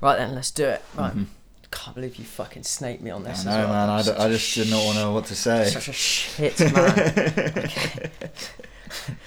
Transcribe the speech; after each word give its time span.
Right 0.00 0.16
then, 0.16 0.34
let's 0.34 0.50
do 0.50 0.64
it. 0.66 0.82
Right. 0.94 1.10
Mm-hmm. 1.12 1.24
Can't 1.70 1.94
believe 1.94 2.16
you 2.16 2.24
fucking 2.24 2.62
snaked 2.62 3.02
me 3.02 3.10
on 3.10 3.26
I 3.26 3.30
this. 3.30 3.44
know, 3.44 3.50
as 3.50 3.56
well. 3.58 3.68
man. 3.68 3.90
I, 3.90 4.02
d- 4.02 4.10
I 4.12 4.28
just 4.28 4.54
did 4.54 4.70
not 4.70 4.84
want 4.84 4.96
to 4.98 5.04
know 5.04 5.12
what 5.12 5.24
to 5.26 5.34
say. 5.34 5.64
Such 5.70 5.88
a 5.88 5.92
shit 5.92 6.58
man. 6.60 6.90
okay. 6.90 8.10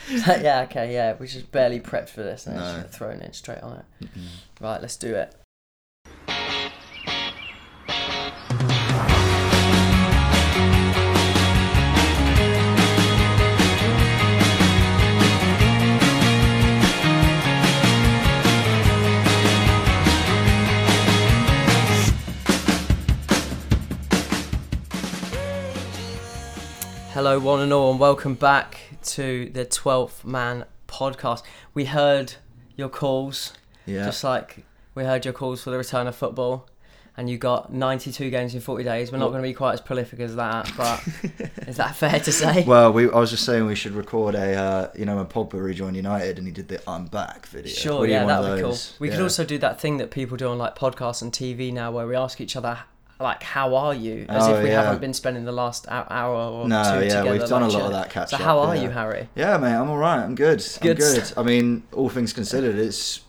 yeah, 0.41 0.61
okay, 0.69 0.93
yeah. 0.93 1.15
We 1.19 1.27
just 1.27 1.51
barely 1.51 1.79
prepped 1.79 2.09
for 2.09 2.23
this 2.23 2.47
and 2.47 2.55
No. 2.55 2.63
it's 2.63 2.83
just 2.85 2.97
thrown 2.97 3.19
in 3.21 3.33
straight 3.33 3.61
on 3.61 3.83
it. 4.01 4.09
Right, 4.61 4.81
let's 4.81 4.95
do 4.95 5.13
it. 5.16 5.36
Hello, 27.22 27.38
one 27.38 27.59
and 27.59 27.73
all, 27.73 27.91
and 27.91 28.00
welcome 28.00 28.34
back 28.34 28.80
to 29.04 29.50
the 29.50 29.66
12th 29.66 30.23
Man 30.23 30.64
podcast. 30.88 31.44
We 31.73 31.84
heard 31.84 32.36
your 32.78 32.88
calls, 32.88 33.52
Yeah. 33.86 34.05
just 34.05 34.23
like 34.23 34.64
we 34.95 35.04
heard 35.04 35.26
your 35.26 35.34
calls 35.34 35.62
for 35.62 35.70
the 35.70 35.78
return 35.78 36.08
of 36.08 36.16
football, 36.16 36.70
and 37.18 37.30
you 37.30 37.38
got 37.38 37.73
92 37.73 38.30
games 38.30 38.55
in 38.55 38.62
40 38.62 38.86
days. 38.86 39.12
We're 39.12 39.18
not 39.18 39.32
going 39.32 39.42
to 39.44 39.50
be 39.50 39.54
quite 39.54 39.73
as 39.73 39.82
prolific 39.82 40.22
as 40.22 40.38
that, 40.38 40.72
but 40.78 41.05
is 41.68 41.76
that 41.76 41.94
fair 41.98 42.22
to 42.22 42.32
say? 42.32 42.64
Well, 42.64 42.94
we, 42.94 43.12
I 43.12 43.20
was 43.20 43.31
just 43.31 43.44
saying 43.44 43.66
we 43.66 43.76
should 43.76 43.95
record 43.95 44.34
a, 44.36 44.56
uh, 44.56 44.92
you 44.98 45.04
know, 45.04 45.17
when 45.17 45.26
Pogba 45.26 45.62
rejoined 45.62 45.98
United 45.98 46.38
and 46.38 46.48
he 46.48 46.54
did 46.54 46.70
the 46.70 46.81
"I'm 46.90 47.08
back" 47.08 47.48
video. 47.48 47.73
Sure, 47.73 48.08
yeah, 48.08 48.23
that 48.23 48.40
would 48.40 48.56
be 48.56 48.62
cool. 48.62 48.78
We 49.00 49.09
could 49.09 49.20
also 49.20 49.44
do 49.44 49.58
that 49.58 49.81
thing 49.81 49.98
that 49.98 50.09
people 50.09 50.38
do 50.38 50.48
on 50.48 50.58
like 50.58 50.78
podcasts 50.78 51.22
and 51.22 51.34
TV 51.34 51.73
now, 51.73 51.92
where 51.92 52.08
we 52.08 52.16
ask 52.16 52.40
each 52.40 52.56
other, 52.56 52.80
like, 53.20 53.44
"How 53.44 53.75
are 53.75 53.94
you?" 53.94 54.25
As 54.30 54.48
Oh, 54.48 54.56
if 54.56 54.64
we 54.64 54.70
yeah. 54.70 54.81
haven't 54.84 55.02
been 55.02 55.14
spending 55.14 55.45
the 55.45 55.52
last 55.52 55.86
hour 55.89 56.34
or 56.36 56.67
No, 56.67 56.84
two 56.84 56.89
yeah, 57.06 57.17
together. 57.20 57.31
we've 57.31 57.48
done 57.50 57.64
a 57.64 57.67
lot 57.67 57.81
of 57.84 57.92
that 57.92 58.09
catch 58.09 58.23
up. 58.23 58.30
So, 58.30 58.36
up, 58.38 58.42
how 58.42 58.59
are 58.59 58.76
yeah. 58.76 58.84
you, 58.84 58.89
Harry? 58.89 59.30
Yeah, 59.36 59.58
mate, 59.58 59.73
I'm 59.73 59.89
all 59.89 59.98
right. 59.98 60.20
I'm 60.23 60.36
good. 60.36 60.61
I'm 60.61 60.81
Good 60.88 60.98
good. 60.98 61.34
I 61.38 61.44
mean, 61.44 61.84
all 61.94 62.09
things 62.09 62.31
considered, 62.42 62.78
it's 62.78 63.22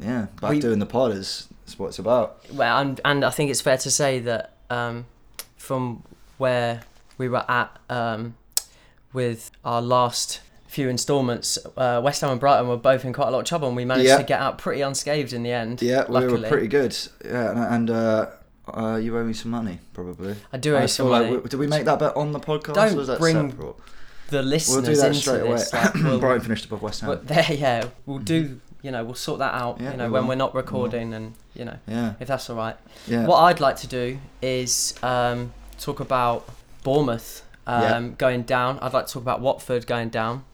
yeah, 0.00 0.26
back 0.40 0.50
We- 0.52 0.60
doing 0.60 0.78
the 0.78 0.86
pod 0.86 1.12
is, 1.12 1.48
is 1.66 1.78
what 1.78 1.88
it's 1.88 1.98
about. 1.98 2.38
Well, 2.52 2.78
and, 2.78 3.00
and 3.04 3.24
I 3.24 3.30
think 3.30 3.50
it's 3.50 3.60
fair 3.60 3.78
to 3.78 3.90
say 3.90 4.20
that 4.20 4.54
um, 4.70 5.06
from 5.56 6.02
where 6.38 6.82
we 7.18 7.28
were 7.28 7.44
at 7.50 7.76
um, 7.90 8.34
with 9.12 9.50
our 9.64 9.82
last 9.82 10.40
few 10.68 10.88
instalments, 10.88 11.58
uh, 11.76 12.00
West 12.02 12.20
Ham 12.22 12.30
and 12.30 12.40
Brighton 12.40 12.66
were 12.68 12.78
both 12.78 13.04
in 13.04 13.12
quite 13.12 13.28
a 13.28 13.30
lot 13.30 13.40
of 13.40 13.44
trouble, 13.44 13.68
and 13.68 13.76
we 13.76 13.84
managed 13.84 14.08
Yeah. 14.08 14.16
to 14.18 14.22
get 14.24 14.40
out 14.40 14.56
pretty 14.56 14.80
unscathed 14.80 15.32
in 15.34 15.42
the 15.42 15.50
end. 15.52 15.82
Yeah, 15.82 16.04
we 16.08 16.26
were 16.26 16.38
pretty 16.48 16.68
good. 16.68 16.96
Yeah, 17.24 17.50
and, 17.50 17.58
and 17.58 17.90
uh, 17.90 18.26
uh, 18.68 18.96
you 18.96 19.16
owe 19.16 19.24
me 19.24 19.32
some 19.32 19.50
money, 19.50 19.78
probably. 19.92 20.36
I 20.52 20.56
do 20.58 20.74
owe 20.74 20.78
I 20.78 20.82
you 20.82 20.88
some 20.88 21.08
like 21.08 21.30
money. 21.30 21.42
did 21.48 21.54
we 21.58 21.66
make 21.66 21.84
that 21.84 21.98
bet 21.98 22.16
on 22.16 22.32
the 22.32 22.40
podcast? 22.40 22.74
Don't 22.74 22.94
or 22.94 22.96
was 22.96 23.06
that 23.08 23.18
bring 23.18 23.50
separate? 23.50 23.74
the 24.28 24.36
We'll 24.38 24.44
listeners 24.46 24.84
do 24.84 24.94
that 24.96 25.06
into 25.08 25.18
straight 25.20 25.40
away. 25.42 25.62
Like, 25.72 25.94
we'll, 26.02 26.18
Brighton 26.20 26.40
finished 26.42 26.64
above 26.66 26.80
West 26.82 27.00
Ham. 27.02 27.10
but 27.10 27.26
there, 27.28 27.46
yeah, 27.52 27.86
we'll 28.06 28.18
do. 28.18 28.60
You 28.82 28.90
know, 28.90 29.04
we'll 29.04 29.14
sort 29.14 29.38
that 29.40 29.54
out. 29.54 29.80
Yeah, 29.80 29.92
you 29.92 29.96
know, 29.96 30.06
we 30.06 30.12
when 30.12 30.26
we're 30.26 30.34
not 30.34 30.54
We 30.54 30.60
recording, 30.60 31.12
and 31.14 31.34
you 31.54 31.64
know, 31.64 31.76
yeah, 31.86 32.14
if 32.18 32.28
that's 32.28 32.48
all 32.50 32.56
right. 32.56 32.76
yeah. 33.06 33.26
What 33.26 33.38
I'd 33.38 33.60
like 33.60 33.76
to 33.76 33.86
do 33.86 34.18
is 34.40 34.94
um, 35.02 35.52
talk 35.78 36.00
about 36.00 36.48
Bournemouth 36.82 37.44
um, 37.66 37.82
Yeah. 37.82 38.08
going 38.18 38.42
down. 38.42 38.78
I'd 38.80 38.92
like 38.92 39.06
to 39.06 39.12
talk 39.12 39.22
about 39.22 39.40
Watford 39.40 39.86
going 39.86 40.08
down. 40.08 40.44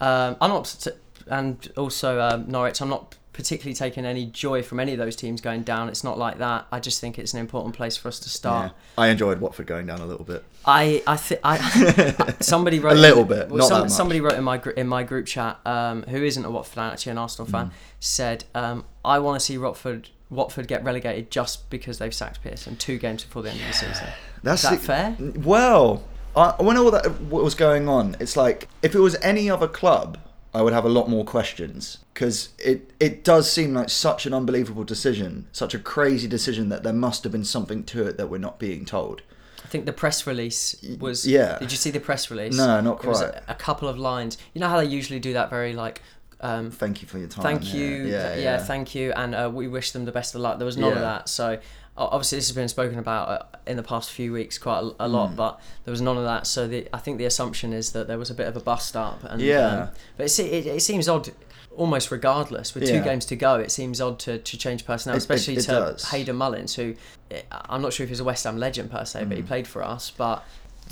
Um, 0.00 0.36
I'm 0.40 0.50
not, 0.50 0.86
and 1.28 1.72
also 1.76 2.20
um, 2.20 2.44
Norwich. 2.48 2.80
I'm 2.80 2.90
not 2.90 3.16
particularly 3.34 3.74
taking 3.74 4.06
any 4.06 4.24
joy 4.24 4.62
from 4.62 4.80
any 4.80 4.92
of 4.92 4.98
those 4.98 5.14
teams 5.14 5.42
going 5.42 5.62
down. 5.62 5.90
It's 5.90 6.02
not 6.02 6.16
like 6.16 6.38
that. 6.38 6.66
I 6.72 6.80
just 6.80 7.00
think 7.00 7.18
it's 7.18 7.34
an 7.34 7.40
important 7.40 7.74
place 7.76 7.96
for 7.98 8.08
us 8.08 8.18
to 8.20 8.30
start. 8.30 8.72
Yeah. 8.72 9.02
I 9.02 9.08
enjoyed 9.08 9.40
Watford 9.40 9.66
going 9.66 9.84
down 9.86 10.00
a 10.00 10.06
little 10.06 10.24
bit. 10.24 10.42
I 10.64 11.02
I 11.06 11.16
think 11.18 11.40
I 11.44 12.34
somebody 12.40 12.78
wrote 12.78 12.92
A 12.96 13.00
little 13.00 13.24
bit, 13.26 13.50
well, 13.50 13.58
not 13.58 13.68
some-. 13.68 13.88
Somebody 13.90 14.20
wrote 14.22 14.34
in 14.34 14.44
my 14.44 14.56
gr- 14.56 14.70
in 14.70 14.88
my 14.88 15.02
group 15.02 15.26
chat, 15.26 15.58
um, 15.66 16.04
who 16.04 16.24
isn't 16.24 16.44
a 16.44 16.50
Watford 16.50 16.74
fan, 16.76 16.92
actually 16.92 17.12
an 17.12 17.18
Arsenal 17.18 17.46
Mm. 17.48 17.50
fan, 17.52 17.70
said 18.00 18.44
um, 18.54 18.84
I 19.04 19.18
want 19.18 19.38
to 19.38 19.44
see 19.44 19.58
Watford 19.58 20.08
Watford 20.30 20.66
get 20.68 20.82
relegated 20.82 21.30
just 21.30 21.68
because 21.68 21.98
they've 21.98 22.14
sacked 22.14 22.42
Pearson 22.42 22.76
two 22.76 22.98
games 22.98 23.24
before 23.24 23.42
the 23.42 23.50
end 23.50 23.60
of 23.60 23.66
the 23.66 23.72
season. 23.74 24.06
That's 24.42 24.64
Is 24.64 24.70
that 24.70 24.80
fair? 24.80 25.16
Well, 25.42 26.02
I, 26.36 26.54
when 26.60 26.76
all 26.76 26.90
that 26.92 27.20
what 27.22 27.42
was 27.44 27.54
going 27.54 27.88
on, 27.88 28.16
it's 28.20 28.36
like 28.36 28.68
if 28.82 28.94
it 28.94 29.00
was 29.00 29.16
any 29.22 29.50
other 29.50 29.68
club, 29.68 30.18
I 30.54 30.62
would 30.62 30.72
have 30.72 30.84
a 30.84 30.88
lot 30.88 31.08
more 31.08 31.24
questions 31.24 31.98
because 32.14 32.50
it 32.58 32.92
it 33.00 33.24
does 33.24 33.50
seem 33.50 33.74
like 33.74 33.90
such 33.90 34.24
an 34.24 34.32
unbelievable 34.32 34.84
decision, 34.84 35.48
such 35.52 35.74
a 35.74 35.78
crazy 35.78 36.28
decision 36.28 36.68
that 36.68 36.84
there 36.84 36.92
must 36.92 37.24
have 37.24 37.32
been 37.32 37.44
something 37.44 37.82
to 37.84 38.06
it 38.06 38.16
that 38.18 38.28
we're 38.28 38.38
not 38.38 38.58
being 38.58 38.84
told. 38.84 39.22
I 39.64 39.66
think 39.66 39.86
the 39.86 39.92
press 39.92 40.26
release 40.26 40.76
was. 41.00 41.26
yeah. 41.26 41.58
Did 41.58 41.72
you 41.72 41.78
see 41.78 41.90
the 41.90 41.98
press 41.98 42.30
release? 42.30 42.56
No, 42.56 42.80
not 42.80 42.98
quite. 42.98 43.20
a, 43.22 43.42
a 43.48 43.54
couple 43.54 43.88
of 43.88 43.98
lines. 43.98 44.38
You 44.52 44.60
know 44.60 44.68
how 44.68 44.78
they 44.78 44.86
usually 44.86 45.18
do 45.18 45.32
that 45.32 45.50
very 45.50 45.72
like. 45.74 46.00
Um, 46.40 46.70
Thank 46.70 47.00
you 47.00 47.08
for 47.08 47.18
your 47.18 47.28
time. 47.28 47.42
thank 47.42 47.72
yeah, 47.72 47.80
you, 47.80 47.88
Yeah, 48.04 48.34
yeah, 48.34 48.42
yeah. 48.42 48.58
thank 48.58 48.94
you, 48.94 49.12
and 49.16 49.34
uh, 49.34 49.50
we 49.52 49.66
wish 49.66 49.92
them 49.92 50.04
the 50.04 50.12
best 50.12 50.34
of 50.34 50.42
luck. 50.42 50.58
There 50.58 50.66
was 50.66 50.76
none 50.76 50.92
of 50.92 51.00
that, 51.00 51.28
so 51.30 51.58
obviously 51.96 52.38
this 52.38 52.48
has 52.48 52.56
been 52.56 52.68
spoken 52.68 52.98
about 52.98 53.28
uh, 53.28 53.44
in 53.66 53.76
the 53.76 53.82
past 53.82 54.10
few 54.10 54.32
weeks 54.32 54.58
quite 54.58 54.80
a, 54.80 55.06
a 55.06 55.08
lot, 55.08 55.30
Mm. 55.30 55.36
but 55.36 55.60
there 55.84 55.92
was 55.92 56.00
none 56.00 56.16
of 56.16 56.24
that. 56.24 56.46
So 56.46 56.66
the, 56.66 56.88
I 56.92 56.98
think 56.98 57.18
the 57.18 57.24
assumption 57.24 57.72
is 57.72 57.92
that 57.92 58.08
there 58.08 58.18
was 58.18 58.30
a 58.30 58.34
bit 58.34 58.46
of 58.48 58.56
a 58.56 58.60
bust 58.60 58.96
up, 58.96 59.22
and 59.24 59.40
Yeah. 59.40 59.66
um, 59.84 59.88
but 60.16 60.26
it, 60.26 60.38
it, 60.40 60.66
it 60.66 60.80
seems 60.82 61.08
odd. 61.08 61.30
Almost 61.76 62.12
regardless, 62.12 62.72
with 62.72 62.86
two 62.86 63.00
games 63.02 63.24
to 63.26 63.34
go, 63.36 63.56
it 63.58 63.72
seems 63.72 64.00
odd 64.00 64.20
to, 64.20 64.38
to 64.38 64.56
change 64.56 64.86
personnel, 64.86 65.16
It- 65.16 65.18
especially 65.18 65.56
to 65.56 65.66
does. 65.66 66.08
Hayden 66.10 66.36
Mullins, 66.36 66.76
who 66.76 66.94
eh, 67.32 67.42
I'm 67.50 67.82
not 67.82 67.92
sure 67.92 68.04
if 68.04 68.10
he's 68.10 68.20
a 68.20 68.24
West 68.24 68.44
Ham 68.44 68.58
legend 68.58 68.92
per 68.92 69.04
se, 69.04 69.24
but 69.24 69.36
he 69.36 69.42
Mm. 69.42 69.46
played 69.48 69.66
for 69.66 69.82
us. 69.82 70.12
But 70.16 70.44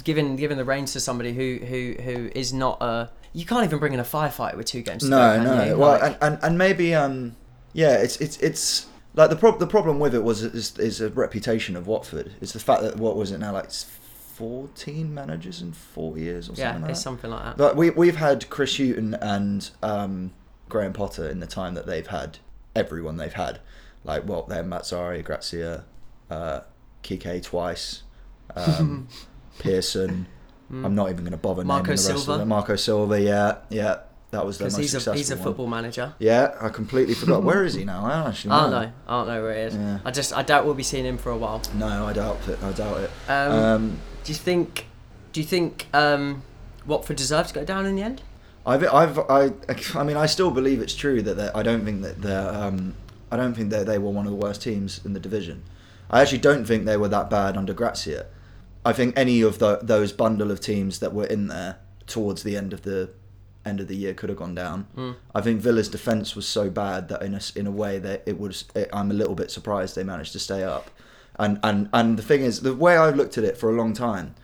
given 0.03 0.35
given 0.35 0.57
the 0.59 0.65
reins 0.65 0.93
to 0.95 1.01
somebody 1.01 1.35
who 1.35 1.65
who 1.65 1.95
who 2.03 2.31
is 2.35 2.53
not 2.53 2.83
a, 2.83 3.11
you 3.33 3.45
can't 3.47 3.63
even 3.65 3.79
bring 3.79 3.93
in 3.93 4.01
a 4.01 4.05
firefighter 4.05 4.57
with 4.57 4.67
two 4.67 4.83
games. 4.83 5.05
to 5.05 5.09
No, 5.11 5.37
go, 5.37 5.43
no. 5.57 5.65
you? 5.65 5.77
Well, 5.77 5.93
Like- 6.01 6.03
and, 6.03 6.17
and 6.21 6.39
and 6.43 6.59
maybe 6.59 6.95
um, 6.97 7.37
yeah, 7.75 7.93
it's 7.99 8.17
it's 8.17 8.37
it's 8.39 8.87
like 9.15 9.31
the 9.31 9.37
prob- 9.37 9.59
the 9.59 9.67
problem 9.67 9.99
with 9.99 10.15
it 10.15 10.23
was 10.23 10.43
is, 10.43 10.79
is 10.79 11.01
a 11.01 11.11
reputation 11.11 11.77
of 11.77 11.87
Watford. 11.87 12.33
It's 12.41 12.53
the 12.53 12.61
fact 12.61 12.83
that 12.83 12.97
what 12.97 13.17
was 13.17 13.31
it 13.33 13.39
now 13.39 13.53
like 13.53 13.71
fourteen 13.71 15.13
managers 15.13 15.61
in 15.61 15.73
four 15.73 16.19
years 16.19 16.47
or 16.47 16.57
something. 16.57 16.65
yeah, 16.65 16.79
like 16.79 16.91
it's 16.91 16.99
that? 17.01 17.03
something 17.03 17.31
like 17.31 17.45
that. 17.45 17.57
But 17.57 17.77
we 17.77 17.91
we've 17.91 18.17
had 18.17 18.49
Chris 18.51 18.77
Hughton 18.79 19.15
and 19.15 19.71
um, 19.83 20.33
Graham 20.69 20.93
Potter 20.93 21.29
in 21.29 21.41
the 21.41 21.47
time 21.47 21.75
that 21.75 21.87
they've 21.87 22.07
had 22.07 22.39
everyone 22.75 23.17
they've 23.19 23.33
had. 23.33 23.61
Like 24.05 24.27
well, 24.27 24.43
they're 24.45 24.65
Mazzarri, 24.65 25.23
Gracia, 25.23 25.85
uh, 26.31 26.61
Quique 27.05 27.43
twice, 27.43 28.03
um, 28.57 29.09
Pearson. 29.59 30.27
I'm 30.75 30.95
not 30.95 31.11
even 31.11 31.19
going 31.19 31.33
to 31.33 31.37
bother. 31.37 31.65
Marco 31.65 31.83
naming 31.83 31.97
the 31.97 32.13
rest 32.13 32.25
Silva. 32.25 32.33
of 32.33 32.39
them. 32.39 32.49
Marco 32.49 32.77
Silva, 32.77 33.21
yeah, 33.21 33.57
yeah, 33.69 33.99
that 34.33 34.45
was 34.45 34.59
their 34.59 34.67
Because 34.67 34.79
most 34.79 34.83
he's 34.83 34.95
a 34.95 35.01
successful 35.01 35.17
he's 35.19 35.31
a 35.31 35.37
one. 35.37 35.45
football 35.45 35.67
manager. 35.69 36.15
Yeah, 36.19 36.55
I 36.61 36.69
completely 36.71 37.15
forgot. 37.15 37.43
Where 37.49 37.65
is 37.65 37.75
he 37.75 37.85
now? 37.85 38.05
I 38.05 38.17
don't 38.17 38.27
actually 38.29 38.49
know. 38.51 38.57
I 38.57 38.61
don't 38.63 38.71
know. 38.71 38.93
I 39.07 39.11
don't 39.19 39.27
know 39.29 39.43
where 39.43 39.55
he 39.55 39.61
is. 39.61 39.75
Yeah. 39.77 39.99
I 40.05 40.11
just 40.11 40.37
I 40.37 40.43
doubt 40.43 40.65
we'll 40.65 40.75
be 40.75 40.83
seeing 40.83 41.05
him 41.05 41.17
for 41.19 41.31
a 41.31 41.37
while. 41.37 41.63
No, 41.75 42.07
I 42.07 42.13
doubt 42.13 42.39
it. 42.49 42.63
I 42.63 42.73
doubt 42.73 42.99
it. 43.01 43.11
Um, 43.29 43.53
Um, 43.53 43.99
do 44.25 44.33
you 44.33 44.37
think 44.39 44.87
do 45.33 45.41
you 45.41 45.47
think 45.47 45.87
um, 45.95 46.43
Watford 46.87 47.17
deserve 47.17 47.47
to 47.49 47.55
go 47.55 47.65
down 47.65 47.87
in 47.87 47.95
the 47.97 48.03
end? 48.03 48.23
I've, 48.65 48.85
I've, 48.85 49.19
I, 49.19 49.51
I 49.95 50.05
mean, 50.05 50.17
I 50.17 50.27
still 50.27 50.51
believe 50.53 50.81
it's 50.81 50.95
true 50.95 51.21
that 51.23 51.57
I 51.57 51.63
don't 51.65 51.85
think 51.85 52.03
that 52.03 52.23
they're, 52.23 52.49
um, 52.49 52.95
I 53.31 53.37
don't 53.37 53.55
think 53.55 53.71
that 53.71 53.87
they 53.87 53.99
were 53.99 54.11
one 54.11 54.25
of 54.25 54.31
the 54.31 54.37
worst 54.37 54.63
teams 54.63 55.01
in 55.05 55.15
the 55.15 55.19
division. 55.21 55.65
I 56.11 56.21
actually 56.23 56.39
don't 56.39 56.65
think 56.65 56.85
they 56.85 56.97
were 56.97 57.09
that 57.09 57.29
bad 57.29 57.57
under 57.57 57.73
Gracia. 57.73 58.27
I 58.85 58.93
think 58.93 59.15
any 59.19 59.43
of 59.43 59.59
the, 59.59 59.81
those 59.83 60.13
bundle 60.13 60.53
of 60.53 60.61
teams 60.61 61.01
that 61.01 61.13
were 61.13 61.25
in 61.27 61.49
there 61.49 61.79
towards 62.07 62.45
the 62.45 62.57
end 62.57 62.73
of 62.73 62.83
the 62.83 63.11
end 63.65 63.81
of 63.81 63.89
the 63.89 63.97
year 63.97 64.15
could 64.15 64.29
have 64.29 64.39
gone 64.39 64.55
down. 64.55 64.87
Mm. 64.97 65.17
I 65.35 65.41
think 65.41 65.61
Villa's 65.61 65.89
defense 65.89 66.35
was 66.35 66.47
so 66.47 66.71
bad 66.71 67.09
that 67.09 67.23
in 67.23 67.35
a, 67.35 67.41
in 67.57 67.67
a 67.67 67.71
way 67.71 67.99
that 67.99 68.23
it 68.27 68.39
was. 68.39 68.65
It, 68.75 68.89
I'm 68.93 69.11
a 69.11 69.15
little 69.15 69.35
bit 69.35 69.51
surprised 69.51 69.95
they 69.95 70.05
managed 70.05 70.33
to 70.33 70.39
stay 70.39 70.63
up. 70.65 70.91
And 71.39 71.59
and 71.63 71.89
and 71.93 72.19
the 72.19 72.23
thing 72.23 72.43
is, 72.43 72.61
the 72.61 72.75
way 72.75 72.97
I've 72.97 73.17
looked 73.17 73.39
at 73.39 73.45
it 73.45 73.57
for 73.57 73.71
a 73.71 73.73
long 73.73 73.93
time 73.93 74.35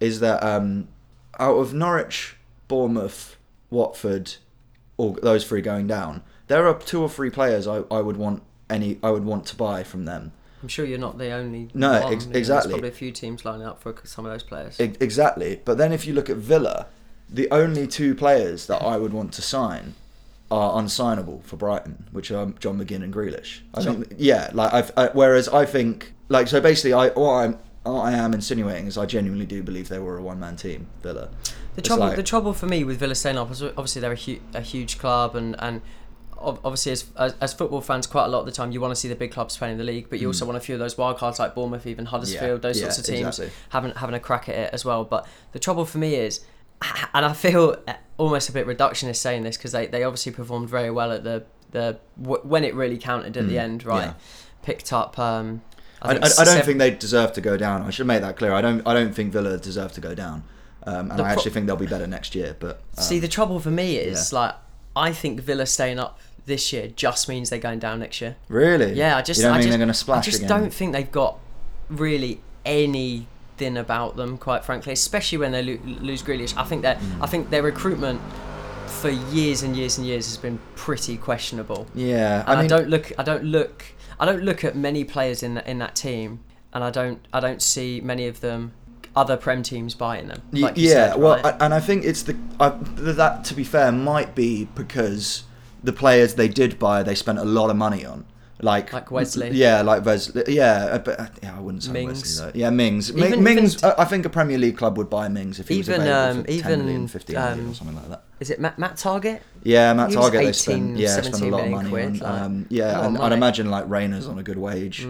is 0.00 0.20
that 0.20 0.42
um, 0.42 0.88
out 1.38 1.56
of 1.56 1.74
Norwich, 1.74 2.36
Bournemouth, 2.68 3.36
Watford, 3.70 4.34
all 4.96 5.18
those 5.22 5.46
three 5.46 5.60
going 5.60 5.86
down, 5.86 6.22
there 6.46 6.66
are 6.68 6.78
two 6.78 7.02
or 7.02 7.08
three 7.08 7.30
players 7.30 7.66
I, 7.66 7.82
I 7.90 8.00
would 8.00 8.16
want 8.16 8.42
any 8.70 8.98
I 9.02 9.10
would 9.10 9.24
want 9.24 9.46
to 9.46 9.56
buy 9.56 9.82
from 9.82 10.04
them. 10.04 10.32
I'm 10.62 10.68
sure 10.68 10.84
you're 10.84 10.98
not 10.98 11.18
the 11.18 11.30
only. 11.30 11.68
No, 11.74 12.00
one. 12.00 12.12
ex- 12.12 12.26
know, 12.26 12.32
There's 12.32 12.48
exactly. 12.48 12.72
probably 12.72 12.88
a 12.88 12.92
few 12.92 13.12
teams 13.12 13.44
lining 13.44 13.66
up 13.66 13.80
for 13.80 13.94
some 14.04 14.24
of 14.24 14.32
those 14.32 14.42
players. 14.42 14.80
E- 14.80 14.96
exactly. 15.00 15.60
But 15.64 15.78
then 15.78 15.92
if 15.92 16.06
you 16.06 16.14
look 16.14 16.30
at 16.30 16.36
Villa, 16.36 16.86
the 17.28 17.48
only 17.50 17.86
two 17.86 18.14
players 18.14 18.66
that 18.66 18.82
I 18.82 18.96
would 18.96 19.12
want 19.12 19.32
to 19.34 19.42
sign 19.42 19.94
are 20.50 20.80
unsignable 20.80 21.42
for 21.42 21.56
Brighton, 21.56 22.04
which 22.12 22.30
are 22.30 22.46
John 22.60 22.78
McGinn 22.78 23.02
and 23.02 23.12
Grealish. 23.12 23.60
I 23.74 23.82
John- 23.82 24.04
think, 24.04 24.14
yeah, 24.18 24.50
like 24.54 24.72
I've, 24.72 24.92
I, 24.96 25.08
whereas 25.12 25.48
I 25.48 25.66
think, 25.66 26.12
like, 26.28 26.46
so 26.48 26.60
basically, 26.60 26.92
I 26.92 27.08
what 27.08 27.32
I'm 27.32 27.58
what 27.82 28.02
I 28.02 28.12
am 28.12 28.34
insinuating 28.34 28.86
is 28.88 28.98
I 28.98 29.06
genuinely 29.06 29.46
do 29.46 29.62
believe 29.62 29.88
they 29.88 29.98
were 30.00 30.18
a 30.18 30.22
one 30.22 30.38
man 30.40 30.56
team, 30.56 30.86
Villa. 31.02 31.28
The 31.74 31.80
It's 31.80 31.88
trouble, 31.88 32.06
like- 32.06 32.16
the 32.16 32.22
trouble 32.22 32.52
for 32.52 32.66
me 32.66 32.84
with 32.84 32.98
Villa 32.98 33.14
up 33.42 33.50
is 33.50 33.62
obviously 33.62 34.00
they're 34.00 34.12
a, 34.12 34.16
hu- 34.16 34.40
a 34.54 34.60
huge 34.60 34.98
club, 34.98 35.34
and 35.36 35.56
and 35.58 35.82
obviously 36.38 36.92
as, 36.92 37.06
as 37.16 37.34
as 37.40 37.52
football 37.54 37.80
fans, 37.80 38.06
quite 38.06 38.24
a 38.26 38.28
lot 38.28 38.40
of 38.40 38.46
the 38.46 38.52
time 38.52 38.70
you 38.70 38.80
want 38.80 38.92
to 38.92 38.96
see 38.96 39.08
the 39.08 39.14
big 39.16 39.30
clubs 39.32 39.56
playing 39.56 39.72
in 39.72 39.78
the 39.78 39.84
league, 39.84 40.08
but 40.10 40.20
you 40.20 40.26
also 40.28 40.44
want 40.44 40.56
a 40.56 40.60
few 40.60 40.74
of 40.74 40.78
those 40.78 40.96
wild 40.98 41.16
cards 41.18 41.38
like 41.38 41.54
Bournemouth, 41.54 41.86
even 41.86 42.06
Huddersfield, 42.06 42.62
those 42.62 42.76
Mm. 42.78 42.82
yeah, 42.82 42.88
sorts 42.90 42.98
of 43.08 43.14
teams 43.14 43.38
exactly. 43.38 43.50
having 43.70 43.90
having 43.92 44.14
a 44.14 44.20
crack 44.20 44.48
at 44.48 44.54
it 44.54 44.70
as 44.72 44.84
well. 44.84 45.04
But 45.04 45.26
the 45.52 45.58
trouble 45.58 45.84
for 45.84 45.98
me 45.98 46.14
is, 46.14 46.40
and 47.14 47.24
I 47.26 47.32
feel 47.32 47.76
almost 48.18 48.48
a 48.48 48.52
bit 48.52 48.66
reductionist 48.66 49.16
saying 49.16 49.42
this 49.42 49.56
because 49.56 49.72
they, 49.72 49.86
they 49.86 50.02
obviously 50.04 50.32
performed 50.32 50.68
very 50.68 50.90
well 50.90 51.12
at 51.12 51.24
the 51.24 51.44
the 51.72 51.98
w- 52.20 52.40
when 52.42 52.64
it 52.64 52.74
really 52.74 52.96
counted 52.98 53.36
at 53.36 53.48
the 53.48 53.56
Mm, 53.56 53.60
end, 53.60 53.84
right? 53.84 54.06
yeah. 54.06 54.12
Picked 54.62 54.92
up. 54.92 55.18
Um, 55.18 55.62
I, 56.02 56.10
I, 56.10 56.12
think 56.12 56.24
I 56.24 56.28
don't 56.28 56.46
seven- 56.46 56.62
think 56.66 56.78
they 56.78 56.90
deserve 56.92 57.32
to 57.34 57.40
go 57.40 57.56
down. 57.56 57.82
I 57.82 57.90
should 57.90 58.06
make 58.06 58.20
that 58.22 58.36
clear. 58.36 58.52
I 58.52 58.60
don't. 58.60 58.86
I 58.86 58.94
don't 58.94 59.14
think 59.14 59.32
Villa 59.32 59.56
deserve 59.58 59.92
to 59.92 60.00
go 60.00 60.14
down. 60.14 60.44
Um, 60.84 61.10
and 61.10 61.18
The 61.18 61.24
I 61.24 61.32
actually 61.32 61.50
think 61.50 61.66
they'll 61.66 61.74
be 61.76 61.86
better 61.86 62.06
next 62.06 62.34
year. 62.34 62.54
But 62.58 62.80
um, 62.96 63.02
See, 63.02 63.18
the 63.18 63.26
trouble 63.28 63.58
for 63.58 63.70
me 63.70 63.96
is 63.96 64.32
yeah. 64.32 64.38
like 64.38 64.54
I 64.94 65.12
think 65.12 65.40
Villa 65.40 65.66
staying 65.66 65.98
up 65.98 66.20
this 66.46 66.72
year 66.72 66.86
just 66.94 67.28
means 67.28 67.50
they're 67.50 67.58
going 67.58 67.80
down 67.80 67.98
next 67.98 68.20
year. 68.20 68.36
really, 68.48 68.92
Yeah, 68.92 69.16
I 69.16 69.22
just 69.22 69.38
you 69.40 69.46
don't 69.46 69.54
I 69.54 69.56
think 69.56 69.64
just, 69.64 69.70
they're 69.78 69.86
going 69.86 69.92
to 69.94 70.12
I 70.12 70.20
just 70.20 70.38
again? 70.38 70.48
don't 70.48 70.72
think 70.72 70.92
they've 70.92 71.10
got 71.10 71.38
really 71.88 72.40
anything 73.60 73.76
about 73.78 74.16
them, 74.16 74.38
quite 74.38 74.64
frankly. 74.64 74.92
Especially 74.92 75.38
when 75.38 75.52
they 75.52 75.62
lo- 75.62 75.78
lose 76.00 76.22
Grealish. 76.22 76.56
I 76.56 76.64
think 76.64 76.82
that 76.82 76.98
Mm. 76.98 77.22
I 77.22 77.26
think 77.26 77.50
their 77.50 77.62
recruitment 77.62 78.20
for 78.86 79.10
years 79.10 79.62
and 79.62 79.76
years 79.76 79.98
and 79.98 80.06
years 80.06 80.26
has 80.26 80.36
been 80.36 80.58
pretty 80.74 81.16
questionable. 81.16 81.86
Yeah, 81.94 82.44
And 82.46 82.60
I, 82.60 82.64
I 82.64 82.66
don't 82.66 82.88
look. 82.88 83.12
I 83.18 83.22
don't 83.22 83.44
look. 83.44 83.84
I 84.18 84.24
don't 84.24 84.42
look 84.42 84.64
at 84.64 84.74
many 84.76 85.04
players 85.04 85.42
in 85.42 85.54
that 85.54 85.66
in 85.66 85.78
that 85.78 85.94
team, 85.94 86.40
and 86.72 86.82
I 86.84 86.90
don't. 86.90 87.18
I 87.32 87.40
don't 87.40 87.60
see 87.62 88.00
many 88.00 88.26
of 88.28 88.40
them. 88.40 88.72
Other 89.14 89.38
prem 89.38 89.62
teams 89.62 89.94
buying 89.94 90.28
them. 90.28 90.42
Like 90.52 90.74
yeah, 90.76 91.12
said, 91.12 91.18
well, 91.18 91.36
right? 91.42 91.54
I, 91.58 91.64
and 91.64 91.72
I 91.72 91.80
think 91.80 92.04
it's 92.04 92.22
the 92.22 92.36
I, 92.60 92.68
th- 92.70 93.16
that 93.16 93.44
to 93.46 93.54
be 93.54 93.64
fair 93.64 93.90
might 93.90 94.34
be 94.34 94.66
because 94.74 95.44
the 95.82 95.92
players 95.92 96.34
they 96.34 96.48
did 96.48 96.78
buy 96.78 97.02
they 97.02 97.14
spent 97.14 97.38
a 97.38 97.44
lot 97.44 97.70
of 97.70 97.76
money 97.76 98.04
on, 98.04 98.26
like 98.60 98.92
Like 98.92 99.10
Wesley. 99.10 99.50
Yeah, 99.50 99.82
like 99.82 100.04
Wesley. 100.04 100.44
Yeah, 100.48 100.86
uh, 100.92 100.98
but 100.98 101.20
uh, 101.20 101.26
yeah, 101.42 101.56
I 101.56 101.60
wouldn't 101.60 101.82
say 101.84 101.92
Mings. 101.92 102.08
Wesley 102.22 102.52
though. 102.52 102.58
Yeah, 102.58 102.70
Mings. 102.70 103.10
Even- 103.16 103.42
Mings. 103.42 103.76
even- 103.76 103.92
I 103.98 104.04
think 104.04 104.24
a 104.24 104.30
Premier 104.30 104.58
League 104.58 104.76
club 104.78 104.96
would 104.98 105.10
buy 105.10 105.28
Mings 105.28 105.60
if 105.60 105.68
he 105.68 105.78
was 105.78 105.88
Even, 105.88 106.02
available 106.02 106.38
um, 106.40 106.44
for 106.44 106.62
10 106.62 106.78
million, 106.78 106.88
even, 106.96 107.08
15 107.08 107.34
million 107.36 107.60
um, 107.60 107.70
or 107.70 107.74
something 107.74 107.96
like 107.96 108.08
that. 108.08 108.24
Is 108.40 108.50
it 108.50 108.60
Matt, 108.60 108.78
Matt 108.78 108.96
Targett? 108.96 109.40
Yeah, 109.62 109.92
Matt 109.92 110.10
he 110.10 110.16
was 110.16 110.24
Target 110.26 110.40
they 110.40 110.48
18, 110.48 110.52
spent 110.54 110.96
yeah 110.96 111.20
spent 111.22 111.40
a 111.42 111.46
lot 111.46 111.64
of 111.64 111.70
money 111.70 111.90
quid, 111.90 112.04
on. 112.06 112.18
like, 112.18 112.42
um, 112.42 112.66
yeah, 112.70 113.06
and 113.06 113.18
I'd 113.18 113.32
imagine 113.32 113.70
like 113.70 113.88
Reina's 113.88 114.26
on 114.26 114.38
a 114.38 114.42
good 114.42 114.58
wage 114.58 115.00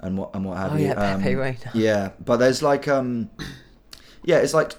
and 0.00 0.18
what 0.18 0.34
and 0.34 0.44
what 0.44 0.56
have 0.58 0.72
Oh, 0.72 0.76
you. 0.76 0.86
yeah, 0.86 0.94
Pepe 1.16 1.34
Um, 1.34 1.40
Reina. 1.40 1.70
Yeah, 1.74 2.10
but 2.24 2.36
there's 2.38 2.62
like 2.62 2.86
um, 2.88 3.30
yeah, 4.22 4.36
it's 4.38 4.54
like 4.54 4.74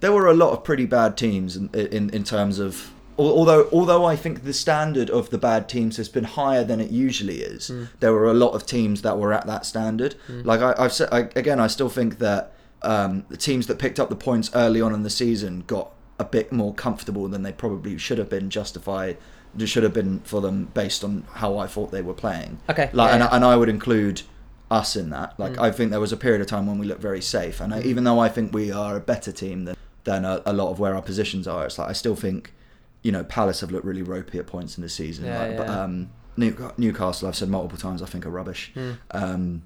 there 0.00 0.12
were 0.12 0.26
a 0.26 0.34
lot 0.34 0.52
of 0.52 0.64
pretty 0.64 0.86
bad 0.86 1.16
teams 1.16 1.56
in 1.56 1.68
in, 1.74 2.10
in 2.10 2.24
terms 2.24 2.58
of. 2.58 2.90
Al- 3.20 3.32
Although, 3.38 3.68
although 3.72 4.04
I 4.04 4.16
think 4.16 4.44
the 4.44 4.52
standard 4.52 5.10
of 5.10 5.30
the 5.30 5.38
bad 5.38 5.68
teams 5.68 5.96
has 5.98 6.08
been 6.08 6.24
higher 6.24 6.64
than 6.64 6.80
it 6.80 6.90
usually 6.90 7.42
is, 7.42 7.68
Hmm. 7.68 7.84
there 8.00 8.12
were 8.12 8.26
a 8.30 8.34
lot 8.34 8.52
of 8.54 8.66
teams 8.66 9.02
that 9.02 9.18
were 9.18 9.32
at 9.32 9.46
that 9.46 9.64
standard. 9.66 10.14
Like 10.28 10.60
I, 10.60 10.74
I've 10.78 10.92
said 10.92 11.08
I, 11.12 11.20
again, 11.36 11.60
I 11.60 11.66
still 11.66 11.88
think 11.88 12.18
that 12.18 12.52
um, 12.82 13.24
the 13.28 13.36
teams 13.36 13.66
that 13.66 13.78
picked 13.78 14.00
up 14.00 14.08
the 14.08 14.16
points 14.16 14.50
early 14.54 14.80
on 14.80 14.94
in 14.94 15.02
the 15.02 15.10
season 15.10 15.64
got 15.66 15.90
a 16.18 16.24
bit 16.24 16.50
more 16.52 16.72
comfortable 16.74 17.28
than 17.28 17.42
they 17.42 17.52
probably 17.52 17.98
should 17.98 18.18
have 18.18 18.28
been 18.30 18.50
justified. 18.50 19.16
Should 19.64 19.82
have 19.82 19.92
been 19.92 20.20
for 20.20 20.40
them 20.40 20.68
based 20.74 21.02
on 21.02 21.24
how 21.34 21.58
I 21.58 21.66
thought 21.66 21.90
they 21.90 22.02
were 22.02 22.14
playing. 22.14 22.58
Okay, 22.70 22.88
Like, 22.92 23.08
yeah, 23.08 23.14
and, 23.14 23.22
yeah. 23.24 23.28
and 23.36 23.44
I 23.44 23.56
would 23.56 23.68
include 23.68 24.22
us 24.70 24.94
in 24.94 25.10
that. 25.10 25.34
Like, 25.38 25.54
Mm. 25.54 25.60
I 25.62 25.70
think 25.72 25.90
there 25.90 25.98
was 25.98 26.12
a 26.12 26.16
period 26.16 26.40
of 26.40 26.46
time 26.46 26.68
when 26.68 26.78
we 26.78 26.86
looked 26.86 27.02
very 27.02 27.20
safe, 27.20 27.60
and 27.60 27.74
I, 27.74 27.80
even 27.82 28.04
though 28.04 28.20
I 28.20 28.28
think 28.28 28.54
we 28.54 28.70
are 28.70 28.96
a 28.96 29.00
better 29.00 29.32
team 29.32 29.64
than 29.64 29.74
than 30.04 30.24
a, 30.24 30.40
a 30.46 30.52
lot 30.52 30.70
of 30.70 30.78
where 30.78 30.94
our 30.94 31.02
positions 31.02 31.48
are, 31.48 31.66
it's 31.66 31.78
like 31.78 31.90
I 31.90 31.92
still 31.94 32.14
think, 32.14 32.52
you 33.02 33.12
know, 33.12 33.24
Palace 33.24 33.60
have 33.60 33.70
looked 33.70 33.84
really 33.84 34.02
ropey 34.02 34.38
at 34.38 34.46
points 34.46 34.76
in 34.76 34.82
the 34.82 34.88
season. 34.88 35.26
Yeah, 35.26 35.46
like, 35.46 35.56
But 35.56 35.68
um, 35.68 36.10
New, 36.36 36.72
Newcastle, 36.76 37.28
I've 37.28 37.36
said 37.36 37.48
multiple 37.48 37.78
times, 37.78 38.02
I 38.02 38.06
think 38.06 38.26
are 38.26 38.30
rubbish. 38.30 38.72
Mm. 38.74 38.98
Um, 39.12 39.62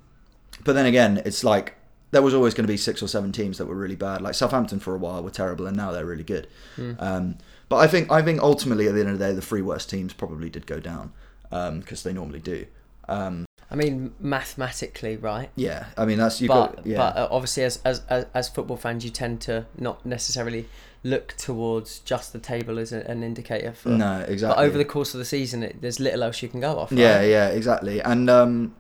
but 0.63 0.75
then 0.75 0.87
again, 0.87 1.21
it's 1.25 1.43
like 1.43 1.75
there 2.11 2.23
was 2.23 2.33
always 2.33 2.55
going 2.55 2.67
to 2.67 2.73
be 2.73 2.77
six 2.77 3.03
or 3.03 3.09
seven 3.09 3.33
teams 3.33 3.59
that 3.59 3.67
were 3.67 3.75
really 3.75 3.97
bad. 3.97 4.23
Like 4.23 4.35
Southampton 4.35 4.79
for 4.79 4.95
a 4.95 4.99
while 4.99 5.23
were 5.23 5.31
terrible, 5.31 5.67
and 5.67 5.77
now 5.77 5.91
they're 5.91 6.07
really 6.07 6.25
good. 6.25 6.47
Hmm. 6.77 6.93
Um, 6.99 7.39
but 7.69 7.77
I 7.77 7.87
think 7.87 8.13
I 8.13 8.23
think 8.23 8.41
ultimately 8.41 8.87
at 8.87 8.95
the 8.95 9.01
end 9.01 9.11
of 9.11 9.19
the 9.19 9.27
day, 9.27 9.33
the 9.33 9.43
three 9.43 9.63
worst 9.63 9.91
teams 9.91 10.13
probably 10.13 10.49
did 10.51 10.67
go 10.67 10.81
down 10.81 11.13
because 11.51 12.03
they 12.03 12.13
normally 12.13 12.41
do. 12.41 12.67
Um, 13.09 13.47
I 13.71 13.77
mean, 13.77 14.15
mathematically, 14.21 15.17
right? 15.17 15.51
yeah, 15.57 15.87
I 15.97 16.05
mean 16.05 16.19
that's 16.19 16.41
you 16.41 16.49
but 16.49 16.77
got 16.77 16.87
yeah. 16.87 16.97
but 16.97 17.17
uh, 17.17 17.29
obviously, 17.31 17.65
as 17.65 17.81
as 17.85 18.03
as 18.09 18.49
football 18.49 18.77
fans, 18.77 19.05
you 19.05 19.11
tend 19.11 19.41
to 19.43 19.67
not 19.79 20.05
necessarily 20.07 20.69
look 21.05 21.35
towards 21.37 22.01
just 22.01 22.33
the 22.33 22.39
table 22.41 22.79
as 22.79 22.93
a, 22.93 23.09
an 23.09 23.23
indicator 23.23 23.73
for. 23.73 23.91
no, 23.91 24.25
exactly. 24.27 24.57
But 24.57 24.67
over 24.67 24.79
the 24.79 24.85
course 24.85 25.15
of 25.15 25.19
the 25.19 25.25
season, 25.25 25.63
it, 25.63 25.81
there's 25.83 26.01
little 26.01 26.23
else 26.25 26.43
you 26.43 26.49
can 26.49 26.61
go 26.61 26.79
off. 26.79 26.91
Right? 26.91 26.99
Yeah, 27.01 27.21
yeah, 27.23 27.49
exactly. 27.49 28.01
And 28.01 28.29
um, 28.31 28.75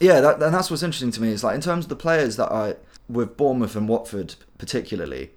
yeah, 0.00 0.20
that, 0.20 0.42
and 0.42 0.54
that's 0.54 0.70
what's 0.70 0.82
interesting 0.82 1.10
to 1.12 1.22
me 1.22 1.28
is 1.30 1.44
like 1.44 1.54
in 1.54 1.60
terms 1.60 1.84
of 1.84 1.88
the 1.90 1.96
players 1.96 2.36
that 2.36 2.50
I 2.50 2.76
with 3.08 3.36
Bournemouth 3.36 3.76
and 3.76 3.88
Watford 3.88 4.34
particularly, 4.58 5.30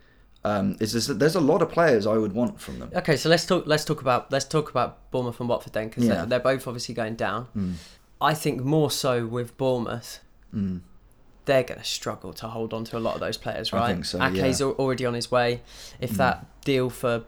um, 0.44 0.78
is 0.80 0.94
this, 0.94 1.08
there's 1.08 1.36
a 1.36 1.42
lot 1.42 1.62
of 1.62 1.70
players 1.70 2.08
I 2.08 2.18
would 2.18 2.34
want 2.34 2.60
from 2.60 2.80
them. 2.80 2.92
Okay, 2.96 3.16
so 3.18 3.30
let's 3.30 3.46
talk. 3.46 3.66
Let's 3.68 3.86
talk 3.86 4.02
about 4.02 4.32
let's 4.32 4.46
talk 4.46 4.70
about 4.72 5.12
Bournemouth 5.12 5.40
and 5.40 5.50
Watford 5.50 5.74
then, 5.74 5.90
because 5.90 6.06
Yeah. 6.06 6.14
they're, 6.16 6.26
they're 6.28 6.40
both 6.40 6.66
obviously 6.68 6.96
going 6.96 7.16
down. 7.16 7.48
Mm. 7.56 7.74
I 8.22 8.34
think 8.34 8.62
more 8.64 8.90
so 8.92 9.26
with 9.26 9.58
Bournemouth, 9.58 10.20
Mm. 10.56 10.82
They're 11.52 11.64
going 11.64 11.80
to 11.80 11.86
struggle 11.86 12.32
to 12.32 12.48
hold 12.48 12.74
on 12.74 12.86
to 12.86 12.98
a 12.98 13.02
lot 13.08 13.14
of 13.14 13.20
those 13.20 13.36
players, 13.38 13.74
right? 13.74 13.90
I 13.90 13.94
think 13.94 14.06
so, 14.06 14.20
Ake's 14.22 14.60
yeah. 14.62 14.68
already 14.68 15.06
on 15.06 15.14
his 15.14 15.30
way. 15.30 15.62
If 16.00 16.12
Mm. 16.12 16.18
that 16.18 16.46
deal 16.64 16.90
for 16.90 17.24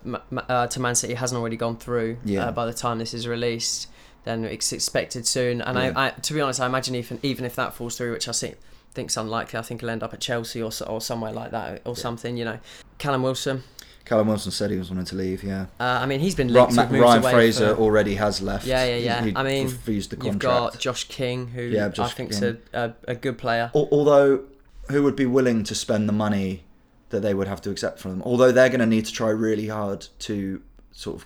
uh, 0.48 0.68
to 0.68 0.80
Man 0.80 0.96
City 0.96 1.16
hasn't 1.16 1.38
already 1.40 1.58
gone 1.58 1.76
through 1.76 2.18
Yeah. 2.24 2.46
uh, 2.48 2.52
by 2.54 2.66
the 2.66 2.74
time 2.74 3.00
this 3.00 3.14
is 3.14 3.28
released, 3.28 3.90
then 4.24 4.46
it's 4.46 4.72
expected 4.72 5.28
soon. 5.28 5.62
And 5.62 5.78
Yeah. 5.78 5.92
I, 5.96 6.08
I, 6.08 6.10
to 6.12 6.34
be 6.34 6.40
honest, 6.40 6.62
I 6.62 6.66
imagine 6.68 6.96
even 6.96 7.20
even 7.22 7.44
if 7.44 7.56
that 7.56 7.74
falls 7.74 7.98
through, 7.98 8.14
which 8.14 8.28
I 8.30 8.32
think 8.32 8.56
think's 8.94 9.18
unlikely, 9.18 9.60
I 9.60 9.64
think 9.64 9.82
he'll 9.82 9.90
end 9.90 10.04
up 10.04 10.14
at 10.14 10.22
Chelsea 10.22 10.62
or 10.62 10.72
or 10.88 11.02
somewhere 11.02 11.34
like 11.34 11.52
that 11.52 11.82
or 11.84 11.96
something. 11.98 12.38
You 12.38 12.46
know, 12.46 12.60
Callum 12.98 13.24
Wilson. 13.24 13.64
Callum 14.06 14.28
Wilson 14.28 14.52
said 14.52 14.70
he 14.70 14.78
was 14.78 14.90
wanting 14.90 15.06
to 15.06 15.16
leave. 15.16 15.44
Yeah, 15.44 15.68
Uh, 15.80 15.84
I 16.02 16.06
mean, 16.06 16.20
he's 16.20 16.36
been 16.36 16.54
Ra- 16.54 16.64
linked 16.64 16.76
Ma- 16.76 16.88
moves 16.88 17.02
Ryan 17.02 17.22
Fraser 17.24 17.76
for- 17.76 17.82
already 17.82 18.16
has 18.16 18.42
left. 18.42 18.66
Yeah, 18.66 18.84
yeah, 18.86 18.96
yeah. 18.98 19.24
he 19.24 19.34
I 19.36 19.44
mean, 19.44 19.68
refused 19.68 20.10
the 20.10 20.18
You've 20.18 20.40
contract. 20.40 20.74
got 20.74 20.80
Josh 20.80 21.06
King, 21.06 21.48
who 21.48 21.62
Yeah, 21.62 21.86
I 21.86 21.90
Josh 21.90 22.14
think's 22.14 22.42
a, 22.42 22.58
a, 22.74 22.94
a 23.08 23.16
good 23.16 23.38
player. 23.38 23.72
Al- 23.74 23.88
Although, 23.92 24.42
who 24.90 25.04
would 25.04 25.16
be 25.16 25.26
willing 25.26 25.64
to 25.64 25.74
spend 25.76 26.10
the 26.10 26.14
money 26.14 26.64
that 27.12 27.22
they 27.22 27.34
would 27.34 27.48
have 27.48 27.62
to 27.62 27.70
accept 27.70 28.00
from 28.00 28.12
them? 28.12 28.22
Although 28.24 28.52
they're 28.52 28.70
going 28.70 28.82
to 28.82 28.86
need 28.86 29.06
to 29.06 29.14
try 29.14 29.30
really 29.30 29.68
hard 29.70 30.08
to 30.20 30.62
sort 30.92 31.16
of 31.22 31.26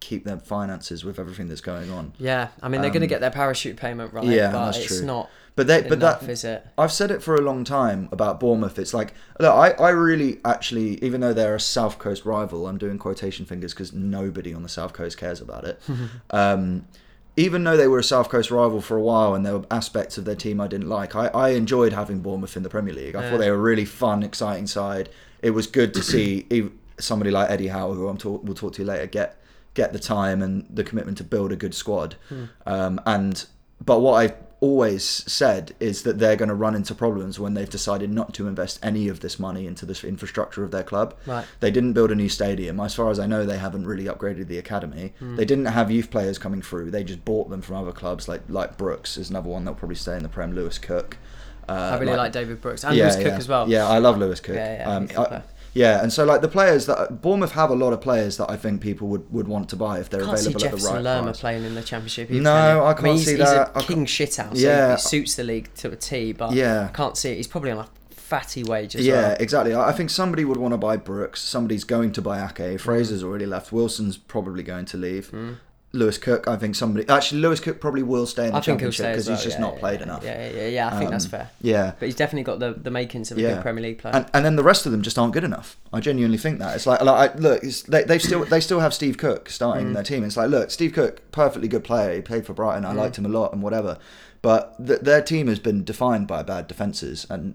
keep 0.00 0.24
their 0.24 0.38
finances 0.38 1.04
with 1.04 1.18
everything 1.18 1.48
that's 1.48 1.60
going 1.60 1.90
on. 1.90 2.12
Yeah, 2.18 2.48
I 2.62 2.68
mean 2.68 2.80
they're 2.80 2.90
going 2.90 3.00
to 3.02 3.06
Um, 3.06 3.10
get 3.10 3.20
their 3.20 3.30
parachute 3.30 3.76
payment 3.76 4.12
right, 4.12 4.24
yeah, 4.24 4.50
but 4.50 4.66
that's 4.66 4.78
it's 4.78 4.96
true. 4.98 5.06
not 5.06 5.28
But 5.58 5.66
they, 5.66 5.82
but 5.82 5.94
enough, 5.94 6.20
that 6.20 6.30
is 6.30 6.44
it? 6.44 6.64
I've 6.78 6.92
said 6.92 7.10
it 7.10 7.20
for 7.20 7.34
a 7.34 7.40
long 7.40 7.64
time 7.64 8.08
about 8.12 8.38
Bournemouth. 8.38 8.78
It's 8.78 8.94
like, 8.94 9.12
look, 9.40 9.52
I, 9.52 9.70
I 9.72 9.90
really 9.90 10.38
actually, 10.44 11.02
even 11.04 11.20
though 11.20 11.32
they're 11.32 11.56
a 11.56 11.60
South 11.60 11.98
Coast 11.98 12.24
rival, 12.24 12.68
I'm 12.68 12.78
doing 12.78 12.96
quotation 12.96 13.44
fingers 13.44 13.74
because 13.74 13.92
nobody 13.92 14.54
on 14.54 14.62
the 14.62 14.68
South 14.68 14.92
Coast 14.92 15.18
cares 15.18 15.40
about 15.40 15.64
it. 15.64 15.82
um, 16.30 16.86
even 17.36 17.64
though 17.64 17.76
they 17.76 17.88
were 17.88 17.98
a 17.98 18.04
South 18.04 18.28
Coast 18.28 18.52
rival 18.52 18.80
for 18.80 18.96
a 18.96 19.02
while 19.02 19.34
and 19.34 19.44
there 19.44 19.58
were 19.58 19.66
aspects 19.68 20.16
of 20.16 20.24
their 20.24 20.36
team 20.36 20.60
I 20.60 20.68
didn't 20.68 20.88
like, 20.88 21.16
I, 21.16 21.26
I 21.26 21.48
enjoyed 21.50 21.92
having 21.92 22.20
Bournemouth 22.20 22.56
in 22.56 22.62
the 22.62 22.68
Premier 22.68 22.94
League. 22.94 23.16
I 23.16 23.22
Yeah. 23.22 23.30
thought 23.30 23.38
they 23.38 23.50
were 23.50 23.56
a 23.56 23.60
really 23.60 23.84
fun, 23.84 24.22
exciting 24.22 24.68
side. 24.68 25.08
It 25.42 25.50
was 25.50 25.66
good 25.66 25.92
to 25.94 26.04
see 26.04 26.46
somebody 27.00 27.32
like 27.32 27.50
Eddie 27.50 27.68
Howe, 27.68 27.94
who 27.94 28.06
I'm 28.06 28.16
talk, 28.16 28.44
we'll 28.44 28.54
talk 28.54 28.74
to 28.74 28.82
you 28.82 28.86
later, 28.86 29.06
get 29.06 29.34
get 29.74 29.92
the 29.92 29.98
time 29.98 30.40
and 30.40 30.66
the 30.70 30.84
commitment 30.84 31.18
to 31.18 31.24
build 31.24 31.50
a 31.50 31.56
good 31.56 31.74
squad. 31.74 32.14
Um, 32.64 33.00
and 33.06 33.44
but 33.84 34.00
what 34.00 34.14
I 34.24 34.34
always 34.60 35.04
said 35.04 35.72
is 35.78 36.02
that 36.02 36.18
they're 36.18 36.36
going 36.36 36.48
to 36.48 36.54
run 36.54 36.74
into 36.74 36.94
problems 36.94 37.38
when 37.38 37.54
they've 37.54 37.70
decided 37.70 38.10
not 38.10 38.34
to 38.34 38.48
invest 38.48 38.78
any 38.82 39.08
of 39.08 39.20
this 39.20 39.38
money 39.38 39.66
into 39.66 39.86
this 39.86 40.02
infrastructure 40.02 40.64
of 40.64 40.70
their 40.70 40.82
club. 40.82 41.14
Right. 41.26 41.44
They 41.60 41.70
didn't 41.70 41.92
build 41.92 42.10
a 42.10 42.14
new 42.16 42.28
stadium. 42.28 42.80
As 42.80 42.94
far 42.94 43.10
as 43.10 43.18
I 43.20 43.26
know, 43.26 43.46
they 43.46 43.58
haven't 43.58 43.86
really 43.86 44.04
upgraded 44.04 44.48
the 44.48 44.58
academy. 44.58 45.14
Hmm. 45.18 45.36
They 45.36 45.44
didn't 45.44 45.66
have 45.66 45.90
youth 45.90 46.10
players 46.10 46.38
coming 46.38 46.62
through. 46.62 46.90
They 46.90 47.04
just 47.04 47.24
bought 47.24 47.50
them 47.50 47.62
from 47.62 47.76
other 47.76 47.92
clubs, 47.92 48.26
like 48.28 48.42
like 48.48 48.76
Brooks 48.76 49.16
is 49.16 49.30
another 49.30 49.48
one 49.48 49.64
that'll 49.64 49.78
probably 49.78 49.96
stay 49.96 50.16
in 50.16 50.22
the 50.22 50.28
Prem. 50.28 50.54
Lewis 50.54 50.78
Cook. 50.78 51.18
Uh, 51.68 51.72
I 51.72 51.98
really 51.98 52.16
like, 52.16 52.32
David 52.32 52.62
Brooks 52.62 52.82
and 52.82 52.96
Lewis 52.96 53.16
Cook 53.16 53.26
yeah. 53.26 53.36
as 53.36 53.46
well. 53.48 53.68
Yeah, 53.68 53.86
I 53.86 53.98
love 53.98 54.16
Lewis 54.16 54.40
Cook. 54.40 54.56
Yeah, 54.56 54.78
yeah, 54.78 54.90
Um, 54.96 55.08
he's 55.08 55.16
I- 55.18 55.26
player. 55.26 55.44
Yeah, 55.74 56.02
and 56.02 56.12
so 56.12 56.24
like 56.24 56.40
the 56.40 56.48
players 56.48 56.86
that 56.86 57.20
Bournemouth 57.22 57.52
have 57.52 57.70
a 57.70 57.74
lot 57.74 57.92
of 57.92 58.00
players 58.00 58.36
that 58.38 58.50
I 58.50 58.56
think 58.56 58.80
people 58.80 59.08
would, 59.08 59.30
would 59.32 59.46
want 59.48 59.68
to 59.70 59.76
buy 59.76 59.98
if 60.00 60.10
they're 60.10 60.20
can't 60.24 60.38
see 60.38 60.46
available 60.48 60.64
at 60.66 60.70
the 60.70 60.76
Jefferson 60.76 60.94
right 60.94 61.04
Lerma 61.04 61.24
price. 61.28 61.40
playing 61.40 61.64
in 61.64 61.74
the 61.74 61.82
Championship. 61.82 62.30
either, 62.30 62.40
No. 62.42 62.84
I 62.86 62.92
can't 62.94 63.04
mean, 63.04 63.16
he's, 63.16 63.24
see 63.26 63.30
he's 63.36 63.40
that. 63.40 63.72
I 63.74 63.80
a 63.80 63.82
king 63.82 64.06
shithouse. 64.06 64.52
Yeah. 64.54 64.68
Yeah, 64.88 64.94
he 64.96 65.00
suits 65.02 65.34
the 65.36 65.44
league 65.44 65.72
to 65.76 65.90
a 65.90 65.96
T, 65.96 66.32
but 66.32 66.52
Yeah. 66.52 66.88
I 66.92 66.96
can't 66.96 67.16
see 67.16 67.30
it. 67.32 67.36
He's 67.36 67.46
probably 67.46 67.70
on 67.70 67.78
a 67.78 67.88
fatty 68.10 68.62
wage 68.64 68.94
as 68.96 69.06
Yeah, 69.06 69.14
well. 69.28 69.36
exactly. 69.40 69.74
I 69.74 69.88
I 69.88 69.92
think 69.92 70.10
somebody 70.10 70.44
would 70.44 70.58
want 70.58 70.72
to 70.74 70.78
buy 70.78 70.96
Brooks. 70.96 71.40
Somebody's 71.40 71.84
going 71.84 72.12
to 72.12 72.22
buy 72.22 72.44
Ake. 72.44 72.78
Fraser's 72.80 73.22
already 73.24 73.46
left. 73.46 73.72
Wilson's 73.72 74.16
probably 74.16 74.62
going 74.62 74.84
to 74.86 74.96
leave. 74.96 75.30
Mm. 75.30 75.56
Lewis 75.92 76.18
Cook. 76.18 76.46
I 76.46 76.56
think 76.56 76.74
somebody 76.74 77.08
actually 77.08 77.40
Lewis 77.40 77.60
Cook 77.60 77.80
probably 77.80 78.02
will 78.02 78.26
stay 78.26 78.44
in 78.46 78.50
the 78.52 78.58
I 78.58 78.60
championship 78.60 79.06
because 79.06 79.26
well. 79.26 79.36
he's 79.36 79.44
just 79.44 79.56
yeah, 79.56 79.60
not 79.64 79.74
yeah, 79.74 79.80
played 79.80 80.00
yeah, 80.00 80.04
enough. 80.06 80.24
Yeah, 80.24 80.50
yeah, 80.50 80.66
yeah. 80.68 80.86
I 80.94 80.98
think 80.98 81.10
that's 81.10 81.24
Um, 81.24 81.30
fair. 81.30 81.50
Yeah. 81.62 81.92
But 81.98 82.06
he's 82.06 82.14
definitely 82.14 82.42
got 82.44 82.58
the, 82.58 82.74
the 82.74 82.90
makings 82.90 83.30
of 83.30 83.38
a 83.38 83.40
good 83.40 83.62
Premier 83.62 83.82
League 83.82 83.98
player. 83.98 84.14
And, 84.14 84.26
and 84.34 84.44
then 84.44 84.56
the 84.56 84.62
rest 84.62 84.84
of 84.86 84.92
them 84.92 85.02
just 85.02 85.18
aren't 85.18 85.32
good 85.32 85.44
enough. 85.44 85.76
I 85.92 86.00
genuinely 86.00 86.36
think 86.38 86.58
that 86.58 86.76
it's 86.76 86.86
like, 86.86 87.00
like 87.02 87.34
I, 87.34 87.38
look, 87.38 87.62
it's, 87.64 87.82
they 87.82 88.04
they 88.04 88.18
still 88.18 88.44
they 88.44 88.60
still 88.60 88.80
have 88.80 88.92
Steve 88.92 89.16
Cook 89.16 89.48
starting 89.48 89.88
Mm. 89.88 89.94
their 89.94 90.02
team. 90.02 90.24
It's 90.24 90.36
like, 90.36 90.50
look, 90.50 90.70
Steve 90.70 90.92
Cook, 90.92 91.30
perfectly 91.32 91.68
good 91.68 91.84
player. 91.84 92.14
He 92.14 92.20
played 92.20 92.44
for 92.44 92.52
Brighton. 92.52 92.84
I 92.84 92.92
Mm. 92.92 92.96
liked 92.96 93.16
him 93.18 93.24
a 93.26 93.30
lot 93.30 93.52
and 93.54 93.62
whatever. 93.62 93.96
But 94.42 94.76
th- 94.86 95.00
their 95.00 95.22
team 95.22 95.48
has 95.48 95.58
been 95.58 95.84
defined 95.84 96.26
by 96.28 96.42
bad 96.42 96.68
defenses, 96.68 97.26
and 97.30 97.54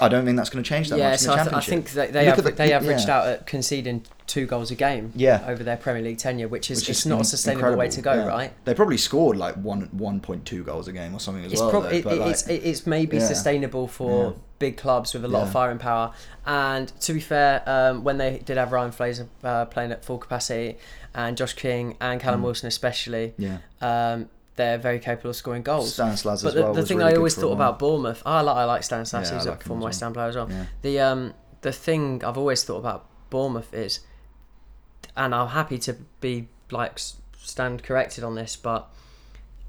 I 0.00 0.08
don't 0.08 0.24
think 0.24 0.36
that's 0.36 0.50
going 0.50 0.62
to 0.64 0.68
change 0.68 0.88
that 0.90 0.98
yeah, 0.98 1.10
much 1.10 1.20
in 1.20 1.24
so 1.26 1.34
the 1.34 1.40
I, 1.40 1.44
th- 1.44 1.54
I 1.54 1.60
think 1.60 1.90
they 1.92 2.26
at 2.28 2.36
the- 2.36 2.50
they 2.52 2.72
averaged 2.72 3.08
yeah. 3.08 3.18
out 3.18 3.26
at 3.28 3.46
conceding 3.46 4.04
two 4.26 4.46
goals 4.46 4.70
a 4.70 4.74
game 4.74 5.12
Yeah. 5.16 5.44
over 5.46 5.62
their 5.64 5.76
Premier 5.76 6.02
League 6.02 6.18
tenure, 6.18 6.48
which 6.48 6.70
is 6.70 6.80
Which 6.80 6.90
it's 6.90 7.00
is 7.00 7.06
not 7.06 7.16
a 7.16 7.18
in- 7.18 7.24
sustainable 7.24 7.76
way 7.76 7.88
to 7.90 8.00
go, 8.00 8.14
yeah. 8.14 8.26
right? 8.26 8.52
They 8.64 8.74
probably 8.74 8.96
scored 8.96 9.36
like 9.36 9.56
one 9.56 9.88
one 9.92 10.20
point 10.20 10.44
two 10.46 10.62
goals 10.64 10.88
a 10.88 10.92
game 10.92 11.14
or 11.14 11.20
something 11.20 11.44
as 11.44 11.52
It's 11.52 11.60
well. 11.60 11.70
probably 11.70 12.00
though, 12.00 12.10
but, 12.10 12.18
like, 12.18 12.30
it's 12.30 12.46
it- 12.46 12.62
it's 12.64 12.86
maybe 12.86 13.16
yeah. 13.18 13.26
sustainable 13.26 13.86
for 13.88 14.34
big 14.58 14.76
clubs 14.76 15.14
with 15.14 15.24
a 15.24 15.28
lot 15.28 15.42
of 15.44 15.52
firing 15.52 15.78
power. 15.78 16.12
And 16.46 16.88
to 17.00 17.12
be 17.14 17.20
fair, 17.20 17.62
um, 17.66 18.04
when 18.04 18.18
they 18.18 18.38
did 18.44 18.56
have 18.58 18.72
Ryan 18.72 18.92
Fraser 18.92 19.26
uh, 19.42 19.64
playing 19.64 19.90
at 19.92 20.04
full 20.04 20.18
capacity 20.18 20.76
and 21.14 21.36
Josh 21.36 21.54
King 21.54 21.96
and 22.00 22.20
Callum 22.20 22.40
Mm. 22.40 22.44
Wilson 22.44 22.68
especially, 22.68 23.34
yeah, 23.38 23.58
um, 23.80 24.28
they're 24.56 24.78
very 24.78 24.98
capable 24.98 25.30
of 25.30 25.36
scoring 25.36 25.62
goals. 25.62 25.94
Stanislas 25.94 26.42
But 26.42 26.48
as 26.48 26.54
the, 26.54 26.62
well. 26.62 26.74
the 26.74 26.84
thing 26.84 26.98
really 26.98 27.12
I 27.12 27.16
always 27.16 27.34
thought 27.34 27.52
about 27.52 27.78
Bournemouth, 27.78 28.22
I 28.26 28.40
like 28.42 28.56
I 28.56 28.64
like 28.64 28.82
Stanislas, 28.82 29.28
Yeah, 29.28 29.34
I 29.34 29.38
he's 29.38 29.46
like 29.46 29.64
a 29.64 29.68
former 29.68 29.84
West. 29.84 30.00
Ham 30.00 30.12
player 30.12 30.28
as 30.28 30.36
well. 30.36 30.48
Yeah. 30.50 30.66
The 30.82 31.00
um 31.00 31.34
the 31.62 31.72
thing 31.72 32.24
I've 32.24 32.38
always 32.38 32.64
thought 32.64 32.78
about 32.78 33.06
Bournemouth 33.30 33.72
is, 33.72 34.00
and 35.16 35.34
I'm 35.34 35.48
happy 35.48 35.78
to 35.78 35.96
be 36.20 36.48
like 36.70 36.98
stand 37.38 37.82
corrected 37.82 38.24
on 38.24 38.34
this, 38.34 38.56
but 38.56 38.88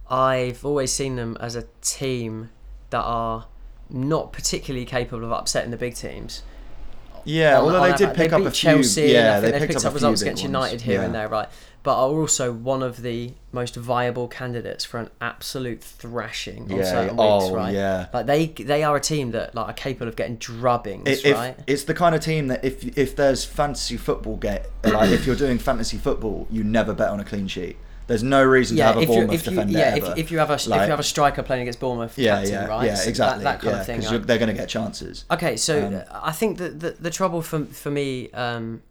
I've 0.10 0.66
always 0.66 0.92
seen 0.92 1.16
them 1.16 1.38
as 1.40 1.56
a 1.56 1.66
team 1.82 2.50
that 2.90 3.02
are 3.04 3.48
not 3.90 4.34
particularly 4.34 4.86
capable 4.86 5.24
of 5.26 5.32
upsetting 5.32 5.72
the 5.72 5.78
big 5.78 5.96
teams. 5.96 6.44
Yeah, 7.24 7.60
on- 7.60 7.66
although 7.66 7.84
on 7.84 7.92
they 7.92 7.98
did 7.98 8.16
pick 8.16 8.32
they 8.32 8.36
up 8.36 8.42
a 8.42 8.52
few. 8.52 8.72
Chelsea, 8.72 9.04
yeah, 9.04 9.40
they 9.40 9.52
they 9.52 9.60
picked, 9.60 9.74
picked 9.74 9.86
up, 9.86 9.92
up 9.92 9.96
a 9.96 10.00
few 10.00 10.08
results 10.08 10.22
against 10.22 10.44
ones. 10.44 10.50
United 10.50 10.82
here 10.82 11.00
yeah. 11.00 11.06
and 11.06 11.16
there, 11.16 11.28
right? 11.28 11.48
But 11.84 11.96
are 11.96 12.10
also 12.12 12.52
one 12.52 12.84
of 12.84 13.02
the 13.02 13.34
most 13.52 13.76
viable 13.76 14.28
candidates 14.28 14.86
for 14.86 15.00
an 15.00 15.10
absolute 15.20 15.82
thrashing 15.84 16.72
on 16.72 16.78
Yeah. 16.78 16.84
certain 16.84 17.16
Oh, 17.20 17.40
weeks, 17.46 17.54
right? 17.56 17.74
yeah. 17.74 18.06
Like 18.14 18.26
they 18.28 18.46
they 18.48 18.84
are 18.84 18.96
a 18.96 19.00
team 19.00 19.32
that 19.32 19.56
like 19.56 19.68
are 19.68 19.74
capable 19.74 20.08
of 20.08 20.16
getting 20.16 20.38
drubbings, 20.38 21.08
It- 21.08 21.26
if, 21.26 21.36
right? 21.36 21.58
It's 21.66 21.84
the 21.86 21.94
kind 21.96 22.14
of 22.14 22.22
team 22.22 22.48
that 22.48 22.64
if 22.64 22.98
if 22.98 23.16
there's 23.16 23.44
fantasy 23.46 23.98
football 23.98 24.38
get 24.38 24.70
like 24.84 25.10
if 25.10 25.26
you're 25.26 25.36
doing 25.36 25.58
fantasy 25.58 25.98
football, 25.98 26.48
you 26.52 26.64
never 26.64 26.94
bet 26.94 27.10
on 27.10 27.20
a 27.20 27.24
clean 27.26 27.48
sheet. 27.48 27.78
There's 28.08 28.24
no 28.24 28.44
reason 28.44 28.76
to 28.78 28.84
have 28.84 28.98
a 28.98 29.06
Bournemouth 29.06 29.36
if 29.36 29.46
you, 29.46 29.52
defender 29.52 29.80
yeah, 29.80 29.96
ever. 29.96 30.12
if, 30.12 30.18
if 30.18 30.32
you 30.32 30.40
have 30.40 30.50
a 30.50 30.56
if 30.56 30.66
you 30.68 30.72
have 30.74 31.00
a 31.00 31.04
striker 31.04 31.44
playing 31.44 31.62
against 31.64 31.80
Bournemouth, 31.80 32.18
yeah, 32.18 32.36
captain, 32.38 32.52
yeah, 32.54 32.66
right? 32.68 32.86
yeah, 32.86 33.04
exactly. 33.04 33.44
That, 33.46 33.62
that 33.62 33.62
kind 33.62 33.74
yeah, 33.76 33.80
of 33.80 33.86
thing. 33.86 34.00
because 34.02 34.26
they're 34.28 34.38
going 34.38 34.50
to 34.50 34.54
get 34.62 34.68
chances. 34.68 35.24
Okay, 35.32 35.56
so 35.56 35.88
Um, 35.88 36.02
I 36.12 36.32
think 36.32 36.58
that 36.58 36.80
the, 36.80 36.92
the 37.00 37.10
trouble 37.10 37.42
for 37.42 37.66
for 37.66 37.90
me 37.90 38.30
um, 38.32 38.82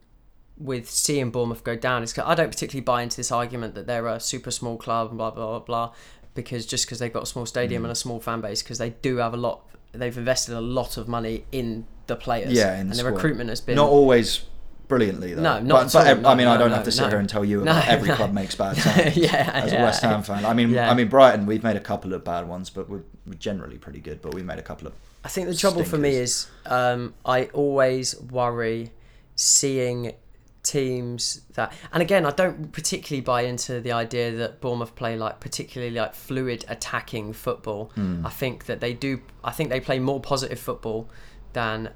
with 0.60 0.88
seeing 0.90 1.30
Bournemouth 1.30 1.64
go 1.64 1.74
down 1.74 2.02
is 2.02 2.16
I 2.18 2.34
don't 2.34 2.50
particularly 2.50 2.84
buy 2.84 3.02
into 3.02 3.16
this 3.16 3.32
argument 3.32 3.74
that 3.74 3.86
they're 3.86 4.06
a 4.06 4.20
super 4.20 4.50
small 4.50 4.76
club 4.76 5.08
and 5.08 5.16
blah 5.18 5.30
blah 5.30 5.46
blah 5.46 5.58
blah 5.60 5.92
because 6.34 6.66
just 6.66 6.84
because 6.86 6.98
they've 6.98 7.12
got 7.12 7.22
a 7.22 7.26
small 7.26 7.44
Mm. 7.44 7.48
stadium 7.48 7.84
and 7.84 7.90
a 7.92 7.94
small 7.96 8.20
fan 8.20 8.40
base 8.42 8.62
because 8.62 8.78
they 8.78 8.90
do 8.90 9.16
have 9.16 9.32
a 9.34 9.38
lot 9.38 9.66
they've 9.92 10.16
invested 10.16 10.54
a 10.54 10.60
lot 10.60 10.96
of 10.96 11.08
money 11.08 11.44
in 11.50 11.86
the 12.06 12.14
players 12.14 12.52
Yeah, 12.52 12.74
in 12.74 12.82
and 12.82 12.92
the 12.92 13.02
the 13.02 13.10
recruitment 13.10 13.48
has 13.48 13.60
been 13.60 13.74
Not 13.76 13.88
always 13.88 14.44
brilliantly 14.86 15.34
though. 15.34 15.42
No, 15.42 15.60
not 15.60 15.92
But, 15.92 16.04
but 16.04 16.06
I 16.06 16.14
No, 16.14 16.34
mean, 16.36 16.46
I 16.48 16.56
don't 16.56 16.70
no, 16.70 16.74
have 16.76 16.84
to 16.84 16.92
sit 16.92 17.02
no. 17.04 17.08
here 17.08 17.18
and 17.18 17.28
tell 17.28 17.44
you 17.44 17.58
No, 17.64 17.72
about 17.72 17.88
every 17.88 18.08
no. 18.08 18.14
club 18.16 18.32
makes 18.32 18.54
bad 18.54 18.76
signings. 18.76 19.16
yeah 19.32 19.50
as 19.54 19.72
yeah. 19.72 19.80
a 19.80 19.84
West 19.84 20.02
Ham 20.02 20.22
fan, 20.22 20.44
I 20.44 20.52
mean, 20.52 20.70
Yeah. 20.70 20.90
I 20.90 20.94
mean 20.94 21.08
Brighton, 21.08 21.46
we've 21.46 21.62
made 21.64 21.76
a 21.76 21.80
couple 21.80 22.12
of 22.12 22.22
bad 22.24 22.46
ones, 22.48 22.68
but 22.70 22.88
we're, 22.88 23.02
we're 23.26 23.34
generally 23.34 23.78
pretty 23.78 24.00
good. 24.00 24.20
But 24.22 24.34
we 24.34 24.42
made 24.42 24.58
a 24.58 24.62
couple 24.62 24.86
of 24.88 24.92
I 25.24 25.28
think 25.28 25.48
the 25.48 25.54
trouble 25.54 25.84
for 25.84 25.98
me 25.98 26.10
is 26.16 26.46
um, 26.66 27.14
I 27.24 27.44
always 27.46 28.18
worry 28.20 28.90
seeing 29.36 30.12
teams 30.62 31.40
that, 31.54 31.72
and 31.92 32.02
again, 32.02 32.26
I 32.26 32.30
don't 32.30 32.70
particularly 32.72 33.20
buy 33.22 33.42
into 33.42 33.80
the 33.80 33.92
idea 33.92 34.30
that 34.32 34.60
Bournemouth 34.60 34.94
play 34.94 35.16
like 35.16 35.40
particularly 35.40 35.94
like 35.94 36.14
fluid 36.14 36.64
attacking 36.68 37.32
football. 37.32 37.90
Hmm. 37.94 38.24
I 38.26 38.30
think 38.30 38.66
that 38.66 38.80
they 38.80 38.92
do. 38.92 39.20
I 39.42 39.50
think 39.52 39.70
they 39.70 39.80
play 39.80 39.98
more 39.98 40.20
positive 40.20 40.58
football 40.58 41.08
than 41.54 41.90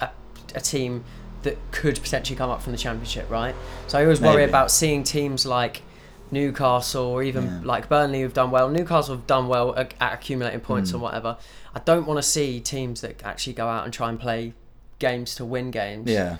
a, 0.00 0.08
a 0.54 0.60
team 0.60 1.04
that 1.42 1.56
could 1.70 2.00
potentially 2.02 2.36
come 2.36 2.50
up 2.50 2.60
from 2.62 2.72
the 2.72 2.78
championship, 2.78 3.28
right? 3.30 3.54
So 3.86 3.98
I 3.98 4.02
always 4.02 4.20
worry 4.20 4.44
about 4.44 4.70
seeing 4.70 5.02
teams 5.02 5.46
like 5.46 5.82
Newcastle 6.30 7.04
or 7.04 7.22
even 7.22 7.44
Yeah. 7.44 7.60
like 7.64 7.88
Burnley 7.88 8.22
who've 8.22 8.32
done 8.34 8.50
well. 8.50 8.68
Newcastle 8.68 9.16
have 9.16 9.26
done 9.26 9.48
well 9.48 9.74
at, 9.74 9.94
at 10.00 10.12
accumulating 10.14 10.60
points 10.60 10.92
Mm. 10.92 10.96
or 10.96 10.98
whatever. 10.98 11.38
I 11.74 11.80
don't 11.80 12.06
want 12.06 12.18
to 12.18 12.22
see 12.22 12.60
teams 12.60 13.00
that 13.00 13.22
actually 13.24 13.54
go 13.54 13.66
out 13.68 13.84
and 13.84 13.92
try 13.92 14.08
and 14.10 14.18
play 14.20 14.54
games 14.98 15.34
to 15.36 15.44
win 15.46 15.70
games 15.70 16.10
yeah, 16.10 16.36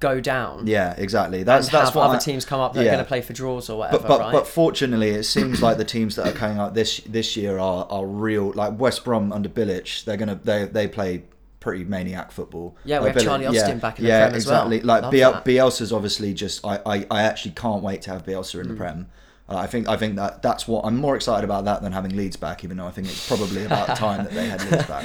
go 0.00 0.20
down. 0.20 0.66
yeah, 0.66 0.94
exactly. 0.98 1.42
That's 1.42 1.68
that's 1.68 1.94
what 1.94 2.04
other 2.04 2.16
I- 2.16 2.18
teams 2.18 2.44
come 2.44 2.60
up 2.60 2.74
that 2.74 2.80
are 2.82 2.84
going 2.84 2.98
to 2.98 3.04
play 3.04 3.22
for 3.22 3.32
draws 3.32 3.70
or 3.70 3.78
whatever, 3.78 3.98
But 4.00 4.08
but, 4.08 4.20
right? 4.20 4.32
but 4.32 4.46
fortunately, 4.46 5.10
it 5.10 5.24
seems 5.24 5.62
like 5.62 5.78
the 5.78 5.84
teams 5.84 6.16
that 6.16 6.26
are 6.28 6.32
coming 6.36 6.58
up 6.58 6.74
this 6.74 6.98
this 7.06 7.36
year 7.36 7.58
are, 7.58 7.86
are 7.90 8.06
real. 8.06 8.52
Like 8.52 8.78
West 8.78 9.04
Brom 9.04 9.32
under 9.32 9.48
Bilic, 9.48 10.04
they're 10.04 10.16
gonna 10.16 10.38
they 10.42 10.64
they 10.66 10.86
play 10.88 11.22
pretty 11.60 11.84
maniac 11.84 12.30
football. 12.30 12.76
Yeah, 12.84 13.00
we 13.00 13.06
Like 13.06 13.14
have 13.14 13.24
Charlie 13.24 13.46
Austin 13.46 13.78
back 13.80 13.98
in 13.98 14.04
the 14.04 14.10
yeah, 14.10 14.26
Prem 14.26 14.36
as 14.36 14.46
well. 14.46 14.66
exactly. 14.66 14.80
Like 14.86 15.02
Love 15.02 15.12
Biel. 15.12 15.32
Bielsa's 15.44 15.92
obviously 15.92 16.32
just. 16.34 16.64
I, 16.64 16.80
I, 16.86 17.06
I 17.10 17.22
actually 17.22 17.52
can't 17.52 17.82
wait 17.82 18.02
to 18.02 18.10
have 18.10 18.24
Bielsa 18.24 18.56
Mm. 18.56 18.60
in 18.62 18.68
the 18.68 18.74
Prem. 18.74 19.06
Uh, 19.48 19.56
I 19.56 19.66
think 19.68 19.88
I 19.88 19.96
think 19.96 20.16
that 20.16 20.42
that's 20.42 20.66
what 20.66 20.84
I'm 20.84 20.96
more 20.96 21.14
excited 21.14 21.44
about 21.44 21.64
that 21.66 21.80
than 21.82 21.92
having 21.92 22.16
Leeds 22.16 22.36
back, 22.36 22.64
even 22.64 22.76
though 22.78 22.86
I 22.86 22.90
think 22.90 23.06
it's 23.06 23.28
probably 23.28 23.64
about 23.64 23.96
time 23.96 24.24
that 24.24 24.32
they 24.32 24.48
had 24.48 24.60
Leeds 24.70 24.86
back. 24.86 25.04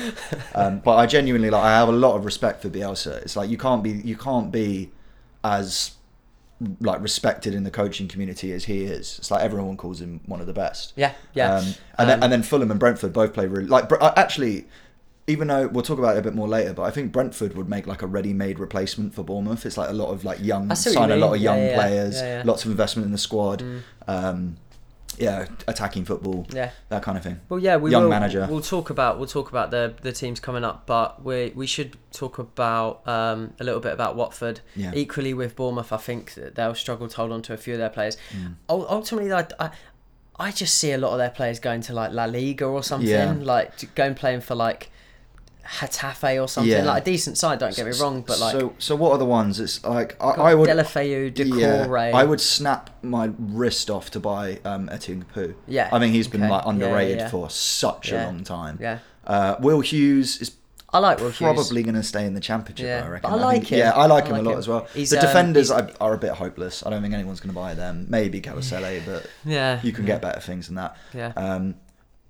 Um, 0.55 0.79
but 0.79 0.95
I 0.95 1.05
genuinely 1.05 1.49
like 1.51 1.63
I 1.63 1.77
have 1.77 1.89
a 1.89 1.93
lot 1.93 2.15
of 2.15 2.25
respect 2.25 2.61
for 2.61 2.69
Bielsa. 2.69 3.21
It's 3.21 3.35
like 3.35 3.49
you 3.49 3.57
can't 3.57 3.83
be 3.83 3.91
you 3.91 4.15
can't 4.15 4.51
be 4.51 4.89
as 5.43 5.91
like 6.79 7.01
respected 7.01 7.53
in 7.53 7.63
the 7.63 7.71
coaching 7.71 8.07
community 8.07 8.51
as 8.51 8.65
he 8.65 8.83
is. 8.83 9.17
It's 9.19 9.29
like 9.31 9.43
everyone 9.43 9.77
calls 9.77 10.01
him 10.01 10.21
one 10.25 10.41
of 10.41 10.47
the 10.47 10.53
best. 10.53 10.93
yeah, 10.95 11.13
yeah. 11.33 11.55
Um, 11.55 11.65
and 11.99 12.09
then 12.09 12.17
Um, 12.17 12.23
and 12.23 12.33
then 12.33 12.43
Fulham 12.43 12.71
and 12.71 12.79
Brentford 12.79 13.13
both 13.13 13.33
play 13.33 13.45
really 13.47 13.67
like 13.67 13.91
uh, 13.91 14.13
actually. 14.15 14.65
Even 15.27 15.47
though 15.47 15.67
we'll 15.67 15.83
talk 15.83 15.99
about 15.99 16.15
it 16.15 16.19
a 16.19 16.21
bit 16.23 16.33
more 16.33 16.47
later, 16.47 16.73
but 16.73 16.83
I 16.83 16.91
think 16.91 17.11
Brentford 17.11 17.55
would 17.55 17.69
make 17.69 17.85
like 17.87 18.01
a 18.01 18.07
ready-made 18.07 18.59
replacement 18.59 19.13
for 19.13 19.23
Bournemouth. 19.23 19.65
It's 19.65 19.77
like 19.77 19.89
a 19.89 19.93
lot 19.93 20.09
of 20.09 20.23
like 20.25 20.39
young, 20.41 20.73
sign 20.75 21.11
a 21.11 21.15
lot 21.15 21.35
of 21.35 21.41
young 21.41 21.59
yeah, 21.59 21.69
yeah. 21.69 21.75
players, 21.75 22.15
Yeah, 22.21 22.41
lots 22.45 22.65
of 22.65 22.71
investment 22.71 23.05
in 23.05 23.11
the 23.11 23.17
squad. 23.19 23.59
Mm. 23.61 23.81
Um, 24.07 24.57
yeah, 25.17 25.45
attacking 25.67 26.05
football, 26.05 26.47
yeah. 26.51 26.71
that 26.89 27.03
kind 27.03 27.17
of 27.17 27.23
thing. 27.23 27.39
Well, 27.49 27.59
yeah, 27.59 27.77
we 27.77 27.91
Young 27.91 28.03
will, 28.03 28.09
manager. 28.09 28.47
We'll 28.49 28.61
talk 28.61 28.89
about 28.89 29.19
we'll 29.19 29.27
talk 29.27 29.49
about 29.49 29.69
the 29.69 29.93
the 30.01 30.11
teams 30.11 30.39
coming 30.39 30.63
up, 30.63 30.85
but 30.85 31.23
we 31.23 31.51
we 31.55 31.67
should 31.67 31.97
talk 32.11 32.39
about 32.39 33.05
um, 33.07 33.53
a 33.59 33.63
little 33.63 33.81
bit 33.81 33.93
about 33.93 34.15
Watford. 34.15 34.61
Yeah. 34.75 34.91
Equally 34.95 35.33
with 35.33 35.55
Bournemouth, 35.55 35.91
I 35.93 35.97
think 35.97 36.33
that 36.35 36.55
they'll 36.55 36.73
struggle 36.75 37.07
to 37.07 37.15
hold 37.15 37.31
on 37.31 37.41
to 37.43 37.53
a 37.53 37.57
few 37.57 37.73
of 37.73 37.79
their 37.79 37.89
players. 37.89 38.17
Mm. 38.35 38.55
Ul- 38.69 38.87
Ultimately, 38.89 39.31
I, 39.31 39.45
I 39.59 39.71
I 40.39 40.51
just 40.51 40.75
see 40.77 40.91
a 40.91 40.97
lot 40.97 41.11
of 41.11 41.19
their 41.19 41.29
players 41.29 41.59
going 41.59 41.81
to 41.81 41.93
like 41.93 42.11
La 42.13 42.25
Liga 42.25 42.65
or 42.65 42.81
something, 42.81 43.09
Yeah. 43.09 43.35
like 43.41 43.93
going 43.95 44.15
playing 44.15 44.41
for 44.41 44.55
like 44.55 44.89
Getafe 45.65 46.41
or 46.41 46.47
something, 46.47 46.71
Yeah. 46.71 46.83
like 46.83 47.03
a 47.03 47.05
decent 47.05 47.37
side. 47.37 47.59
Don't 47.59 47.75
get 47.75 47.85
me 47.85 47.93
wrong, 47.99 48.21
but 48.21 48.39
like 48.39 48.51
so 48.51 48.73
so 48.77 48.95
what 48.95 49.11
are 49.13 49.17
the 49.17 49.25
ones? 49.25 49.59
It's 49.59 49.83
like 49.85 50.15
I, 50.21 50.29
I 50.31 50.55
would 50.55 50.69
Deulofeu, 50.69 51.33
Doucouré, 51.33 52.11
yeah, 52.11 52.17
I 52.17 52.23
would 52.23 52.41
snap 52.41 52.89
my 53.03 53.31
wrist 53.37 53.89
off 53.89 54.11
to 54.11 54.19
buy 54.19 54.59
um, 54.65 54.89
Etienne 54.89 55.23
Capoue. 55.33 55.55
Yeah, 55.67 55.89
I 55.91 55.99
think 55.99 56.13
he's 56.13 56.27
been 56.27 56.43
okay. 56.43 56.51
like 56.51 56.63
Yeah, 56.65 56.71
yeah, 56.71 56.85
underrated 56.85 57.17
yeah. 57.19 57.29
for 57.29 57.49
such 57.49 58.11
a 58.11 58.17
long 58.25 58.43
time. 58.43 58.77
yeah. 58.81 58.99
Uh, 59.25 59.55
Will 59.59 59.81
Hughes 59.81 60.41
is 60.41 60.51
I 60.93 60.99
like 60.99 61.19
Will 61.19 61.29
Hughes. 61.29 61.37
probably 61.37 61.83
going 61.83 61.95
to 61.95 62.03
stay 62.03 62.25
in 62.25 62.33
the 62.33 62.41
championship. 62.41 63.05
I 63.05 63.07
reckon. 63.07 63.31
I 63.31 63.35
like 63.35 63.55
think, 63.59 63.67
him. 63.69 63.79
Yeah, 63.79 63.91
I 63.91 64.07
like 64.07 64.25
I 64.25 64.27
him 64.27 64.33
like 64.33 64.41
a 64.41 64.43
lot 64.45 64.53
him. 64.53 64.59
as 64.59 64.67
well. 64.67 64.87
He's, 64.93 65.09
the 65.11 65.19
um, 65.19 65.25
defenders 65.25 65.71
are, 65.71 65.89
are 66.01 66.13
a 66.13 66.17
bit 66.17 66.31
hopeless. 66.31 66.85
I 66.85 66.89
don't 66.89 67.01
think 67.01 67.13
anyone's 67.13 67.39
going 67.39 67.53
to 67.53 67.59
buy 67.59 67.75
them. 67.75 68.07
Maybe 68.09 68.41
Kabasele, 68.41 69.05
but 69.05 69.25
Yeah, 69.45 69.79
you 69.83 69.93
can 69.93 70.05
get 70.05 70.21
better 70.21 70.41
things 70.41 70.65
than 70.67 70.75
that. 70.75 70.97
Yeah. 71.13 71.31
Um, 71.37 71.75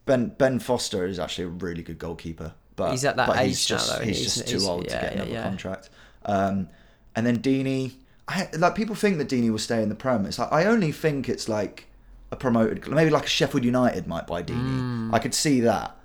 Ben 0.05 0.27
Ben 0.37 0.59
Foster 0.59 1.05
is 1.07 1.17
actually 1.17 1.45
a 1.45 1.47
really 1.47 1.81
good 1.81 1.97
goalkeeper, 1.97 2.53
but 2.85 2.91
He's 2.91 3.05
at 3.05 3.15
that 3.17 3.29
age 3.37 3.47
he's 3.49 3.69
now, 3.69 3.77
just 3.77 3.89
though. 3.97 4.03
he's, 4.05 4.17
He's- 4.17 4.33
just 4.35 4.49
he's- 4.49 4.63
too 4.63 4.69
old 4.69 4.85
yeah, 4.85 4.95
to 4.99 5.01
get 5.05 5.13
another 5.15 5.31
yeah. 5.31 5.43
contract. 5.43 5.89
Um, 6.25 6.67
and 7.15 7.25
then 7.25 7.39
Deeney, 7.39 7.93
I, 8.27 8.47
like 8.57 8.75
people 8.75 8.95
think 8.95 9.17
that 9.17 9.27
Deeney 9.27 9.49
will 9.51 9.57
stay 9.59 9.81
in 9.83 9.89
the 9.89 9.95
Prem. 9.95 10.25
It's 10.25 10.39
like 10.39 10.51
I 10.51 10.65
only 10.65 10.91
think 10.91 11.27
it's 11.29 11.49
like 11.49 11.87
a 12.31 12.35
promoted, 12.35 12.87
maybe 12.87 13.09
like 13.09 13.25
a 13.25 13.27
Sheffield 13.29 13.63
United 13.65 14.07
might 14.07 14.27
buy 14.27 14.41
Deeney. 14.43 15.13
I 15.13 15.19
could 15.19 15.33
see 15.33 15.61
that. 15.61 15.95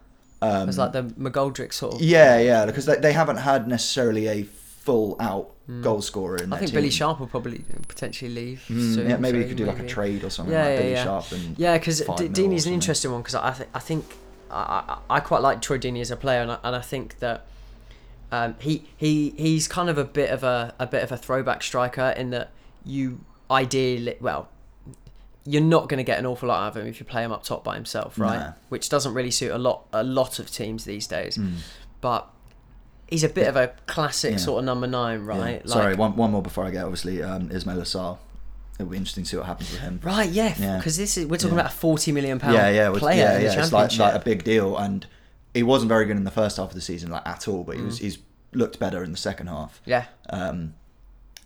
Um, 0.43 0.69
It's 0.69 0.77
like 0.79 0.93
the 0.93 1.03
McGoldrick 1.05 1.73
sort 1.73 1.95
of. 1.95 2.01
yeah, 2.03 2.39
yeah, 2.39 2.67
because 2.67 2.85
they, 2.87 2.97
they 2.97 3.13
haven't 3.13 3.37
had 3.39 3.69
necessarily 3.69 4.27
a 4.29 4.43
full 4.43 5.17
out 5.19 5.51
goal 5.83 6.01
scorer 6.03 6.37
in. 6.37 6.53
I 6.53 6.59
think 6.59 6.71
team. 6.71 6.77
Billy 6.79 6.91
Sharp 6.91 7.19
will 7.21 7.27
probably 7.27 7.65
potentially 7.89 8.31
leave. 8.31 8.63
Mm, 8.69 8.95
soon, 8.95 9.11
yeah, 9.11 9.17
maybe 9.17 9.39
so 9.39 9.43
you 9.43 9.49
could 9.49 9.57
do 9.57 9.65
like 9.67 9.79
a 9.81 9.87
trade 9.87 10.23
or 10.25 10.31
something 10.31 10.53
Yeah, 10.53 10.63
like 10.65 10.71
yeah, 10.75 10.79
Billy 10.79 10.93
yeah. 10.93 11.05
Sharp 11.05 11.33
and 11.33 11.59
Yeah, 11.59 11.79
because 11.79 11.99
D- 12.01 12.29
Deeney's 12.29 12.67
an 12.67 12.73
interesting 12.75 13.11
one 13.13 13.21
because 13.23 13.35
I, 13.35 13.53
th- 13.53 13.69
I 13.75 13.79
think 13.81 14.05
I, 14.51 14.99
I, 15.11 15.17
I 15.17 15.21
quite 15.21 15.43
like 15.43 15.61
Troy 15.63 15.79
Deeney 15.79 16.01
as 16.01 16.11
a 16.11 16.17
player, 16.17 16.41
and 16.43 16.53
I, 16.53 16.59
and 16.65 16.75
I 16.77 16.81
think 16.81 17.19
that 17.21 17.47
um, 18.33 18.55
he 18.59 18.85
he 18.97 19.31
he's 19.37 19.69
kind 19.69 19.89
of 19.89 19.99
a 19.99 20.05
bit 20.05 20.31
of 20.31 20.43
a 20.45 20.75
a 20.79 20.87
bit 20.87 21.03
of 21.03 21.13
a 21.13 21.17
throwback 21.17 21.63
striker 21.63 22.11
in 22.17 22.31
that 22.31 22.51
you 22.85 23.21
ideally 23.51 24.17
well. 24.21 24.49
you're 25.45 25.63
not 25.63 25.89
going 25.89 25.99
to 25.99 26.05
get 26.05 26.19
an 26.19 26.27
awful 26.27 26.49
lot 26.49 26.61
out 26.63 26.69
of 26.71 26.77
him 26.77 26.89
if 26.89 26.99
you 26.99 27.07
play 27.07 27.23
him 27.23 27.31
up 27.31 27.45
top 27.45 27.63
by 27.63 27.75
himself, 27.77 28.19
right? 28.19 28.39
Nah. 28.41 28.53
Which 28.69 28.89
doesn't 28.89 29.15
really 29.15 29.31
suit 29.31 29.53
a 29.53 29.59
lot 29.59 29.87
a 29.93 30.03
lot 30.03 30.39
of 30.41 30.51
teams 30.51 30.85
these 30.85 31.07
days. 31.07 31.37
Mm. 31.39 31.59
But 32.01 32.29
he's 33.09 33.23
a 33.23 33.29
bit 33.29 33.47
of 33.47 33.55
a 33.57 33.69
classic 33.87 34.33
Yeah. 34.33 34.37
sort 34.39 34.59
of 34.61 34.65
number 34.65 34.89
nine, 34.89 35.21
Yeah. 35.25 35.27
right? 35.39 35.69
Sorry, 35.69 35.95
one, 35.95 36.17
one 36.17 36.33
more 36.33 36.43
before 36.43 36.65
I 36.65 36.71
get. 36.73 36.83
Obviously, 36.85 37.23
um, 37.23 37.49
Ismaïla 37.51 37.83
Sarr. 37.87 38.19
It'll 38.79 38.91
be 38.91 38.97
interesting 38.97 39.25
to 39.25 39.31
see 39.31 39.37
what 39.39 39.47
happens 39.47 39.71
with 39.71 39.81
him. 39.81 40.01
Right, 40.03 40.29
yeah, 40.31 40.55
Yeah. 40.59 40.77
because 40.77 40.97
this 40.99 41.17
is 41.17 41.27
we're 41.27 41.37
talking 41.39 41.57
Yeah. 41.57 41.63
about 41.63 41.73
a 41.73 41.77
forty 41.77 42.13
million 42.13 42.39
pound 42.39 42.55
yeah, 42.55 42.69
yeah, 42.69 42.91
player 42.99 43.17
yeah, 43.17 43.39
yeah. 43.39 43.61
It's 43.63 43.73
like, 43.73 43.97
like 43.99 44.15
a 44.15 44.19
big 44.25 44.45
deal, 44.45 44.77
and 44.77 45.07
he 45.55 45.63
wasn't 45.63 45.89
very 45.89 46.05
good 46.05 46.17
in 46.17 46.25
the 46.25 46.31
first 46.31 46.59
half 46.59 46.69
of 46.69 46.75
the 46.75 46.81
season, 46.83 47.11
like 47.11 47.27
at 47.27 47.49
all. 47.49 47.65
But 47.65 47.77
he 47.77 47.83
Mm. 47.83 47.87
was, 47.87 47.99
he's 47.99 48.19
looked 48.53 48.79
better 48.79 49.03
in 49.03 49.13
the 49.13 49.19
second 49.19 49.47
half. 49.49 49.81
yeah, 49.87 50.05
Um, 50.31 50.75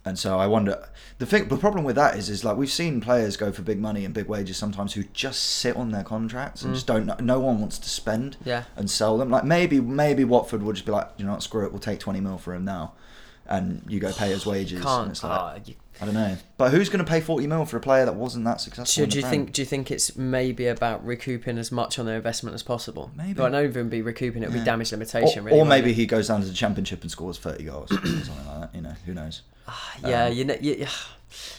and 0.05 0.19
so 0.19 0.39
I 0.41 0.47
wonder. 0.47 0.89
The 1.19 1.27
thing, 1.27 1.49
the 1.49 1.57
problem 1.57 1.85
with 1.85 1.95
that 1.97 2.17
is, 2.17 2.29
is 2.31 2.45
like 2.45 2.57
we've 2.57 2.71
seen 2.71 3.01
players 3.01 3.37
go 3.37 3.53
for 3.53 3.63
big 3.63 3.79
money 3.79 4.05
and 4.05 4.13
big 4.15 4.27
wages 4.27 4.57
sometimes 4.57 4.95
who 4.95 5.05
just 5.13 5.41
sit 5.43 5.77
on 5.77 5.91
their 5.93 6.03
contracts 6.03 6.63
and 6.63 6.73
Mm. 6.73 6.75
just 6.75 6.87
don't. 6.87 7.21
No 7.21 7.39
one 7.39 7.61
wants 7.61 7.79
to 7.79 7.89
spend 7.89 8.37
yeah. 8.45 8.65
and 8.77 8.91
sell 8.91 9.17
them. 9.19 9.31
Like 9.31 9.45
maybe, 9.45 9.79
maybe 9.81 10.25
Watford 10.25 10.63
would 10.65 10.75
just 10.77 10.87
be 10.87 10.93
like, 10.93 11.11
you 11.19 11.25
know, 11.25 11.33
what, 11.33 11.43
screw 11.45 11.65
it, 11.65 11.71
we'll 11.73 11.81
take 11.81 12.01
twenty 12.01 12.21
mil 12.21 12.39
for 12.39 12.55
him 12.55 12.65
now, 12.65 12.95
and 13.47 13.85
you 13.89 14.01
go 14.01 14.13
pay 14.13 14.31
his 14.31 14.45
wages. 14.47 14.79
and 14.79 14.85
Can't. 14.85 15.11
it's 15.11 15.23
like, 15.23 15.33
ah, 15.33 15.55
you- 15.65 15.75
I 16.01 16.05
don't 16.07 16.15
know. 16.15 16.37
But 16.57 16.71
who's 16.73 16.89
going 16.89 17.05
to 17.05 17.09
pay 17.11 17.21
forty 17.21 17.47
mil 17.47 17.65
for 17.67 17.77
a 17.77 17.81
player 17.81 18.05
that 18.07 18.15
wasn't 18.15 18.45
that 18.47 18.61
successful? 18.61 19.05
Do 19.05 19.11
the 19.11 19.17
you 19.17 19.23
Prem? 19.23 19.31
think? 19.31 19.53
Do 19.53 19.63
you 19.63 19.67
think 19.67 19.91
it's 19.91 20.17
maybe 20.17 20.67
about 20.67 21.05
recouping 21.05 21.59
as 21.59 21.71
much 21.71 21.99
on 21.99 22.07
their 22.07 22.17
investment 22.17 22.55
as 22.55 22.63
possible? 22.63 23.11
Maybe. 23.17 23.35
But 23.35 23.47
I 23.55 23.61
don't 23.61 23.71
even 23.71 23.89
be 23.89 24.01
recouping; 24.03 24.43
it 24.43 24.47
would 24.49 24.55
Yeah. 24.57 24.63
be 24.63 24.65
damage 24.65 24.93
limitation. 24.93 25.41
Or, 25.41 25.43
really, 25.47 25.59
or 25.61 25.65
maybe 25.67 25.91
it? 25.91 25.95
he 25.95 26.07
goes 26.07 26.29
down 26.29 26.41
to 26.41 26.47
the 26.47 26.55
championship 26.55 27.03
and 27.03 27.11
scores 27.11 27.39
thirty 27.39 27.65
goals 27.65 27.91
or 27.93 27.97
something 27.97 28.47
like 28.47 28.61
that. 28.61 28.75
You 28.75 28.81
know, 28.83 28.95
who 29.07 29.15
knows? 29.15 29.43
Ah, 29.69 29.97
yeah, 30.07 30.25
um, 30.27 30.33
you 30.33 30.45
know, 30.45 30.55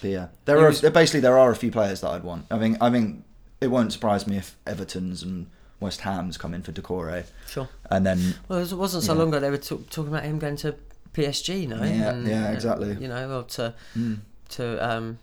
But 0.01 0.09
yeah, 0.09 0.27
there 0.45 0.57
He 0.57 0.63
are 0.63 0.67
was- 0.67 0.81
basically 0.81 1.19
there 1.21 1.37
are 1.37 1.51
a 1.51 1.55
few 1.55 1.71
players 1.71 2.01
that 2.01 2.09
I'd 2.09 2.23
want. 2.23 2.45
I 2.51 2.57
mean, 2.57 2.77
I 2.81 2.89
mean, 2.89 3.23
it 3.61 3.67
won't 3.67 3.93
surprise 3.93 4.27
me 4.27 4.37
if 4.37 4.57
Everton's 4.65 5.23
and 5.23 5.47
West 5.79 6.01
Ham's 6.01 6.37
come 6.37 6.53
in 6.53 6.61
for 6.61 6.71
Doucouré, 6.71 7.25
sure. 7.47 7.69
and 7.89 8.05
then 8.05 8.35
Well, 8.47 8.59
it 8.59 8.71
wasn't 8.73 9.03
so 9.03 9.13
Yeah. 9.13 9.19
long 9.19 9.27
ago 9.29 9.39
they 9.39 9.49
were 9.49 9.57
talk, 9.57 9.89
talking 9.89 10.11
about 10.11 10.23
him 10.23 10.39
going 10.39 10.55
to 10.57 10.75
PSG, 11.13 11.67
no? 11.67 11.83
Yeah, 11.83 12.15
yeah, 12.21 12.47
uh, 12.49 12.51
exactly. 12.51 12.97
You 12.99 13.07
know, 13.07 13.39
or 13.39 13.43
to 13.43 13.73
mm, 13.97 14.19
to 14.51 14.77
um, 14.87 15.19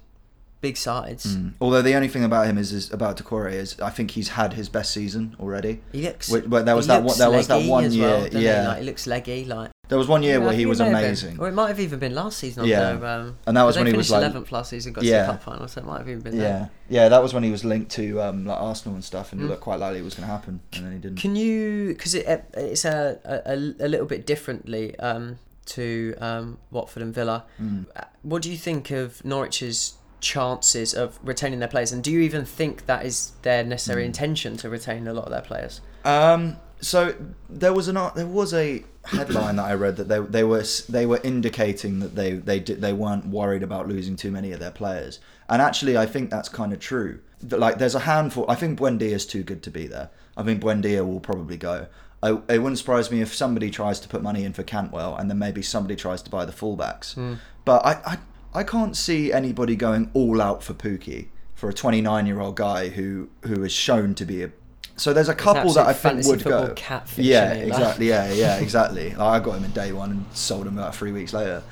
big 0.61 0.77
sides. 0.77 1.37
mm. 1.37 1.53
although 1.61 1.83
the 1.83 1.95
only 1.95 2.09
thing 2.09 2.25
about 2.25 2.47
him 2.47 2.59
is, 2.59 2.73
is 2.73 2.93
about 2.93 3.17
Doucouré 3.17 3.53
is 3.53 3.79
I 3.81 3.91
think 3.91 4.11
he's 4.13 4.31
had 4.31 4.55
his 4.55 4.69
best 4.69 4.93
season 4.93 5.37
already. 5.41 5.81
He 5.93 6.03
looks. 6.03 6.29
Wh- 6.33 6.43
But 6.49 6.67
there 6.67 6.75
was 6.77 6.87
that 6.89 7.03
one, 7.05 7.17
there 7.19 7.31
was 7.31 7.47
that 7.49 7.63
one 7.69 7.91
year, 7.93 8.09
well, 8.09 8.25
doesn't 8.25 8.41
he? 8.41 8.45
yeah. 8.45 8.69
Like, 8.69 8.79
he 8.81 8.85
looks 8.85 9.07
leggy. 9.07 9.45
Like 9.45 9.71
There 9.89 9.97
was 9.99 10.09
one 10.09 10.23
year 10.25 10.39
Yeah, 10.41 10.45
where 10.47 10.53
he 10.55 10.67
was 10.67 10.81
it 10.81 10.85
have 10.85 10.93
been. 10.95 11.05
amazing. 11.05 11.39
Or 11.39 11.47
it 11.49 11.53
might 11.55 11.69
have 11.69 11.79
even 11.81 11.99
been 12.01 12.15
last 12.15 12.39
season. 12.41 12.65
Yeah. 12.67 12.91
Although, 12.93 13.07
um, 13.07 13.37
And 13.47 13.57
that 13.57 13.63
was 13.63 13.77
when 13.77 13.87
he 13.87 13.93
was 13.93 14.11
like- 14.11 14.19
eleventh 14.23 14.51
last 14.51 14.71
season, 14.71 14.93
got 14.93 15.05
Yeah. 15.05 15.21
to 15.21 15.27
the 15.27 15.33
cup 15.39 15.43
final, 15.45 15.69
so 15.69 15.81
it 15.81 15.87
might 15.87 15.99
have 15.99 16.09
even 16.09 16.23
been. 16.23 16.35
Yeah, 16.37 16.43
there. 16.43 16.71
yeah, 16.89 17.09
that 17.09 17.23
was 17.23 17.33
when 17.33 17.45
he 17.45 17.53
was 17.53 17.65
linked 17.65 17.93
to 17.93 18.21
um, 18.21 18.45
like 18.45 18.61
Arsenal 18.61 18.97
and 18.97 19.05
stuff, 19.05 19.31
and 19.33 19.41
it 19.41 19.45
Mm. 19.45 19.51
looked 19.51 19.63
quite 19.63 19.79
likely 19.79 20.01
it 20.01 20.05
was 20.05 20.15
going 20.15 20.27
to 20.27 20.33
happen, 20.33 20.59
and 20.75 20.85
then 20.85 20.93
he 20.93 20.99
didn't. 20.99 21.19
Can 21.19 21.37
you? 21.37 21.89
Because 21.95 22.15
it, 22.17 22.45
it's 22.55 22.85
a, 22.85 23.19
a 23.47 23.55
a 23.87 23.89
little 23.89 24.07
bit 24.07 24.27
differently 24.27 24.99
um, 24.99 25.39
to 25.69 26.15
um, 26.21 26.59
Watford 26.71 27.03
and 27.03 27.15
Villa. 27.15 27.45
Mm. 27.61 27.87
Uh, 27.97 28.03
What 28.23 28.43
do 28.43 28.51
you 28.51 28.57
think 28.59 28.91
of 28.91 29.25
Norwich's 29.25 29.95
chances 30.21 30.95
of 30.95 31.19
retaining 31.23 31.61
their 31.61 31.69
players, 31.69 31.93
and 31.93 32.03
do 32.03 32.11
you 32.11 32.21
even 32.21 32.45
think 32.45 32.87
that 32.87 33.05
is 33.07 33.33
their 33.43 33.63
necessary 33.65 34.03
Mm. 34.03 34.07
intention 34.07 34.57
to 34.59 34.69
retain 34.69 35.07
a 35.07 35.13
lot 35.13 35.25
of 35.27 35.31
their 35.31 35.43
players? 35.43 35.81
Um, 36.05 36.57
so 36.81 37.15
there 37.49 37.73
was 37.73 37.89
an 37.89 37.99
there 38.15 38.27
was 38.27 38.53
a 38.55 38.85
headline 39.05 39.57
that 39.57 39.65
I 39.65 39.75
read 39.75 39.97
that 39.97 40.09
they 40.09 40.19
they 40.21 40.45
were 40.45 40.65
they 40.89 41.07
were 41.07 41.21
indicating 41.25 42.01
that 42.01 42.15
they 42.15 42.33
they 42.35 42.61
did, 42.61 42.81
they 42.81 42.93
weren't 42.93 43.27
worried 43.27 43.63
about 43.63 43.89
losing 43.89 44.17
too 44.17 44.31
many 44.31 44.53
of 44.53 44.61
their 44.61 44.71
players, 44.71 45.19
and 45.49 45.61
actually 45.63 45.97
I 45.97 46.07
think 46.07 46.31
that's 46.31 46.49
kind 46.49 46.73
of 46.73 46.79
true. 46.81 47.21
Like 47.51 47.79
there's 47.79 47.95
a 47.95 48.01
handful. 48.01 48.45
I 48.49 48.55
think 48.57 48.79
Buendia 48.79 49.13
is 49.13 49.27
too 49.27 49.43
good 49.43 49.63
to 49.65 49.71
be 49.71 49.87
there. 49.87 50.11
I 50.37 50.43
think 50.45 50.61
Buendia 50.63 51.07
will 51.07 51.21
probably 51.21 51.57
go. 51.57 51.87
I, 52.23 52.31
it 52.49 52.59
wouldn't 52.59 52.79
surprise 52.79 53.11
me 53.11 53.21
if 53.21 53.35
somebody 53.35 53.71
tries 53.71 54.01
to 54.01 54.09
put 54.09 54.23
money 54.23 54.45
in 54.45 54.53
for 54.53 54.63
Cantwell, 54.63 55.17
and 55.17 55.31
then 55.31 55.39
maybe 55.39 55.63
somebody 55.63 55.95
tries 55.95 56.23
to 56.23 56.31
buy 56.31 56.45
the 56.45 56.53
fullbacks. 56.53 57.15
Hmm. 57.15 57.35
But 57.65 57.85
I, 57.87 57.93
I 58.05 58.19
I 58.55 58.65
can't 58.65 58.97
see 58.97 59.33
anybody 59.33 59.77
going 59.77 60.11
all 60.15 60.41
out 60.41 60.63
for 60.63 60.75
Pukki 60.75 61.29
for 61.55 61.69
a 61.69 61.75
29 61.75 62.27
year 62.27 62.41
old 62.41 62.57
guy 62.57 62.89
who 62.89 63.29
who 63.43 63.63
is 63.63 63.73
shown 63.73 64.15
to 64.17 64.25
be 64.25 64.43
a. 64.43 64.51
So 64.97 65.13
there's 65.13 65.29
a 65.29 65.35
couple 65.35 65.73
that 65.75 65.87
I 65.87 65.93
think 65.93 66.27
would 66.27 66.43
go. 66.43 66.75
Yeah, 67.17 67.53
isn't 67.53 67.57
it, 67.57 67.61
that? 67.61 67.69
exactly. 67.69 68.09
Yeah, 68.09 68.33
yeah, 68.33 68.57
exactly. 68.61 69.11
Like, 69.11 69.21
I 69.21 69.45
got 69.45 69.57
him 69.59 69.65
in 69.65 69.71
day 69.71 69.93
one 69.93 70.11
and 70.11 70.25
sold 70.33 70.67
him 70.67 70.77
about 70.77 70.97
three 70.97 71.13
weeks 71.13 71.33
later. 71.33 71.63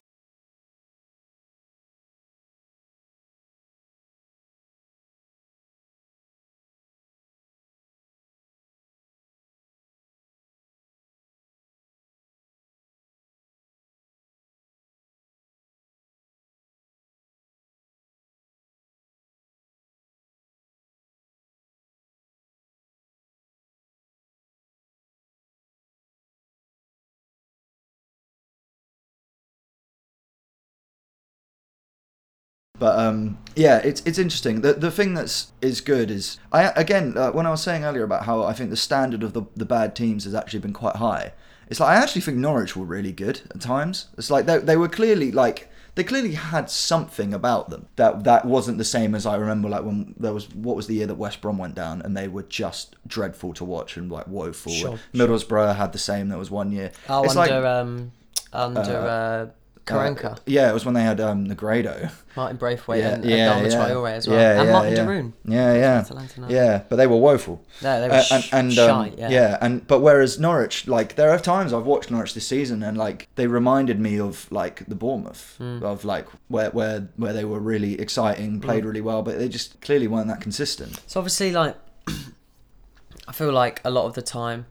But 32.78 32.98
um, 32.98 33.38
yeah, 33.54 33.78
it's 33.78 34.02
it's 34.04 34.18
interesting. 34.18 34.60
The 34.60 34.74
the 34.74 34.90
thing 34.90 35.14
that's 35.14 35.52
is 35.62 35.80
good 35.80 36.10
is 36.10 36.38
I 36.52 36.64
again 36.76 37.16
uh, 37.16 37.30
when 37.32 37.46
I 37.46 37.50
was 37.50 37.62
saying 37.62 37.84
earlier 37.84 38.04
about 38.04 38.24
how 38.24 38.42
I 38.42 38.52
think 38.52 38.70
the 38.70 38.76
standard 38.76 39.22
of 39.22 39.32
the 39.32 39.42
the 39.56 39.64
bad 39.64 39.96
teams 39.96 40.24
has 40.24 40.34
actually 40.34 40.60
been 40.60 40.72
quite 40.74 40.96
high. 40.96 41.32
It's 41.68 41.80
like 41.80 41.96
I 41.96 42.02
actually 42.02 42.20
think 42.22 42.36
Norwich 42.36 42.76
were 42.76 42.84
really 42.84 43.12
good 43.12 43.40
at 43.50 43.60
times. 43.60 44.08
It's 44.18 44.30
like 44.30 44.46
they 44.46 44.58
they 44.58 44.76
were 44.76 44.88
clearly 44.88 45.32
like 45.32 45.70
they 45.94 46.04
clearly 46.04 46.34
had 46.34 46.68
something 46.68 47.32
about 47.32 47.70
them 47.70 47.86
that 47.96 48.24
that 48.24 48.44
wasn't 48.44 48.76
the 48.76 48.84
same 48.84 49.14
as 49.14 49.24
I 49.24 49.36
remember. 49.36 49.70
Like 49.70 49.82
when 49.84 50.14
there 50.18 50.34
was 50.34 50.48
what 50.54 50.76
was 50.76 50.86
the 50.86 50.94
year 50.94 51.06
that 51.06 51.14
West 51.14 51.40
Brom 51.40 51.56
went 51.56 51.74
down 51.74 52.02
and 52.02 52.14
they 52.14 52.28
were 52.28 52.42
just 52.42 52.94
dreadful 53.06 53.54
to 53.54 53.64
watch 53.64 53.96
and 53.96 54.12
like 54.12 54.28
woeful. 54.28 54.72
Sure, 54.72 54.98
Middlesbrough 55.14 55.74
had 55.76 55.92
the 55.92 55.98
same. 55.98 56.28
There 56.28 56.38
was 56.38 56.50
one 56.50 56.70
year. 56.72 56.92
Oh, 57.08 57.24
It's 57.24 57.34
under 57.34 57.60
like- 57.60 57.64
um, 57.64 58.12
under 58.52 58.80
uh, 58.82 59.46
Karanka, 59.86 60.32
Uh, 60.32 60.36
yeah, 60.46 60.68
it 60.68 60.74
was 60.74 60.84
when 60.84 60.94
they 60.94 61.02
had 61.04 61.20
um, 61.20 61.46
Negredo. 61.46 62.10
Martin 62.36 62.56
Braithwaite, 62.56 62.98
yeah, 63.00 63.14
and, 63.14 63.24
yeah, 63.24 63.56
and 63.56 63.70
yeah. 63.72 63.78
Traore 63.88 64.10
as 64.12 64.26
well, 64.28 64.38
Yeah, 64.38 64.58
and 64.60 64.66
yeah, 64.66 64.72
Martin 64.72 64.92
yeah. 64.96 65.04
Daroon. 65.04 65.32
Yeah, 65.44 65.74
yeah, 65.74 66.48
yeah. 66.48 66.82
But 66.88 66.96
they 66.96 67.06
were 67.06 67.16
woeful. 67.16 67.62
No, 67.82 68.00
they 68.00 68.08
were 68.08 68.14
Uh, 68.14 68.24
and 68.32 68.44
and 68.52 68.72
shite, 68.72 69.12
um, 69.12 69.18
yeah. 69.18 69.28
yeah. 69.30 69.58
and 69.60 69.86
but 69.86 70.00
whereas 70.00 70.38
Norwich, 70.40 70.88
like 70.88 71.14
there 71.14 71.30
are 71.30 71.38
times 71.38 71.72
I've 71.72 71.86
watched 71.86 72.10
Norwich 72.10 72.34
this 72.34 72.46
season, 72.46 72.82
and 72.82 72.98
like 72.98 73.28
they 73.36 73.46
reminded 73.46 74.00
me 74.00 74.18
of 74.18 74.50
like 74.50 74.84
the 74.88 74.96
Bournemouth 74.96 75.54
Hmm. 75.58 75.82
of 75.82 76.04
like 76.04 76.26
where 76.48 76.70
where 76.70 77.08
where 77.16 77.32
they 77.32 77.44
were 77.44 77.60
really 77.60 77.98
exciting, 78.00 78.60
played 78.60 78.82
Hmm. 78.82 78.88
really 78.88 79.00
well, 79.00 79.22
but 79.22 79.38
they 79.38 79.48
just 79.48 79.80
clearly 79.80 80.08
weren't 80.08 80.28
that 80.28 80.40
consistent. 80.40 81.00
So 81.06 81.20
obviously, 81.20 81.52
like, 81.52 81.76
I 83.28 83.32
feel 83.32 83.52
like 83.52 83.80
a 83.84 83.90
lot 83.90 84.06
of 84.06 84.14
the 84.14 84.22
time 84.22 84.66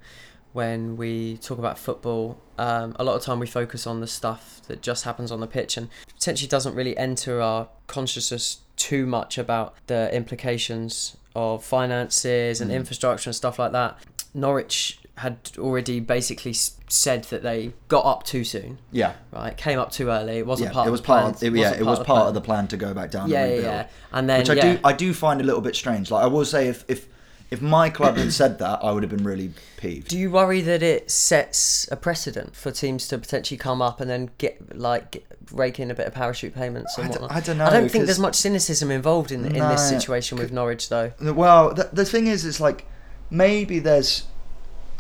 when 0.56 0.96
we 0.96 1.36
talk 1.38 1.58
about 1.60 1.78
football, 1.78 2.38
um, 2.58 2.96
a 2.98 3.04
lot 3.04 3.14
of 3.18 3.22
time 3.22 3.40
we 3.40 3.46
focus 3.46 3.86
on 3.86 4.00
the 4.00 4.08
stuff 4.08 4.62
that 4.70 4.82
just 4.82 5.04
happens 5.04 5.30
on 5.30 5.42
the 5.42 5.48
pitch 5.48 5.76
and 5.76 5.90
potentially 6.14 6.48
doesn't 6.48 6.74
really 6.74 6.98
enter 6.98 7.42
our 7.42 7.68
consciousness 7.88 8.60
too 8.78 9.06
much 9.06 9.38
about 9.38 9.76
the 9.88 10.10
implications 10.16 11.18
of 11.36 11.62
finances 11.62 12.62
and 12.62 12.72
Mm. 12.72 12.76
infrastructure 12.76 13.30
and 13.30 13.36
stuff 13.36 13.60
like 13.60 13.74
that. 13.74 13.98
Norwich 14.34 15.00
had 15.18 15.38
already 15.58 16.00
basically 16.00 16.54
said 16.54 17.26
that 17.26 17.44
they 17.44 17.74
got 17.90 18.06
up 18.06 18.24
too 18.24 18.46
soon, 18.46 18.78
Yeah, 18.94 19.14
right? 19.34 19.56
Came 19.58 19.78
up 19.78 19.92
too 19.92 20.08
early. 20.10 20.38
It 20.38 20.48
wasn't 20.48 20.70
yeah. 20.70 20.74
part 20.74 20.86
it 20.88 20.90
of 20.90 20.92
was 20.94 21.02
the 21.02 21.08
part. 21.08 21.22
plan. 21.22 21.34
Of, 21.50 21.56
it, 21.56 21.60
yeah, 21.60 21.72
it 21.74 21.86
was 21.86 22.00
part 22.00 22.06
plan. 22.06 22.28
of 22.28 22.34
the 22.34 22.42
plan 22.42 22.68
to 22.70 22.78
go 22.78 22.94
back 22.94 23.12
down. 23.12 23.30
Yeah, 23.30 23.40
and 23.44 23.50
yeah, 23.52 23.56
rebuild. 23.58 23.74
yeah. 23.74 23.88
And 24.14 24.30
then 24.30 24.40
which 24.40 24.50
I 24.52 24.54
yeah. 24.54 24.74
do 24.76 24.80
I 24.86 24.94
do 24.94 25.14
find 25.14 25.42
a 25.42 25.44
little 25.44 25.62
bit 25.62 25.76
strange. 25.76 26.12
Like 26.12 26.24
I 26.24 26.28
will 26.28 26.46
say, 26.46 26.68
if 26.70 26.86
if 26.88 27.08
if 27.52 27.62
my 27.62 27.90
club 27.90 28.18
had 28.18 28.34
said 28.34 28.60
that, 28.60 28.80
I 28.84 28.92
would 28.92 29.04
have 29.04 29.10
been 29.10 29.24
really 29.24 29.52
peeved. 29.78 30.08
Do 30.10 30.18
you 30.18 30.32
worry 30.32 30.62
that 30.62 30.82
it 30.82 31.12
sets 31.12 31.88
a 31.92 31.96
precedent 31.96 32.56
for 32.56 32.72
teams 32.72 33.08
to 33.10 33.18
potentially 33.18 33.58
come 33.58 33.82
up 33.82 34.02
and 34.02 34.10
then 34.10 34.32
get 34.38 34.78
like 34.78 35.12
get, 35.12 35.26
rake 35.52 35.80
in 35.80 35.92
a 35.92 35.94
bit 35.94 36.08
of 36.08 36.14
parachute 36.14 36.56
payments 36.56 36.98
and 36.98 37.06
I 37.06 37.08
d- 37.08 37.12
whatnot? 37.14 37.32
I 37.32 37.40
don't 37.40 37.58
know, 37.58 37.66
I 37.66 37.70
don't 37.70 37.90
think 37.90 38.06
there's 38.06 38.20
much 38.20 38.36
cynicism 38.36 38.90
involved 38.92 39.32
in 39.32 39.46
in 39.46 39.54
No, 39.54 39.70
this 39.70 39.88
situation 39.88 40.38
with 40.38 40.52
Norwich, 40.52 40.90
though. 40.90 41.14
Well, 41.22 41.74
the, 41.74 41.90
the 41.94 42.06
thing 42.06 42.28
is, 42.28 42.46
it's 42.46 42.60
like 42.60 42.86
maybe 43.30 43.80
there's 43.80 44.24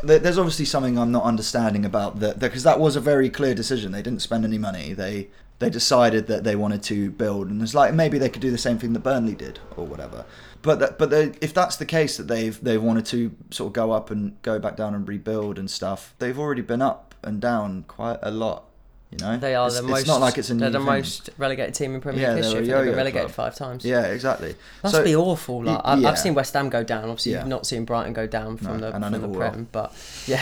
there- 0.03 0.19
there's 0.19 0.37
obviously 0.37 0.65
something 0.65 0.97
I'm 0.99 1.11
not 1.11 1.23
understanding 1.23 1.83
about 1.85 2.19
that 2.19 2.39
because 2.39 2.63
that 2.63 2.79
was 2.79 2.95
a 2.95 3.01
very 3.01 3.29
clear 3.29 3.55
decision. 3.55 3.91
They 3.91 4.01
didn't 4.01 4.21
spend 4.21 4.45
any 4.45 4.57
money. 4.57 4.93
They 4.93 5.29
they 5.59 5.69
decided 5.69 6.27
that 6.27 6.43
they 6.43 6.55
wanted 6.55 6.83
to 6.83 7.09
build, 7.11 7.49
and 7.49 7.61
it's 7.61 7.73
like 7.73 7.93
maybe 7.93 8.17
they 8.17 8.27
could 8.29 8.41
do 8.41 8.51
the 8.51 8.57
same 8.57 8.77
thing 8.77 8.91
that 8.93 8.99
Burnley 8.99 9.35
did 9.35 9.59
or 9.77 9.85
whatever. 9.85 10.25
But 10.65 10.79
that, 10.79 10.97
but 10.97 11.09
they, 11.11 11.31
if 11.41 11.53
that's 11.53 11.77
the 11.77 11.85
case 11.85 12.17
that 12.17 12.27
they've 12.27 12.61
they've 12.63 12.81
wanted 12.81 13.05
to 13.07 13.31
sort 13.51 13.67
of 13.67 13.73
go 13.73 13.91
up 13.91 14.11
and 14.11 14.41
go 14.41 14.59
back 14.59 14.75
down 14.75 14.93
and 14.95 15.07
rebuild 15.07 15.57
and 15.59 15.69
stuff, 15.69 16.13
they've 16.19 16.37
already 16.37 16.61
been 16.63 16.81
up 16.81 17.13
and 17.23 17.39
down 17.39 17.85
quite 17.87 18.19
a 18.21 18.31
lot 18.31 18.65
You 19.11 19.19
know, 19.19 19.37
They 19.37 19.53
are 19.55 19.67
it's, 19.67 19.77
the 19.79 19.83
it's 19.83 19.91
most. 19.91 20.07
not 20.07 20.19
like 20.21 20.37
it's 20.39 20.49
a 20.49 20.53
new 20.55 20.59
they're 20.61 20.69
the 20.71 20.79
thing. 20.79 20.85
most 20.87 21.29
relegated 21.37 21.73
team 21.75 21.93
in 21.95 22.01
Premier 22.01 22.21
Yeah, 22.21 22.33
League 22.33 22.43
history. 22.43 22.65
They've 22.67 22.85
been 22.85 22.95
relegated 22.95 23.31
club. 23.31 23.51
five 23.51 23.55
times. 23.55 23.85
Yeah, 23.85 24.05
exactly. 24.07 24.55
Must 24.83 24.95
So- 24.95 25.03
be 25.03 25.15
awful. 25.15 25.63
Like 25.63 25.81
I've, 25.85 25.99
yeah. 26.01 26.09
I've 26.09 26.19
seen 26.19 26.33
West 26.33 26.53
Ham 26.53 26.69
go 26.69 26.83
down. 26.83 27.03
Obviously, 27.05 27.31
Yeah. 27.33 27.39
you've 27.39 27.47
not 27.47 27.65
seen 27.67 27.85
Brighton 27.85 28.13
go 28.13 28.25
down 28.27 28.57
from 28.57 28.79
No, 28.79 28.89
the 28.91 28.97
I 28.97 28.99
from 29.09 29.21
the. 29.21 29.37
Prem, 29.37 29.67
but 29.71 29.93
yeah, 30.27 30.41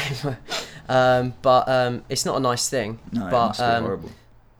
um, 0.89 1.33
but 1.41 1.67
um, 1.69 2.03
it's 2.09 2.25
not 2.25 2.37
a 2.37 2.39
nice 2.39 2.67
thing. 2.69 2.99
No, 3.11 3.27
it 3.27 3.31
but 3.31 3.47
must 3.47 3.59
be 3.59 3.65
um, 3.65 3.83
horrible. 3.83 4.09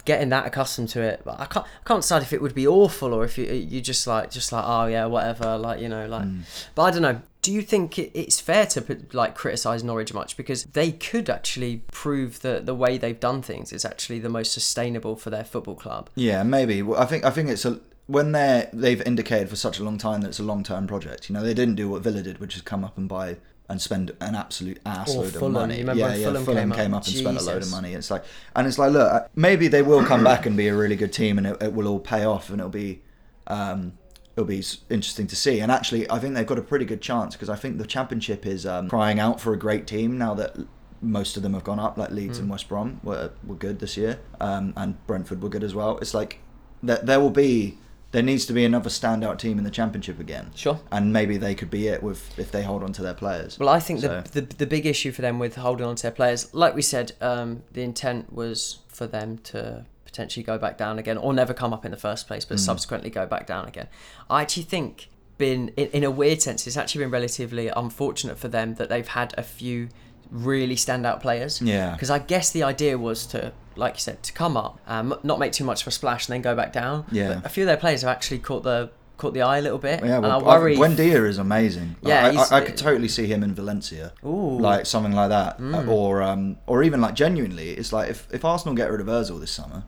Getting 0.06 0.30
that 0.30 0.46
accustomed 0.46 0.90
to 0.90 1.02
it, 1.02 1.22
but 1.24 1.40
I 1.40 1.46
can't 1.46 1.66
I 1.66 1.88
can't 1.88 2.02
decide 2.02 2.22
if 2.22 2.34
it 2.34 2.42
would 2.42 2.56
be 2.56 2.68
awful 2.68 3.14
or 3.14 3.24
if 3.24 3.38
you 3.38 3.46
you 3.46 3.82
just 3.82 4.06
like 4.08 4.32
just 4.32 4.52
like 4.52 4.64
oh 4.66 4.86
yeah 4.86 5.06
whatever 5.06 5.58
like 5.58 5.80
you 5.80 5.90
know 5.90 6.08
like. 6.08 6.24
Mm. 6.26 6.44
But 6.76 6.84
I 6.84 6.92
don't 6.92 7.02
know. 7.02 7.22
Do 7.42 7.52
you 7.52 7.62
think 7.62 8.00
it, 8.00 8.12
it's 8.14 8.40
fair 8.40 8.66
to 8.68 8.82
put, 8.82 9.14
like 9.14 9.36
criticize 9.36 9.84
Norwich 9.84 10.14
much 10.14 10.38
because 10.38 10.64
they 10.64 10.94
could 10.94 11.30
actually 11.30 11.84
prove 11.92 12.42
that 12.42 12.66
the 12.66 12.76
way 12.76 12.98
they've 12.98 13.20
done 13.20 13.42
things 13.42 13.74
is 13.74 13.84
actually 13.84 14.20
the 14.20 14.30
most 14.30 14.54
sustainable 14.54 15.18
for 15.18 15.30
their 15.30 15.44
football 15.44 15.76
club? 15.76 16.10
Yeah, 16.16 16.44
maybe. 16.44 16.82
Well, 16.82 17.00
I 17.00 17.06
think 17.06 17.26
I 17.26 17.32
think 17.32 17.50
it's 17.50 17.66
a 17.66 17.80
when 18.08 18.32
they're 18.34 18.70
they've 18.74 19.02
indicated 19.02 19.50
for 19.50 19.56
such 19.56 19.80
a 19.80 19.84
long 19.84 19.98
time 19.98 20.22
that 20.22 20.30
it's 20.30 20.40
a 20.40 20.44
long 20.44 20.64
term 20.64 20.88
project. 20.88 21.30
You 21.30 21.34
know, 21.34 21.44
they 21.44 21.54
didn't 21.54 21.76
do 21.76 21.90
what 21.90 22.02
Villa 22.02 22.22
did, 22.22 22.40
which 22.40 22.56
is 22.56 22.62
come 22.62 22.84
up 22.84 22.98
and 22.98 23.08
buy 23.08 23.38
and 23.74 23.82
spend 23.82 24.12
an 24.22 24.36
absolute 24.36 24.80
ass 24.86 25.14
Or 25.14 25.24
load 25.24 25.34
Fulham. 25.34 25.56
of 25.58 25.62
money. 25.64 25.80
You 25.80 25.86
yeah, 25.86 26.08
when 26.08 26.20
yeah. 26.20 26.26
Fulham 26.28 26.46
Fulham, 26.46 26.70
came 26.72 26.78
came, 26.80 26.94
up? 26.94 27.02
up 27.02 27.08
and 27.08 27.16
spent 27.18 27.38
a 27.40 27.44
load 27.44 27.62
of 27.64 27.72
money. 27.72 27.94
It's 27.94 28.10
like, 28.10 28.24
and 28.56 28.66
it's 28.68 28.80
like, 28.80 28.92
look, 28.94 29.30
maybe 29.36 29.68
they 29.68 29.82
will 29.82 30.06
come 30.06 30.24
back 30.24 30.46
and 30.46 30.56
be 30.56 30.68
a 30.70 30.76
really 30.76 30.96
good 30.96 31.12
team, 31.12 31.38
and 31.38 31.46
it, 31.48 31.62
it 31.62 31.74
will 31.74 31.88
all 31.88 32.00
pay 32.00 32.24
off, 32.24 32.50
and 32.50 32.60
it'll 32.62 32.70
be. 32.70 33.02
Um, 33.48 33.98
It'll 34.36 34.48
be 34.48 34.64
interesting 34.90 35.28
to 35.28 35.36
see, 35.36 35.60
and 35.60 35.72
actually, 35.72 36.10
I 36.10 36.18
think 36.18 36.34
they've 36.34 36.48
got 36.54 36.58
a 36.58 36.64
pretty 36.64 36.86
good 36.86 37.04
chance 37.04 37.36
because 37.36 37.50
I 37.50 37.56
think 37.56 37.78
the 37.78 37.86
championship 37.86 38.48
is 38.48 38.66
um, 38.66 38.90
crying 38.90 39.20
out 39.20 39.40
for 39.40 39.54
a 39.54 39.60
great 39.60 39.86
team 39.86 40.18
now 40.18 40.34
that 40.34 40.58
most 41.04 41.38
of 41.38 41.44
them 41.44 41.54
have 41.54 41.64
gone 41.64 41.80
up. 41.80 42.00
Like 42.00 42.10
Leeds 42.10 42.40
Hmm. 42.40 42.46
and 42.46 42.50
West 42.52 42.68
Brom 42.68 43.00
were 43.04 43.30
were 43.46 43.54
good 43.54 43.78
this 43.78 43.96
year, 43.96 44.18
um, 44.42 44.74
and 44.76 44.96
Brentford 45.06 45.44
were 45.44 45.50
good 45.50 45.64
as 45.64 45.76
well. 45.76 46.00
It's 46.00 46.16
like 46.16 46.40
that 46.82 47.06
there 47.06 47.20
will 47.20 47.30
be 47.30 47.78
there 48.14 48.24
needs 48.24 48.46
to 48.46 48.54
be 48.54 48.64
another 48.64 48.90
standout 48.90 49.38
team 49.40 49.58
in 49.58 49.64
the 49.66 49.70
championship 49.72 50.20
again, 50.20 50.52
Sure. 50.56 50.80
and 50.92 51.12
maybe 51.12 51.36
they 51.38 51.54
could 51.56 51.70
be 51.70 51.88
it 51.90 52.02
with 52.02 52.40
if 52.40 52.52
they 52.52 52.64
hold 52.64 52.82
on 52.84 52.94
to 52.94 53.02
their 53.02 53.14
players. 53.14 53.60
Well, 53.60 53.68
I 53.70 53.80
think 53.82 54.00
So- 54.00 54.22
the, 54.32 54.42
the 54.42 54.56
the 54.56 54.66
big 54.66 54.86
issue 54.86 55.12
for 55.12 55.22
them 55.22 55.38
with 55.40 55.56
holding 55.58 55.86
on 55.86 55.96
to 55.98 56.04
their 56.04 56.12
players, 56.12 56.54
like 56.54 56.74
we 56.76 56.82
said, 56.82 57.12
um, 57.20 57.64
the 57.72 57.82
intent 57.82 58.32
was 58.32 58.80
for 58.88 59.06
them 59.08 59.40
to 59.52 59.86
potentially 60.06 60.44
go 60.44 60.58
back 60.60 60.78
down 60.78 61.00
again, 61.00 61.18
or 61.18 61.34
never 61.34 61.54
come 61.54 61.74
up 61.74 61.84
in 61.86 61.92
the 61.92 61.98
first 61.98 62.28
place, 62.28 62.46
Mm. 62.46 62.50
but 62.50 62.60
subsequently 62.60 63.10
go 63.10 63.26
back 63.26 63.48
down 63.48 63.68
again. 63.68 63.88
I 64.30 64.44
actually 64.44 64.64
think, 64.64 65.10
been 65.40 65.70
in, 65.76 65.88
in 65.88 66.04
a 66.04 66.12
weird 66.12 66.40
sense, 66.42 66.68
it's 66.68 66.78
actually 66.78 67.04
been 67.04 67.12
relatively 67.12 67.68
unfortunate 67.70 68.38
for 68.38 68.48
them 68.48 68.76
that 68.76 68.90
they've 68.90 69.08
had 69.08 69.34
a 69.40 69.44
few 69.44 69.90
really 70.34 70.76
standout 70.76 71.22
players. 71.22 71.62
Yeah. 71.62 71.94
Because 71.94 72.10
I 72.10 72.20
guess 72.20 72.52
the 72.52 72.64
idea 72.64 72.98
was 72.98 73.26
to, 73.28 73.54
like 73.76 73.94
you 73.96 74.00
said, 74.02 74.22
to 74.24 74.34
come 74.34 74.58
up, 74.58 74.80
um, 74.88 75.16
not 75.24 75.40
make 75.40 75.54
too 75.54 75.64
much 75.64 75.82
of 75.84 75.88
a 75.88 75.92
splash, 75.92 76.28
and 76.28 76.34
then 76.34 76.42
go 76.42 76.56
back 76.56 76.74
down. 76.74 77.06
Yeah. 77.12 77.36
But 77.36 77.46
a 77.46 77.50
few 77.50 77.64
of 77.64 77.68
their 77.68 77.78
players 77.78 78.02
have 78.02 78.10
actually 78.10 78.40
caught 78.40 78.64
the 78.64 78.90
caught 79.16 79.36
the 79.36 79.44
eye 79.44 79.60
a 79.60 79.62
little 79.62 79.78
bit. 79.78 80.04
yeah, 80.04 80.16
and 80.16 80.24
well, 80.24 80.50
I 80.50 80.58
worry. 80.58 80.76
Buendia 80.76 81.26
is 81.28 81.38
amazing. 81.38 81.96
Like, 82.02 82.10
Yeah, 82.36 82.42
I, 82.50 82.56
I, 82.58 82.62
I 82.62 82.66
could 82.66 82.76
totally 82.76 83.08
see 83.08 83.28
him 83.28 83.44
in 83.44 83.54
Valencia, 83.54 84.12
Ooh. 84.26 84.58
Mm. 84.58 84.60
like 84.62 84.86
something 84.88 85.14
like 85.14 85.30
that, 85.30 85.60
or 85.88 86.22
um, 86.24 86.58
or 86.68 86.82
even 86.84 87.00
like 87.00 87.14
genuinely, 87.14 87.70
it's 87.70 87.94
like 87.94 88.10
if, 88.10 88.28
if 88.34 88.44
Arsenal 88.44 88.74
get 88.76 88.90
rid 88.92 89.00
of 89.02 89.08
Özil 89.08 89.40
this 89.40 89.52
summer, 89.52 89.84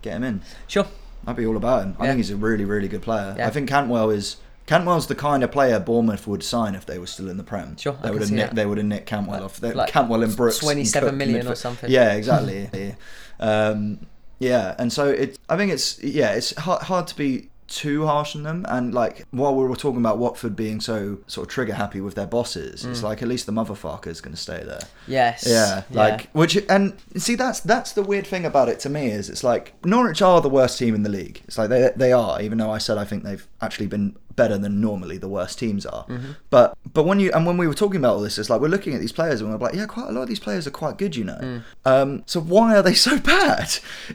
get 0.00 0.14
him 0.16 0.24
in. 0.24 0.42
sure. 0.66 0.86
I'd 1.24 1.36
be 1.36 1.46
all 1.46 1.56
about 1.56 1.84
him. 1.84 1.96
I 2.00 2.04
Mm. 2.04 2.06
Think 2.08 2.16
he's 2.16 2.30
a 2.30 2.36
really, 2.36 2.64
really 2.64 2.88
good 2.88 3.02
player. 3.02 3.34
Yeah. 3.38 3.46
I 3.46 3.50
think 3.50 3.68
Cantwell 3.68 4.10
is 4.10 4.38
Cantwell's 4.72 5.06
the 5.06 5.14
kind 5.14 5.42
of 5.44 5.50
player 5.50 5.78
Bournemouth 5.78 6.26
would 6.26 6.42
sign 6.42 6.74
if 6.74 6.86
they 6.86 6.98
were 6.98 7.06
still 7.06 7.28
in 7.28 7.36
the 7.36 7.44
Prem. 7.44 7.76
Sure, 7.76 7.92
I 7.92 7.96
they 7.96 8.02
can 8.02 8.12
would 8.12 8.22
have 8.22 8.30
nicked, 8.32 8.54
they 8.54 8.66
would 8.66 8.78
have 8.78 8.86
nicked 8.86 9.06
Cantwell 9.06 9.44
off. 9.44 9.58
They- 9.60 9.72
like 9.72 9.90
Cantwell 9.90 10.22
and 10.22 10.36
Brooks, 10.36 10.58
and 10.58 10.66
27 10.66 11.08
Cook 11.10 11.18
million 11.18 11.46
or 11.46 11.54
something. 11.54 11.90
Yeah, 11.90 12.14
exactly. 12.14 12.68
yeah. 12.72 12.92
Um, 13.40 14.06
yeah, 14.38 14.74
and 14.78 14.92
so 14.92 15.08
it. 15.08 15.36
I 15.48 15.56
think 15.56 15.72
it's 15.72 16.00
yeah, 16.02 16.32
it's 16.34 16.56
hard, 16.56 16.82
hard 16.82 17.06
to 17.08 17.16
be 17.16 17.48
too 17.74 18.06
harsh 18.06 18.36
on 18.36 18.42
them. 18.42 18.64
And 18.68 18.92
like 18.92 19.24
while 19.30 19.54
we 19.54 19.64
were 19.66 19.76
talking 19.76 20.00
about 20.00 20.18
Watford 20.18 20.54
being 20.54 20.80
so 20.80 21.18
sort 21.26 21.46
of 21.48 21.52
trigger 21.52 21.74
happy 21.74 22.00
with 22.00 22.14
their 22.14 22.26
bosses, 22.26 22.84
Mm. 22.84 22.90
it's 22.90 23.02
like 23.02 23.22
at 23.22 23.28
least 23.28 23.46
the 23.46 23.52
motherfucker 23.52 24.08
is 24.08 24.20
going 24.20 24.34
to 24.34 24.40
stay 24.40 24.62
there. 24.64 24.82
Yes. 25.06 25.44
Yeah, 25.48 25.82
like 25.90 26.28
which 26.32 26.56
and 26.68 26.94
see 27.16 27.34
that's 27.34 27.60
that's 27.60 27.92
the 27.92 28.02
weird 28.02 28.26
thing 28.26 28.44
about 28.44 28.68
it 28.68 28.78
to 28.80 28.88
me 28.88 29.06
is 29.10 29.28
it's 29.30 29.42
like 29.44 29.72
Norwich 29.84 30.20
are 30.22 30.40
the 30.40 30.48
worst 30.48 30.78
team 30.78 30.94
in 30.94 31.02
the 31.02 31.08
league. 31.10 31.40
It's 31.46 31.58
like 31.58 31.70
they 31.70 31.90
they 31.96 32.12
are, 32.12 32.40
even 32.42 32.58
though 32.58 32.70
I 32.70 32.78
said 32.78 32.98
I 32.98 33.04
think 33.04 33.22
they've 33.24 33.46
actually 33.60 33.86
been 33.86 34.16
better 34.34 34.56
than 34.56 34.80
normally 34.80 35.18
the 35.18 35.28
worst 35.28 35.58
teams 35.58 35.84
are. 35.84 36.04
Mm-hmm. 36.06 36.32
But 36.50 36.76
but 36.92 37.04
when 37.04 37.20
you 37.20 37.30
and 37.32 37.46
when 37.46 37.56
we 37.58 37.66
were 37.66 37.74
talking 37.74 37.98
about 38.00 38.14
all 38.14 38.20
this, 38.22 38.38
it's 38.38 38.48
like 38.50 38.60
we're 38.60 38.68
looking 38.68 38.94
at 38.94 39.00
these 39.00 39.12
players 39.12 39.40
and 39.40 39.50
we're 39.50 39.58
like, 39.58 39.74
yeah, 39.74 39.86
quite 39.86 40.08
a 40.08 40.12
lot 40.12 40.22
of 40.22 40.28
these 40.28 40.40
players 40.40 40.66
are 40.66 40.70
quite 40.70 40.96
good, 40.98 41.16
you 41.16 41.24
know. 41.24 41.62
Um, 41.84 42.22
so 42.26 42.40
why 42.40 42.76
are 42.76 42.82
they 42.82 42.94
so 43.08 43.18
bad? 43.18 43.64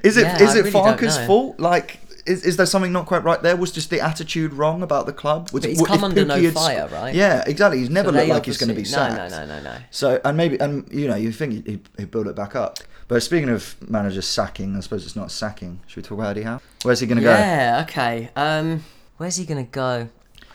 Is 0.04 0.18
it 0.18 0.26
is 0.26 0.26
Mm. 0.28 0.40
Yeah, 0.40 0.48
I 0.48 0.52
it 0.52 0.56
really 0.58 0.72
Farke's 0.72 1.18
fault? 1.28 1.60
Like. 1.60 2.00
Is, 2.28 2.44
is 2.44 2.58
there 2.58 2.66
something 2.66 2.92
not 2.92 3.06
quite 3.06 3.24
right 3.24 3.42
there? 3.42 3.56
Was 3.56 3.72
just 3.72 3.90
the 3.90 4.00
attitude 4.02 4.54
wrong 4.54 4.84
about 4.84 5.06
the 5.06 5.14
club? 5.14 5.50
Was, 5.52 5.62
But 5.64 5.70
he's 5.72 5.82
come 5.82 6.04
under 6.04 6.26
no 6.26 6.36
Pookie 6.38 6.50
sc- 6.50 6.54
fire, 6.56 6.88
right? 6.92 7.16
Yeah, 7.16 7.44
exactly. 7.48 7.80
He's 7.80 7.90
never 7.90 8.10
So 8.10 8.16
looked 8.18 8.30
like 8.30 8.46
he's 8.46 8.58
going 8.58 8.70
to 8.70 8.76
be 8.76 8.84
sacked. 8.84 9.16
No, 9.16 9.28
no, 9.30 9.46
no, 9.46 9.58
no, 9.58 9.64
no. 9.64 9.78
So 9.92 10.20
and 10.26 10.36
maybe 10.38 10.60
and 10.60 10.88
you 10.92 11.08
know 11.08 11.16
you 11.16 11.32
think 11.32 11.66
he 11.68 11.80
he 11.98 12.06
build 12.06 12.28
it 12.28 12.36
back 12.36 12.56
up. 12.56 12.80
But 13.08 13.24
speaking 13.24 13.50
of 13.50 13.76
managers 13.90 14.28
sacking, 14.28 14.76
I 14.76 14.82
suppose 14.82 15.06
it's 15.06 15.16
not 15.16 15.32
sacking. 15.32 15.80
Should 15.88 15.98
we 15.98 16.04
talk 16.04 16.18
about 16.20 16.32
Eddie 16.32 16.42
Howe? 16.44 16.60
Where's 16.84 17.00
he 17.00 17.08
going 17.08 17.18
to 17.20 17.24
go? 17.24 17.30
Yeah. 17.32 17.86
Okay. 17.88 18.30
Um, 18.36 18.84
where's 19.16 19.38
he 19.38 19.46
gonna 19.46 19.64
go? 19.64 20.10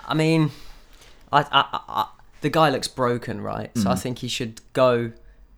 I 0.07 0.13
mean, 0.15 0.51
I, 1.33 1.41
I, 1.41 1.65
I, 1.89 2.07
the 2.43 2.51
guy 2.51 2.69
looks 2.71 2.89
broken, 2.89 3.41
right? 3.41 3.71
So 3.79 3.85
Mm. 3.85 3.93
I 3.93 3.95
think 3.95 4.19
he 4.19 4.29
should 4.29 4.61
go 4.75 5.13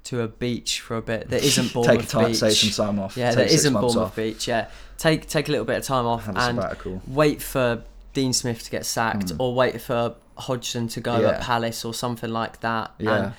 to 0.05 0.21
a 0.21 0.29
beach 0.29 0.81
for 0.81 0.97
a 0.97 1.03
bit 1.03 1.31
that 1.31 1.43
isn't 1.43 1.73
Bournemouth 1.75 1.99
Beach. 1.99 2.01
Take 2.03 2.09
a 2.09 2.13
time, 2.13 2.27
Beach. 2.31 2.37
save 2.39 2.53
some 2.53 2.87
time 2.87 2.99
off. 3.01 3.17
Yeah, 3.17 3.31
Take 3.31 3.37
that 3.49 3.51
isn't 3.55 3.73
Bournemouth 3.73 3.97
off. 3.97 4.17
Beach. 4.17 4.47
Yeah, 4.47 4.69
take 4.99 5.29
take 5.29 5.49
a 5.49 5.51
little 5.53 5.67
bit 5.67 5.77
of 5.79 5.85
time 5.85 6.07
off 6.07 6.29
and 6.29 6.37
sabbatical. 6.39 7.03
wait 7.07 7.43
for 7.43 7.83
Dean 8.13 8.33
Smith 8.33 8.63
to 8.65 8.71
get 8.71 8.87
sacked, 8.87 9.31
hmm. 9.31 9.41
or 9.41 9.55
wait 9.55 9.81
for 9.81 10.15
Hodgson 10.37 10.89
to 10.89 11.01
go 11.01 11.21
Yeah. 11.21 11.31
at 11.31 11.41
Palace 11.43 11.85
or 11.85 11.95
something 11.95 12.31
like 12.31 12.61
that. 12.61 12.93
Yeah. 12.99 13.17
And 13.17 13.33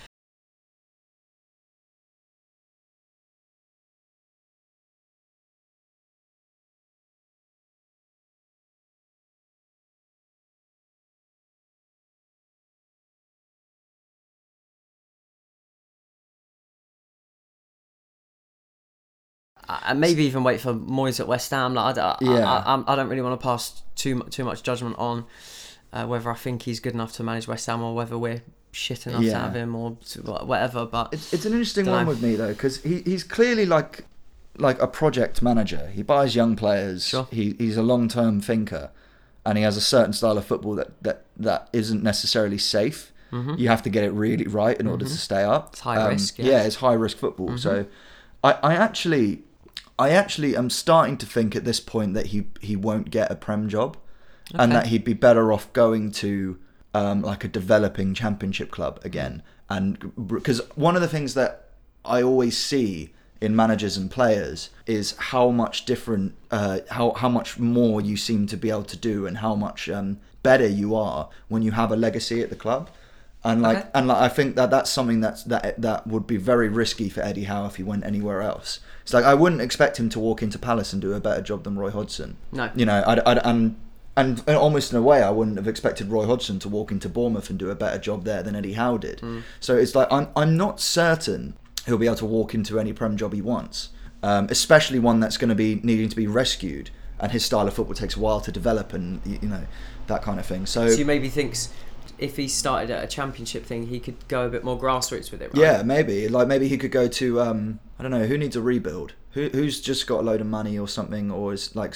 and 19.88 20.00
maybe 20.00 20.24
even 20.26 20.44
wait 20.44 20.60
for 20.62 20.74
Moyes 20.74 21.20
at 21.20 21.28
West 21.28 21.52
Ham. 21.52 21.74
Like, 21.74 21.98
I, 21.98 22.02
I- 22.02 22.18
Yeah. 22.22 22.50
I, 22.52 22.76
I, 22.76 22.84
I 22.94 22.96
don't 22.96 23.10
really 23.10 23.22
want 23.22 23.40
to 23.40 23.44
pass 23.44 23.82
too 23.96 24.22
too 24.30 24.44
much 24.44 24.64
judgment 24.64 24.96
on 24.98 25.26
uh, 25.94 26.06
whether 26.06 26.30
I 26.30 26.36
think 26.36 26.64
he's 26.64 26.80
good 26.80 26.94
enough 26.94 27.14
to 27.14 27.24
manage 27.24 27.48
West 27.48 27.66
Ham 27.68 27.82
or 27.82 27.96
whether 27.96 28.18
we're 28.18 28.42
shit 28.72 29.08
enough 29.08 29.22
to 29.22 29.28
Yeah. 29.28 29.40
have 29.46 29.56
him 29.56 29.76
or 29.76 29.98
to, 30.10 30.22
whatever. 30.22 30.86
But 30.86 31.14
It's, 31.14 31.34
it's 31.34 31.46
an 31.46 31.54
interesting 31.54 31.86
one 31.86 32.06
with 32.08 32.22
me 32.22 32.36
though 32.36 32.50
because 32.54 32.82
he, 32.84 33.02
he's 33.04 33.24
clearly 33.24 33.66
like 33.66 34.06
like 34.58 34.82
a 34.82 34.88
project 34.88 35.42
manager. 35.42 35.88
He 35.94 36.02
buys 36.04 36.36
young 36.36 36.56
players. 36.56 37.06
Sure. 37.08 37.28
He, 37.32 37.56
he's 37.58 37.78
a 37.78 37.84
long 37.84 38.08
term 38.08 38.40
thinker, 38.42 38.90
and 39.46 39.58
he 39.58 39.64
has 39.64 39.76
a 39.78 39.82
certain 39.82 40.14
style 40.14 40.38
of 40.38 40.46
football 40.46 40.76
that 40.76 41.02
that, 41.04 41.26
that 41.38 41.70
isn't 41.74 42.04
necessarily 42.04 42.58
safe. 42.58 43.12
You 43.58 43.68
have 43.68 43.84
to 43.84 43.90
get 43.90 44.06
it 44.06 44.12
really 44.14 44.48
right 44.48 44.80
in 44.80 44.88
order 44.88 45.04
to 45.04 45.12
stay 45.12 45.44
up. 45.44 45.64
Mm-hmm. 45.66 45.74
It's 45.74 45.80
high 45.82 46.08
risk, 46.08 46.40
Yeah, 46.40 46.46
yes. 46.46 46.54
Mm-hmm. 46.60 46.68
it's 46.68 46.76
high 46.78 46.94
risk 46.94 47.18
football. 47.18 47.58
So, 47.58 47.86
I, 48.46 48.52
I 48.64 48.76
actually, 48.76 49.44
I 49.98 50.10
actually 50.10 50.58
am 50.58 50.70
starting 50.70 51.18
to 51.18 51.26
think 51.26 51.56
at 51.56 51.64
this 51.64 51.80
point 51.80 52.14
that 52.16 52.28
he 52.28 52.48
he 52.60 52.76
won't 52.76 53.12
get 53.12 53.32
a 53.32 53.36
prem 53.36 53.70
job, 53.70 53.98
and 54.54 54.72
that 54.72 54.88
he'd 54.88 55.04
be 55.06 55.14
better 55.14 55.54
off 55.54 55.72
going 55.74 56.12
to 56.12 56.58
um, 56.94 57.22
like 57.22 57.44
a 57.44 57.48
developing 57.48 58.14
championship 58.14 58.72
club 58.72 59.00
again. 59.04 59.42
And 59.70 60.12
because 60.28 60.62
one 60.76 60.96
of 60.96 61.02
the 61.02 61.08
things 61.08 61.34
that 61.34 61.70
I 62.04 62.22
always 62.22 62.58
see 62.58 63.14
in 63.42 63.56
managers 63.56 63.98
and 63.98 64.10
players 64.12 64.70
is 64.86 65.16
how 65.18 65.50
much 65.50 65.86
different, 65.86 66.36
uh, 66.52 66.80
how 66.92 67.12
how 67.14 67.30
much 67.30 67.58
more 67.60 68.02
you 68.02 68.18
seem 68.18 68.48
to 68.48 68.58
be 68.58 68.70
able 68.70 68.84
to 68.84 68.98
do, 68.98 69.26
and 69.26 69.38
how 69.38 69.56
much 69.56 69.90
um, 69.90 70.20
better 70.44 70.68
you 70.68 70.94
are 70.96 71.30
when 71.48 71.62
you 71.64 71.72
have 71.72 71.92
a 71.92 71.96
legacy 71.96 72.42
at 72.42 72.50
the 72.50 72.56
club. 72.56 72.90
And 73.44 73.62
like, 73.62 73.78
Okay. 73.78 73.90
and 73.94 74.08
like, 74.08 74.18
I 74.18 74.28
think 74.30 74.56
that 74.56 74.72
that's 74.72 74.90
something 74.90 75.22
that's 75.22 75.44
that 75.44 75.80
that 75.82 76.08
would 76.08 76.28
be 76.28 76.38
very 76.38 76.68
risky 76.70 77.10
for 77.10 77.22
Eddie 77.22 77.44
Howe 77.46 77.66
if 77.66 77.76
he 77.76 77.84
went 77.84 78.06
anywhere 78.06 78.42
else. 78.42 78.80
It's 79.06 79.14
like 79.14 79.24
I 79.24 79.36
wouldn't 79.36 79.62
expect 79.62 80.00
him 80.00 80.10
to 80.10 80.20
walk 80.20 80.42
into 80.42 80.58
Palace 80.58 80.92
and 80.92 81.00
do 81.00 81.14
a 81.14 81.20
better 81.20 81.40
job 81.40 81.64
than 81.64 81.78
Roy 81.78 81.92
Hodgson. 81.92 82.38
No. 82.52 82.72
you 82.76 82.88
know, 82.88 83.04
I'd, 83.06 83.20
I'd, 83.20 83.38
and 83.38 83.76
and 84.18 84.42
almost 84.48 84.92
in 84.92 84.98
a 84.98 85.02
way, 85.04 85.22
I 85.22 85.30
wouldn't 85.30 85.58
have 85.58 85.68
expected 85.68 86.10
Roy 86.10 86.26
Hodgson 86.26 86.58
to 86.60 86.70
walk 86.70 86.92
into 86.92 87.08
Bournemouth 87.08 87.52
and 87.52 87.60
do 87.60 87.70
a 87.70 87.76
better 87.76 88.00
job 88.00 88.24
there 88.24 88.42
than 88.42 88.56
Eddie 88.56 88.74
Howe 88.74 88.98
did. 88.98 89.22
So 89.60 89.76
it's 89.78 89.94
like 89.94 90.08
I'm 90.12 90.30
I'm 90.36 90.58
not 90.58 90.80
certain 90.80 91.56
he'll 91.86 92.00
be 92.00 92.08
able 92.08 92.16
to 92.16 92.26
walk 92.26 92.56
into 92.56 92.80
any 92.80 92.94
prem 92.94 93.16
job 93.16 93.32
he 93.34 93.44
wants, 93.44 93.90
um, 94.24 94.48
especially 94.50 94.98
one 94.98 95.20
that's 95.20 95.38
going 95.38 95.50
to 95.50 95.56
be 95.56 95.76
needing 95.84 96.10
to 96.10 96.16
be 96.16 96.26
rescued, 96.26 96.90
and 97.20 97.32
his 97.32 97.46
style 97.46 97.68
of 97.68 97.76
football 97.76 97.94
takes 97.94 98.16
a 98.16 98.20
while 98.20 98.42
to 98.42 98.52
develop, 98.52 98.92
and 98.92 99.22
you 99.24 99.48
know 99.48 99.68
that 100.08 100.24
kind 100.24 100.40
of 100.40 100.48
thing. 100.48 100.66
So, 100.66 100.90
so 100.90 100.98
you 100.98 101.06
maybe 101.06 101.30
thinks 101.30 101.72
if 102.18 102.38
he 102.38 102.48
started 102.48 102.92
at 102.92 103.04
a 103.04 103.08
championship 103.08 103.66
thing, 103.66 103.88
he 103.88 104.00
could 104.00 104.28
go 104.28 104.46
a 104.46 104.50
bit 104.50 104.64
more 104.64 104.80
grassroots 104.80 105.32
with 105.32 105.42
it. 105.42 105.54
Right? 105.54 105.62
Yeah, 105.62 105.84
maybe. 105.84 106.28
Like 106.28 106.48
maybe 106.48 106.68
he 106.68 106.78
could 106.78 106.92
go 106.92 107.08
to 107.08 107.42
um, 107.42 107.80
I 108.00 108.04
don't 108.04 108.12
know 108.12 108.26
who 108.26 108.38
needs 108.38 108.56
a 108.56 108.62
rebuild. 108.62 109.14
Who 109.32 109.50
who's 109.50 109.82
just 109.82 110.08
got 110.08 110.22
a 110.22 110.24
load 110.24 110.42
of 110.42 110.48
money 110.48 110.78
or 110.80 110.88
something, 110.88 111.32
or 111.32 111.54
is 111.54 111.76
like 111.76 111.96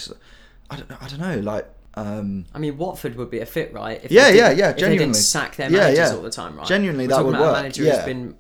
I 0.70 0.78
don't 0.78 0.92
I 1.02 1.08
don't 1.08 1.20
know 1.20 1.40
like 1.40 1.70
um, 1.96 2.46
I 2.54 2.60
mean, 2.60 2.78
Watford 2.78 3.16
would 3.16 3.30
be 3.30 3.40
a 3.40 3.46
fit, 3.46 3.74
right? 3.74 4.00
If 4.04 4.12
Yeah, 4.12 4.30
yeah, 4.30 4.52
yeah, 4.52 4.52
If 4.52 4.58
they 4.58 4.60
didn't 4.60 4.78
genuinely. 4.78 5.14
sack 5.20 5.56
their 5.56 5.70
managers 5.70 5.98
yeah. 5.98 6.16
all 6.16 6.22
the 6.22 6.30
time, 6.30 6.56
right? 6.56 6.68
Genuinely, 6.68 7.08
We're 7.08 7.16
that 7.18 7.26
would 7.26 7.36
about 7.36 7.42
work, 7.42 7.58
A 7.58 7.62
manager 7.62 7.84
yeah. 7.84 7.96
who's 7.96 8.06
been 8.06 8.36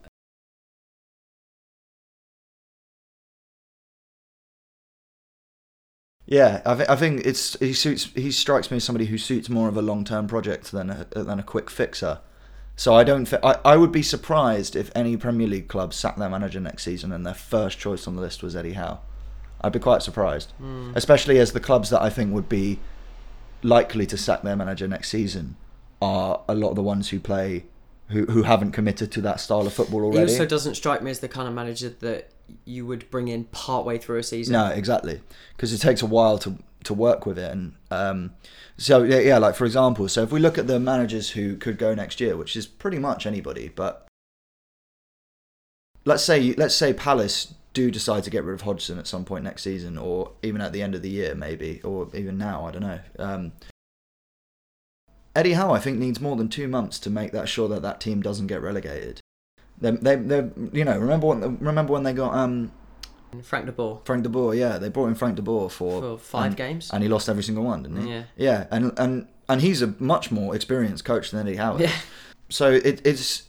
yeah. 6.30 6.62
I, 6.66 6.76
th- 6.76 6.90
I 6.90 6.96
think 6.96 7.26
it's 7.26 7.58
he 7.60 7.74
suits 7.74 8.06
he 8.16 8.32
strikes 8.32 8.70
me 8.72 8.78
as 8.78 8.84
somebody 8.84 9.06
who 9.06 9.18
suits 9.18 9.50
more 9.50 9.68
of 9.68 9.76
a 9.78 9.82
long 9.82 10.04
term 10.04 10.28
project 10.28 10.72
than 10.72 10.90
a, 10.90 11.06
than 11.12 11.40
a 11.40 11.44
quick 11.44 11.70
fixer. 11.70 12.20
So 12.76 12.96
I 12.96 13.04
don't. 13.04 13.32
I, 13.44 13.58
I 13.66 13.76
would 13.76 13.92
be 13.92 14.02
surprised 14.04 14.76
if 14.76 14.90
any 14.96 15.18
Premier 15.18 15.48
League 15.48 15.68
club 15.68 15.94
sacked 15.94 16.18
their 16.20 16.30
manager 16.30 16.60
next 16.62 16.84
season 16.84 17.12
and 17.12 17.26
their 17.26 17.34
first 17.34 17.78
choice 17.80 18.08
on 18.08 18.16
the 18.16 18.22
list 18.22 18.42
was 18.42 18.56
Eddie 18.56 18.74
Howe. 18.74 19.00
I'd 19.62 19.74
be 19.74 19.80
quite 19.80 20.02
surprised, 20.02 20.52
Hmm. 20.58 20.94
especially 20.96 21.38
as 21.40 21.52
the 21.52 21.60
clubs 21.60 21.90
that 21.90 22.02
I 22.02 22.10
think 22.10 22.34
would 22.34 22.48
be 22.48 22.80
likely 23.64 24.06
to 24.06 24.16
sack 24.18 24.42
their 24.44 24.56
manager 24.56 24.88
next 24.88 25.10
season 25.10 25.58
are 26.02 26.40
a 26.48 26.56
lot 26.56 26.70
of 26.70 26.76
the 26.78 26.84
ones 26.84 27.10
who 27.10 27.20
play 27.20 27.66
who 28.08 28.26
who 28.28 28.44
haven't 28.44 28.72
committed 28.72 29.12
to 29.12 29.22
that 29.22 29.42
style 29.42 29.68
of 29.68 29.74
football 29.74 30.00
He 30.00 30.06
already. 30.18 30.32
also 30.32 30.46
doesn't 30.46 30.76
strike 30.76 31.04
me 31.04 31.12
as 31.12 31.20
the 31.20 31.28
kind 31.28 31.48
of 31.50 31.54
manager 31.54 31.90
that 31.90 32.30
you 32.66 32.86
would 32.86 33.10
bring 33.10 33.28
in 33.28 33.46
part 33.46 33.86
way 33.86 33.98
through 33.98 34.18
a 34.18 34.24
season. 34.24 34.54
No, 34.54 34.68
exactly, 34.68 35.22
because 35.56 35.74
it 35.74 35.80
takes 35.80 36.02
a 36.02 36.06
while 36.06 36.38
to 36.40 36.58
to 36.84 36.94
work 36.94 37.26
with 37.26 37.38
it, 37.38 37.52
and 37.52 37.74
um, 37.92 38.34
so 38.78 39.04
yeah, 39.04 39.20
yeah, 39.20 39.38
like 39.38 39.56
for 39.56 39.66
example, 39.66 40.08
so 40.08 40.24
if 40.24 40.32
we 40.32 40.40
look 40.40 40.58
at 40.58 40.68
the 40.68 40.80
managers 40.80 41.32
who 41.32 41.58
could 41.58 41.78
go 41.78 41.94
next 41.94 42.22
year, 42.22 42.38
which 42.38 42.56
is 42.56 42.66
pretty 42.66 43.00
much 43.00 43.26
anybody, 43.26 43.70
but 43.70 44.08
let's 46.06 46.24
say 46.24 46.54
let's 46.54 46.76
say 46.76 46.94
Palace 46.94 47.54
do 47.74 47.92
decide 47.92 48.24
to 48.24 48.30
get 48.30 48.44
rid 48.44 48.54
of 48.54 48.62
Hodgson 48.62 48.98
at 48.98 49.08
some 49.08 49.26
point 49.26 49.44
next 49.44 49.64
season, 49.64 49.98
or 49.98 50.32
even 50.42 50.62
at 50.62 50.74
the 50.74 50.82
end 50.82 50.96
of 50.96 51.02
the 51.02 51.10
year, 51.10 51.36
maybe, 51.36 51.82
or 51.84 52.08
even 52.14 52.38
now, 52.38 52.66
I 52.66 52.72
don't 52.72 52.82
know. 52.82 53.00
Um, 53.18 53.52
Eddie 55.36 55.54
Howe, 55.54 55.72
I 55.72 55.80
think, 55.80 56.00
needs 56.00 56.20
more 56.20 56.36
than 56.36 56.50
two 56.50 56.68
months 56.68 57.00
to 57.00 57.10
make 57.10 57.32
that 57.32 57.48
sure 57.48 57.68
that 57.70 57.82
that 57.84 58.02
team 58.02 58.22
doesn't 58.22 58.48
get 58.48 58.62
relegated. 58.62 59.22
They, 59.82 59.92
they, 59.92 60.16
they, 60.16 60.50
you 60.74 60.84
know, 60.86 60.98
remember 60.98 61.28
when 61.28 61.58
remember 61.60 61.94
when 61.94 62.04
they 62.04 62.14
got 62.14 62.34
um, 62.34 62.72
Frank 63.44 63.66
de 63.66 63.72
Boer 63.72 64.02
Frank 64.04 64.24
de 64.24 64.30
Boer, 64.30 64.54
yeah, 64.56 64.78
they 64.78 64.90
brought 64.90 65.08
in 65.08 65.16
Frank 65.16 65.36
de 65.36 65.42
Boer 65.42 65.70
for, 65.70 66.02
for 66.02 66.18
five 66.18 66.48
and, 66.48 66.56
games. 66.58 66.90
and 66.92 67.02
he 67.04 67.10
lost 67.10 67.30
every 67.30 67.44
single 67.44 67.64
one, 67.64 67.84
didn't 67.84 68.02
he? 68.06 68.10
Yeah. 68.12 68.24
Yeah, 68.36 68.68
and 68.72 68.92
and 68.98 69.28
and 69.48 69.62
he's 69.62 69.82
a 69.82 69.94
much 70.00 70.32
more 70.32 70.56
experienced 70.56 71.06
coach 71.06 71.32
than 71.32 71.48
Eddie 71.48 71.58
Howe. 71.58 71.78
Yeah. 71.78 71.92
So 72.50 72.72
it, 72.72 73.06
it's 73.06 73.44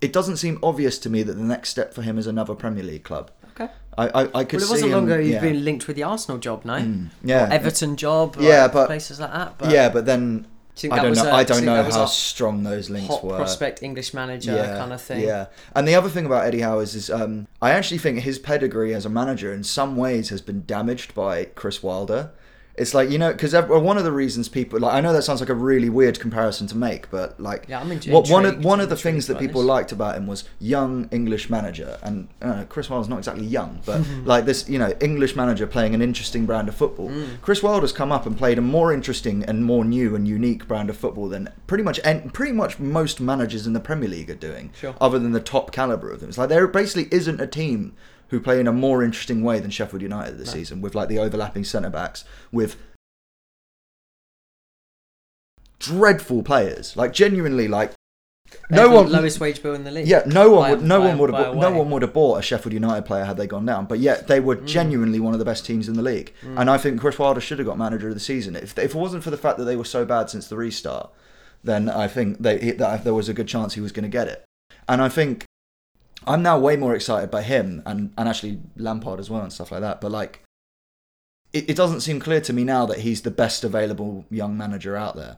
it 0.00 0.12
doesn't 0.12 0.38
seem 0.38 0.58
obvious 0.62 0.98
to 1.00 1.10
me 1.10 1.22
that 1.22 1.34
the 1.34 1.42
next 1.42 1.68
step 1.70 1.94
for 1.94 2.02
him 2.02 2.18
is 2.18 2.26
another 2.26 2.54
Premier 2.54 2.82
League 2.82 3.04
club. 3.04 3.30
Okay. 3.50 3.70
I 3.96 4.08
I, 4.08 4.20
I 4.40 4.44
could 4.44 4.60
Well, 4.60 4.68
it 4.68 4.70
wasn't 4.70 4.90
long 4.92 5.04
ago 5.04 5.20
he's 5.20 5.34
yeah. 5.34 5.40
been 5.40 5.64
linked 5.64 5.86
with 5.86 5.96
the 5.96 6.02
Arsenal 6.02 6.38
job, 6.38 6.64
no? 6.64 6.74
Mm, 6.74 7.10
yeah, 7.22 7.48
Everton 7.52 7.96
job, 7.96 8.36
Yeah, 8.40 8.66
but- 8.68 8.86
places 8.86 9.20
like 9.20 9.32
that. 9.32 9.58
But 9.58 9.70
yeah, 9.70 9.88
but 9.90 10.04
then 10.06 10.46
do 10.76 10.90
I 10.90 11.00
don't 11.02 11.14
know. 11.14 11.24
a- 11.24 11.32
I 11.32 11.44
don't 11.44 11.64
know 11.64 11.82
how 11.82 12.06
strong 12.06 12.62
those 12.64 12.90
links 12.90 13.08
hot 13.08 13.24
were. 13.24 13.36
prospect 13.36 13.82
English 13.82 14.12
manager 14.12 14.56
kind 14.78 14.92
of 14.92 15.00
thing. 15.00 15.20
Yeah, 15.20 15.46
and 15.74 15.86
the 15.86 15.94
other 15.94 16.08
thing 16.08 16.26
about 16.26 16.46
Eddie 16.46 16.60
Howe 16.60 16.80
is, 16.80 16.94
is 16.94 17.10
um, 17.10 17.46
I 17.62 17.70
actually 17.70 17.98
think 17.98 18.20
his 18.20 18.38
pedigree 18.38 18.92
as 18.94 19.06
a 19.06 19.08
manager 19.10 19.52
in 19.52 19.62
some 19.64 19.96
ways 19.96 20.30
has 20.30 20.40
been 20.40 20.64
damaged 20.66 21.14
by 21.14 21.44
Chris 21.44 21.82
Wilder. 21.82 22.30
It's 22.76 22.92
like 22.92 23.08
you 23.08 23.18
know 23.18 23.30
because 23.32 23.54
one 23.54 23.98
of 23.98 24.04
the 24.04 24.10
reasons 24.10 24.48
people 24.48 24.80
like 24.80 24.94
I 24.94 25.00
know 25.00 25.12
that 25.12 25.22
sounds 25.22 25.38
like 25.38 25.48
a 25.48 25.54
really 25.54 25.88
weird 25.88 26.18
comparison 26.18 26.66
to 26.66 26.76
make, 26.76 27.08
but 27.08 27.38
like 27.38 27.66
Yeah, 27.68 27.80
I'm 27.80 27.92
int- 27.92 28.08
what, 28.08 28.28
one 28.28 28.44
of 28.44 28.64
one 28.64 28.80
of 28.80 28.88
the 28.88 28.96
things 28.96 29.28
that 29.28 29.38
people 29.38 29.60
this. 29.60 29.68
liked 29.68 29.92
about 29.92 30.16
him 30.16 30.26
was 30.26 30.42
young 30.58 31.08
English 31.12 31.48
manager, 31.48 31.98
and 32.02 32.26
uh, 32.42 32.64
Chris 32.68 32.90
Wilder's 32.90 33.08
not 33.08 33.18
exactly 33.18 33.44
young, 33.46 33.80
but 33.86 34.00
like 34.24 34.44
this 34.44 34.68
you 34.68 34.78
know 34.80 34.92
English 35.00 35.36
manager 35.36 35.68
playing 35.68 35.94
an 35.94 36.02
interesting 36.02 36.46
brand 36.46 36.68
of 36.68 36.74
football. 36.74 37.10
Mm. 37.10 37.40
Chris 37.42 37.62
Wilder's 37.62 37.92
come 37.92 38.10
up 38.10 38.26
and 38.26 38.36
played 38.36 38.58
a 38.58 38.60
more 38.60 38.92
interesting 38.92 39.44
and 39.44 39.64
more 39.64 39.84
new 39.84 40.16
and 40.16 40.26
unique 40.26 40.66
brand 40.66 40.90
of 40.90 40.96
football 40.96 41.28
than 41.28 41.48
pretty 41.68 41.84
much 41.84 42.00
en- 42.02 42.30
pretty 42.30 42.52
much 42.52 42.80
most 42.80 43.20
managers 43.20 43.68
in 43.68 43.72
the 43.72 43.80
Premier 43.80 44.08
League 44.08 44.30
are 44.30 44.34
doing 44.34 44.72
Sure. 44.74 44.96
other 45.00 45.20
than 45.20 45.30
the 45.30 45.40
top 45.40 45.70
caliber 45.70 46.10
of 46.10 46.18
them. 46.18 46.28
It's 46.28 46.38
like 46.38 46.48
there 46.48 46.66
basically 46.66 47.06
isn't 47.16 47.40
a 47.40 47.46
team 47.46 47.94
who 48.28 48.40
play 48.40 48.58
in 48.60 48.66
a 48.66 48.72
more 48.72 49.02
interesting 49.02 49.42
way 49.42 49.60
than 49.60 49.70
Sheffield 49.70 50.02
United 50.02 50.38
this 50.38 50.50
season, 50.52 50.80
with 50.80 50.94
like 50.94 51.08
the 51.08 51.18
overlapping 51.18 51.64
centre 51.64 51.90
backs, 51.90 52.24
with 52.52 52.76
dreadful 55.78 56.42
players, 56.42 56.96
like 56.96 57.12
genuinely 57.12 57.68
like 57.68 57.92
no 58.70 58.88
one. 58.88 59.10
lowest 59.10 59.40
wage 59.40 59.62
bill 59.62 59.74
in 59.74 59.84
the 59.84 59.90
league. 59.90 60.06
Yeah, 60.06 60.22
no 60.26 60.50
one 60.50 60.62
By- 60.62 60.70
would. 60.76 60.82
No 60.84 61.00
by- 61.00 61.06
one 61.08 61.18
would 61.18 61.34
have. 61.34 61.56
No 61.56 61.70
one 61.72 61.90
would 61.90 62.02
have 62.02 62.12
bought 62.12 62.38
a 62.38 62.42
Sheffield 62.42 62.72
United 62.72 63.04
player 63.04 63.24
had 63.24 63.36
they 63.36 63.46
gone 63.46 63.66
down. 63.66 63.86
But 63.86 63.98
yet 63.98 64.28
they 64.28 64.38
Mm. 64.40 64.44
were 64.44 64.54
genuinely 64.56 65.18
one 65.20 65.32
of 65.32 65.38
the 65.38 65.44
best 65.44 65.66
teams 65.66 65.88
in 65.88 65.94
the 65.94 66.02
league. 66.02 66.32
And 66.42 66.70
I 66.70 66.78
think 66.78 67.00
Chris 67.00 67.18
Wilder 67.18 67.40
should 67.40 67.58
have 67.58 67.66
got 67.66 67.78
manager 67.78 68.08
of 68.08 68.14
the 68.14 68.20
season. 68.20 68.54
If 68.56 68.78
if 68.78 68.94
it 68.94 68.98
wasn't 68.98 69.24
for 69.24 69.30
the 69.30 69.36
fact 69.36 69.58
that 69.58 69.64
they 69.64 69.76
were 69.76 69.84
so 69.84 70.04
bad 70.04 70.30
since 70.30 70.46
the 70.46 70.56
restart, 70.56 71.10
then 71.64 71.88
I 71.88 72.06
think 72.06 72.42
they 72.42 72.70
that 72.72 73.04
there 73.04 73.14
was 73.14 73.28
a 73.28 73.34
good 73.34 73.48
chance 73.48 73.74
he 73.74 73.80
was 73.80 73.92
going 73.92 74.04
to 74.04 74.08
get 74.08 74.28
it. 74.28 74.44
And 74.88 75.02
I 75.02 75.08
think 75.08 75.44
I'm 76.26 76.42
now 76.42 76.58
way 76.58 76.76
more 76.76 76.94
excited 76.94 77.30
by 77.30 77.42
him 77.42 77.82
and 77.86 78.12
and 78.18 78.28
actually 78.28 78.60
Lampard 78.76 79.20
as 79.20 79.30
well 79.30 79.42
and 79.42 79.52
stuff 79.52 79.70
like 79.72 79.80
that. 79.80 80.00
But 80.00 80.10
like. 80.10 80.40
It, 81.52 81.70
it 81.70 81.76
doesn't 81.76 82.00
seem 82.00 82.18
clear 82.18 82.40
to 82.40 82.52
me 82.52 82.64
now 82.64 82.84
that 82.86 82.98
he's 82.98 83.22
the 83.22 83.30
best 83.30 83.62
available 83.62 84.24
young 84.28 84.56
manager 84.56 84.96
out 84.96 85.14
there, 85.14 85.36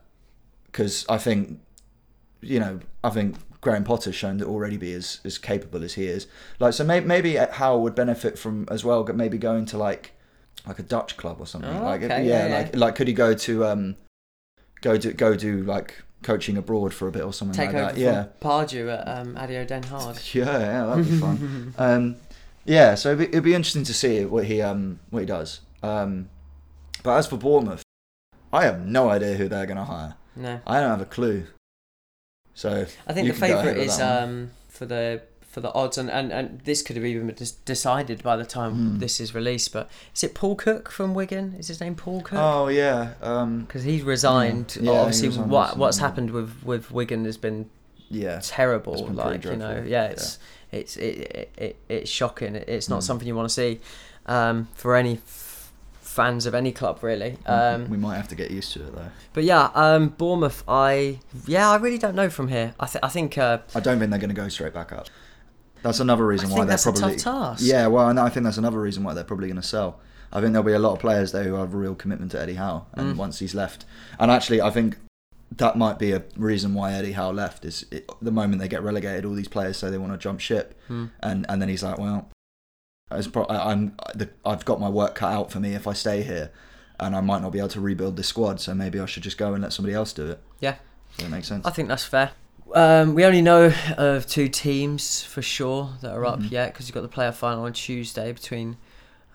because 0.65 1.05
I 1.11 1.19
think 1.19 1.61
you 2.41 2.59
know, 2.59 2.81
I 3.05 3.11
think 3.11 3.37
Graham 3.61 3.85
Potter's 3.85 4.15
shown 4.15 4.39
to 4.39 4.47
already 4.47 4.79
be 4.79 4.95
as, 4.95 5.21
as 5.25 5.37
capable 5.37 5.85
as 5.85 5.95
he 5.95 6.07
is. 6.07 6.27
Like, 6.59 6.73
so 6.73 6.85
maybe, 6.85 7.07
maybe 7.07 7.35
Howe 7.35 7.77
would 7.79 7.95
benefit 7.95 8.39
from 8.39 8.67
as 8.71 8.83
well, 8.83 9.05
maybe 9.05 9.37
going 9.37 9.67
to 9.67 9.79
like 9.79 10.13
like 10.67 10.79
a 10.79 10.83
Dutch 10.83 11.19
club 11.19 11.37
or 11.39 11.47
something. 11.47 11.77
Oh, 11.77 11.85
like, 11.85 12.03
okay, 12.03 12.27
yeah, 12.27 12.47
yeah, 12.47 12.57
like 12.57 12.77
like 12.77 12.95
could 12.95 13.09
he 13.09 13.15
go 13.15 13.35
to 13.35 13.67
um 13.67 13.97
go 14.81 14.97
to 14.97 15.13
go 15.13 15.37
do 15.37 15.65
like 15.65 16.03
coaching 16.27 16.57
abroad 16.57 16.93
for 16.93 17.07
a 17.07 17.13
bit 17.13 17.23
or 17.23 17.33
something 17.33 17.57
Take 17.57 17.73
like 17.73 17.95
that? 17.95 17.99
Yeah, 17.99 18.27
Pardew 18.41 18.93
at 18.93 19.07
um, 19.09 19.37
ADO 19.37 19.65
Den 19.65 19.85
Haag. 19.85 20.35
yeah, 20.35 20.59
yeah, 20.59 20.87
that'd 20.87 21.09
be 21.09 21.19
fun. 21.19 21.75
um, 21.79 22.17
yeah, 22.65 22.97
so 22.97 23.13
it'd 23.13 23.19
be, 23.19 23.25
it'd 23.27 23.45
be 23.45 23.55
interesting 23.55 23.85
to 23.85 23.95
see 23.95 24.25
what 24.25 24.45
he 24.45 24.61
um 24.61 24.99
what 25.11 25.21
he 25.21 25.27
does. 25.27 25.61
Um, 25.83 26.29
but 27.05 27.17
as 27.17 27.29
for 27.29 27.37
Bournemouth, 27.37 27.83
I 28.53 28.65
have 28.65 28.85
no 28.85 29.09
idea 29.09 29.35
who 29.35 29.49
they're 29.49 29.67
going 29.67 29.77
to 29.77 29.85
hire. 29.85 30.17
No, 30.35 30.61
I 30.67 30.81
don't 30.81 30.91
have 30.91 31.01
a 31.01 31.07
clue. 31.07 31.47
So 32.55 32.87
I 33.07 33.13
think 33.13 33.29
the 33.29 33.35
can 33.35 33.49
go 33.49 33.59
ahead 33.59 33.77
favourite 33.77 33.87
is 33.87 34.01
um, 34.01 34.51
for 34.69 34.87
the 34.87 35.23
for 35.57 35.63
the 35.63 35.73
odds, 35.73 35.97
and, 35.97 36.11
and, 36.11 36.31
and 36.31 36.61
this 36.65 36.83
could 36.83 36.97
have 36.97 37.05
even 37.07 37.29
been 37.29 37.47
decided 37.65 38.23
by 38.23 38.37
the 38.37 38.45
time 38.45 38.73
Hmm. 38.75 38.99
this 38.99 39.21
is 39.21 39.35
released. 39.35 39.73
But 39.73 39.89
is 40.15 40.23
it 40.23 40.35
Paul 40.35 40.55
Cook 40.55 40.91
from 40.91 41.15
Wigan? 41.15 41.55
Is 41.59 41.69
his 41.69 41.81
name 41.81 41.95
Paul 41.95 42.21
Cook? 42.21 42.39
Oh 42.39 42.69
yeah, 42.69 43.15
um, 43.23 43.61
Because 43.63 43.83
he's 43.85 44.03
resigned. 44.03 44.77
Yeah, 44.79 44.91
Obviously, 44.93 45.29
resigned 45.29 45.51
what 45.51 45.63
recently, 45.69 45.81
what's 45.81 45.97
yeah. 45.99 46.07
happened 46.07 46.31
with, 46.33 46.63
with 46.63 46.91
Wigan 46.91 47.25
has 47.25 47.39
been 47.39 47.71
yeah, 48.11 48.41
terrible. 48.43 48.93
It's 48.93 49.03
been 49.03 49.17
like 49.17 49.45
you 49.47 49.57
know, 49.57 49.83
yeah, 49.87 50.09
it's 50.09 50.39
it's 50.73 50.99
it, 50.99 51.17
it, 51.41 51.51
it 51.57 51.77
it's 51.89 52.11
shocking. 52.11 52.55
It's 52.57 52.91
not 52.91 53.01
Mm. 53.01 53.05
something 53.05 53.27
you 53.27 53.35
want 53.35 53.49
to 53.49 53.55
see 53.55 53.81
um, 54.27 54.69
for 54.75 54.95
any 54.95 55.15
f- 55.15 55.73
fans 56.03 56.45
of 56.45 56.55
any 56.55 56.71
club, 56.71 57.03
really. 57.03 57.39
Um, 57.47 57.89
we 57.89 57.97
might 57.97 58.17
have 58.17 58.29
to 58.29 58.35
get 58.35 58.51
used 58.51 58.75
to 58.75 58.81
it 58.87 58.95
though. 58.95 59.09
but 59.33 59.45
yeah, 59.45 59.71
um, 59.75 60.09
Bournemouth. 60.11 60.63
I 60.69 61.21
yeah, 61.47 61.71
I 61.71 61.77
really 61.77 61.97
don't 61.99 62.15
know 62.15 62.29
from 62.29 62.49
here. 62.49 62.75
I 62.79 62.87
th- 62.87 63.03
I 63.03 63.09
think 63.09 63.39
uh, 63.39 63.61
I 63.75 63.81
don't 63.81 63.99
think 63.99 64.11
they're 64.11 64.21
going 64.21 64.29
to 64.37 64.43
go 64.43 64.49
straight 64.49 64.75
back 64.75 64.93
up. 64.93 65.09
That's 65.87 66.01
another 66.01 66.27
reason 66.27 66.51
I 66.51 66.55
why 66.55 66.65
they're 66.65 66.79
probably 66.79 67.17
yeah. 67.61 67.87
Well, 67.87 68.09
and 68.09 68.19
I 68.19 68.29
think 68.29 68.45
that's 68.45 68.59
another 68.59 68.81
reason 68.81 69.05
why 69.05 69.15
they're 69.15 69.25
probably 69.25 69.47
going 69.49 69.61
to 69.61 69.67
sell. 69.67 70.01
I 70.33 70.41
think 70.41 70.53
there'll 70.53 70.67
be 70.67 70.73
a 70.73 70.79
lot 70.81 70.93
of 70.95 70.99
players 70.99 71.31
there 71.33 71.45
who 71.45 71.55
have 71.55 71.73
a 71.73 71.77
real 71.77 71.95
commitment 71.95 72.33
to 72.33 72.41
Eddie 72.41 72.55
Howe, 72.55 72.87
and 72.95 73.15
Mm. 73.15 73.17
once 73.17 73.39
he's 73.39 73.55
left, 73.55 73.85
and 74.19 74.31
actually, 74.31 74.61
I 74.61 74.71
think 74.71 74.99
that 75.57 75.77
might 75.77 75.99
be 76.01 76.11
a 76.13 76.25
reason 76.37 76.75
why 76.75 76.93
Eddie 76.93 77.13
Howe 77.13 77.31
left. 77.31 77.65
Is 77.65 77.87
it, 77.93 78.11
the 78.21 78.33
moment 78.33 78.61
they 78.61 78.67
get 78.69 78.83
relegated, 78.83 79.25
all 79.25 79.35
these 79.35 79.47
players 79.49 79.77
say 79.77 79.89
they 79.91 79.99
want 79.99 80.13
to 80.13 80.19
jump 80.19 80.41
ship, 80.41 80.79
Hmm. 80.89 81.07
and 81.21 81.47
and 81.49 81.63
then 81.63 81.69
he's 81.69 81.85
like, 81.85 81.99
well, 81.99 82.29
pro- 83.33 83.45
I, 83.45 83.71
I'm 83.71 83.97
the, 84.15 84.29
I've 84.45 84.65
got 84.65 84.81
my 84.81 84.89
work 84.89 85.15
cut 85.15 85.33
out 85.33 85.53
for 85.53 85.61
me 85.61 85.75
if 85.75 85.87
I 85.87 85.93
stay 85.93 86.23
here, 86.23 86.51
and 86.99 87.15
I 87.15 87.21
might 87.21 87.43
not 87.43 87.53
be 87.53 87.59
able 87.61 87.69
to 87.71 87.81
rebuild 87.81 88.17
this 88.17 88.27
squad. 88.27 88.61
So 88.61 88.75
maybe 88.75 88.99
I 88.99 89.07
should 89.07 89.23
just 89.23 89.39
go 89.39 89.55
and 89.55 89.63
let 89.63 89.73
somebody 89.73 89.95
else 89.95 90.13
do 90.13 90.27
it. 90.33 90.41
Yeah. 90.61 90.75
That 91.19 91.31
make 91.31 91.45
sense? 91.45 91.65
I 91.65 91.71
think 91.71 91.89
that's 91.89 92.05
fair. 92.05 92.33
Um, 92.75 93.15
we 93.15 93.25
only 93.25 93.43
know 93.43 93.73
of 93.97 94.27
two 94.27 94.49
teams 94.49 95.23
for 95.23 95.41
sure 95.41 95.91
that 96.01 96.13
are 96.13 96.27
up 96.27 96.41
Mhm. 96.41 96.51
yet 96.51 96.73
because 96.73 96.89
you've 96.89 96.95
got 96.95 97.03
the 97.03 97.09
player 97.09 97.33
final 97.33 97.65
on 97.65 97.73
Tuesday 97.73 98.33
between 98.33 98.77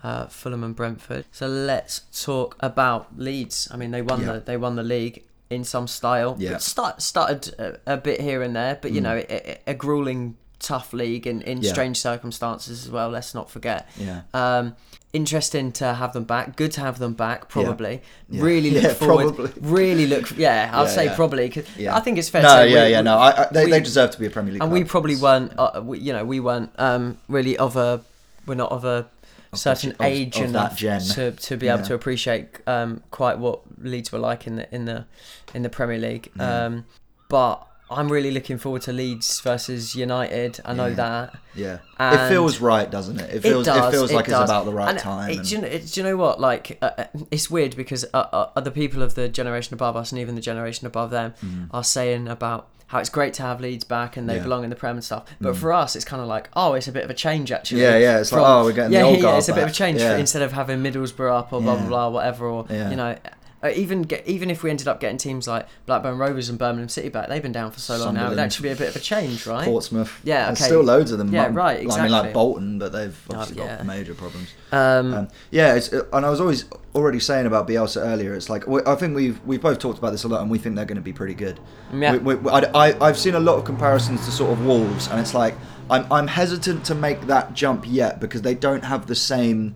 uh, 0.04 0.26
Fulham 0.26 0.64
and 0.64 0.76
Brentford. 0.76 1.26
So 1.32 1.46
let's 1.48 2.02
talk 2.26 2.56
about 2.60 3.20
Leeds. 3.20 3.68
I 3.72 3.78
mean, 3.78 3.92
they 3.92 4.02
won 4.02 4.22
Yeah. 4.22 4.34
the 4.34 4.40
they 4.40 4.58
won 4.58 4.76
the 4.76 4.84
league 4.84 5.24
in 5.52 5.64
some 5.64 5.88
style. 5.88 6.36
Yeah. 6.40 6.56
It 6.56 6.62
start, 6.62 7.02
started 7.04 7.54
a, 7.60 7.94
a 7.94 7.98
bit 7.98 8.20
here 8.20 8.42
and 8.42 8.56
there, 8.56 8.80
but 8.82 8.94
you 8.94 9.00
Mm. 9.00 9.04
know, 9.04 9.18
a, 9.18 9.52
a- 9.52 9.62
a 9.68 9.74
grueling 9.76 10.38
tough 10.62 10.94
league 10.94 11.26
in, 11.28 11.42
in 11.42 11.62
Yeah. 11.62 11.72
strange 11.72 12.00
circumstances 12.00 12.86
as 12.86 12.92
well. 12.92 13.10
Let's 13.10 13.34
not 13.34 13.50
forget. 13.50 13.90
Yeah. 13.98 14.22
Um, 14.34 14.76
interesting 15.14 15.72
to 15.74 15.94
have 15.96 16.14
them 16.14 16.24
back. 16.24 16.56
Good 16.56 16.72
to 16.74 16.82
have 16.82 17.00
them 17.00 17.14
back. 17.14 17.50
Probably. 17.50 18.02
Yeah. 18.30 18.44
Really 18.44 18.70
look 18.76 18.84
Yeah, 18.84 18.94
forward. 18.94 19.36
probably. 19.36 19.52
Really 19.62 20.08
look. 20.08 20.32
Yeah, 20.38 20.70
I'll 20.74 20.86
Yeah, 20.86 20.90
say 20.92 21.06
yeah. 21.06 21.16
probably. 21.16 21.50
'cause 21.50 21.66
Yeah. 21.78 21.96
I 21.96 22.00
think 22.00 22.18
it's 22.18 22.30
fair. 22.30 22.44
No, 22.44 22.50
to 22.50 22.54
say 22.56 22.74
yeah, 22.74 22.86
we- 22.86 22.92
yeah, 22.92 23.02
no. 23.02 23.18
I, 23.18 23.44
I, 23.44 23.48
they, 23.52 23.66
we- 23.66 23.72
they 23.72 23.80
deserve 23.82 24.12
to 24.12 24.20
be 24.20 24.28
a 24.28 24.30
Premier 24.30 24.54
League 24.54 24.62
and 24.62 24.72
club. 24.72 24.82
we 24.84 24.88
probably 24.88 25.16
weren't. 25.16 25.52
Uh, 25.58 25.82
we, 25.84 26.00
you 26.00 26.14
know, 26.14 26.24
we 26.24 26.40
weren't 26.40 26.72
um, 26.78 27.18
really 27.28 27.58
of 27.58 27.76
a. 27.76 28.02
We're 28.46 28.56
not 28.56 28.72
of 28.72 28.86
a 28.86 29.08
certain 29.54 29.92
of- 29.92 30.00
of 30.00 30.06
age 30.06 30.36
that 30.38 30.46
enough 30.50 30.78
gen. 30.78 31.02
to, 31.02 31.32
to 31.32 31.58
be 31.58 31.68
able 31.68 31.80
Yeah. 31.80 31.86
to 31.86 31.94
appreciate 31.96 32.48
um, 32.68 33.04
quite 33.12 33.38
what 33.40 33.62
Leeds 33.82 34.12
were 34.12 34.20
like 34.20 34.48
in 34.48 34.56
the 34.56 34.74
in 34.74 34.86
the 34.86 35.06
in 35.54 35.64
the 35.64 35.70
Premier 35.70 35.98
League. 36.00 36.32
Yeah. 36.38 36.66
Um, 36.66 36.86
but 37.30 37.68
I'm 37.92 38.10
really 38.12 38.32
looking 38.32 38.58
forward 38.58 38.82
to 38.84 38.94
Leeds 38.94 39.40
versus 39.42 39.96
United. 39.96 40.60
I 40.66 40.74
know 40.74 40.88
Yeah. 40.88 40.94
that. 40.96 41.36
Yeah. 41.56 41.78
it 42.00 42.30
feels 42.30 42.60
right, 42.60 42.90
doesn't 42.90 43.20
it? 43.20 43.30
It 43.36 43.40
feels. 43.42 43.68
It, 43.68 43.72
does, 43.72 43.94
feels 43.94 44.12
like 44.14 44.26
does. 44.28 44.42
it's 44.42 44.50
about 44.52 44.66
the 44.66 44.74
right 44.74 44.90
And 44.90 45.00
time. 45.00 45.30
it- 45.32 45.38
and- 45.40 45.48
do, 45.48 45.56
you 45.56 45.62
know, 45.62 45.70
do 45.70 46.00
you 46.00 46.04
know 46.04 46.18
what? 46.18 46.40
Like, 46.40 46.78
uh, 46.82 46.92
uh, 46.98 47.04
it's 47.30 47.50
weird 47.52 47.76
because 47.76 48.06
uh, 48.14 48.18
uh, 48.18 48.50
other 48.56 48.72
people 48.72 49.02
of 49.04 49.16
the 49.16 49.28
generation 49.30 49.74
above 49.74 49.96
us 49.98 50.12
and 50.12 50.20
even 50.22 50.36
the 50.36 50.42
generation 50.42 50.88
above 50.88 51.12
them 51.12 51.34
are 51.72 51.84
saying 51.84 52.28
about 52.28 52.68
how 52.88 53.00
it's 53.00 53.10
great 53.10 53.34
to 53.34 53.42
have 53.42 53.62
Leeds 53.62 53.86
back 53.86 54.18
and 54.18 54.28
they 54.28 54.34
Mm. 54.34 54.36
Yeah. 54.38 54.42
Mm. 54.42 54.44
belong 54.44 54.64
in 54.66 54.70
the 54.70 54.76
Prem 54.76 54.96
and 54.98 55.04
stuff. 55.04 55.24
But 55.40 55.56
for 55.56 55.72
us, 55.72 55.96
it's 55.96 56.04
kind 56.04 56.22
of 56.22 56.28
like, 56.28 56.50
oh, 56.56 56.74
it's 56.74 56.90
a 56.90 56.92
bit 56.92 57.04
of 57.06 57.10
a 57.10 57.14
change 57.14 57.52
actually. 57.52 57.82
Yeah, 57.84 57.98
yeah, 57.98 58.20
it's 58.20 58.32
like, 58.34 58.44
oh, 58.46 58.66
we're 58.66 58.74
getting 58.74 58.92
the 58.92 58.98
yeah, 58.98 59.04
old 59.06 59.16
yeah, 59.18 59.22
guard 59.22 59.38
it's 59.38 59.48
a 59.50 59.54
bit 59.54 59.64
of 59.64 59.70
a 59.70 59.72
back. 59.72 59.76
change 59.76 60.00
for, 60.02 60.08
instead 60.16 60.42
of 60.42 60.52
having 60.52 60.80
Middlesbrough 60.84 61.32
up 61.40 61.54
or 61.54 61.62
blah 61.62 61.76
blah 61.78 61.88
blah 61.88 62.10
whatever 62.10 62.48
or 62.48 62.66
Yeah. 62.70 62.90
you 62.90 62.96
know. 62.98 63.16
Uh, 63.64 63.70
even 63.76 64.02
get, 64.02 64.28
even 64.28 64.50
if 64.50 64.64
we 64.64 64.70
ended 64.70 64.88
up 64.88 65.00
getting 65.00 65.18
teams 65.18 65.48
like 65.48 65.68
Blackburn 65.86 66.18
Rovers 66.18 66.50
and 66.50 66.58
Birmingham 66.58 66.90
City 66.90 67.10
back, 67.10 67.30
they've 67.30 67.44
been 67.44 67.52
down 67.52 67.72
for 67.72 67.80
so 67.80 67.98
long 67.98 68.16
now. 68.16 68.28
It'd 68.28 68.40
actually 68.40 68.70
be 68.70 68.74
a 68.74 68.76
bit 68.76 68.90
of 68.90 68.96
a 68.96 69.00
change, 69.00 69.46
right? 69.46 69.66
Portsmouth. 69.66 70.20
Yeah, 70.24 70.48
There's 70.48 70.60
okay. 70.60 70.66
still 70.66 70.84
loads 70.84 71.12
of 71.12 71.20
them. 71.20 71.32
Yeah, 71.32 71.50
right, 71.52 71.80
I 71.80 72.02
mean, 72.02 72.12
like 72.12 72.34
Bolton, 72.34 72.80
but 72.80 72.92
they've 72.92 73.18
obviously 73.30 73.62
Oh, 73.62 73.66
yeah. 73.66 73.78
got 73.78 73.86
major 73.86 74.16
problems. 74.16 74.50
Um, 74.72 75.14
Um, 75.14 75.28
yeah, 75.52 75.76
it's, 75.76 75.90
and 75.90 76.26
I 76.26 76.30
was 76.30 76.42
always 76.42 76.66
already 76.96 77.20
saying 77.20 77.46
about 77.46 77.68
Bielsa 77.68 78.02
earlier. 78.02 78.34
It's 78.34 78.50
like 78.50 78.68
I 78.88 78.96
think 78.96 79.16
we've 79.16 79.40
we've 79.46 79.62
both 79.62 79.80
talked 79.80 80.00
about 80.00 80.12
this 80.12 80.24
a 80.24 80.28
lot, 80.28 80.42
and 80.42 80.50
we 80.50 80.58
think 80.58 80.76
they're 80.76 80.86
going 80.86 80.96
to 80.96 81.02
be 81.02 81.14
pretty 81.14 81.34
good. 81.36 81.60
Yeah. 81.94 82.18
We, 82.18 82.36
we, 82.36 82.50
I, 82.50 82.94
I, 83.00 83.08
have 83.08 83.18
seen 83.18 83.36
a 83.36 83.40
lot 83.40 83.58
of 83.58 83.66
comparisons 83.66 84.26
to 84.26 84.32
sort 84.32 84.52
of 84.52 84.66
Wolves, 84.66 85.08
and 85.08 85.20
it's 85.20 85.34
like 85.34 85.56
I'm 85.90 86.12
I'm 86.12 86.28
hesitant 86.28 86.86
to 86.86 86.96
make 86.96 87.22
that 87.28 87.54
jump 87.54 87.86
yet 87.88 88.20
because 88.20 88.42
they 88.42 88.56
don't 88.56 88.84
have 88.84 89.08
the 89.08 89.16
same 89.16 89.76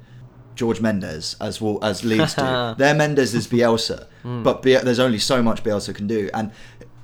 George 0.56 0.82
Mendes 0.82 1.36
as 1.40 1.60
Wol- 1.62 1.84
as 1.84 2.04
Leeds 2.04 2.34
do. 2.36 2.42
Their 2.78 2.94
Mendes 2.96 3.34
is 3.36 3.48
Bielsa, 3.48 4.08
Hmm. 4.24 4.44
but 4.44 4.62
Bia- 4.62 4.84
there's 4.84 5.00
only 5.00 5.20
so 5.20 5.44
much 5.44 5.64
Bielsa 5.64 5.94
can 5.94 6.08
do. 6.08 6.30
And 6.34 6.52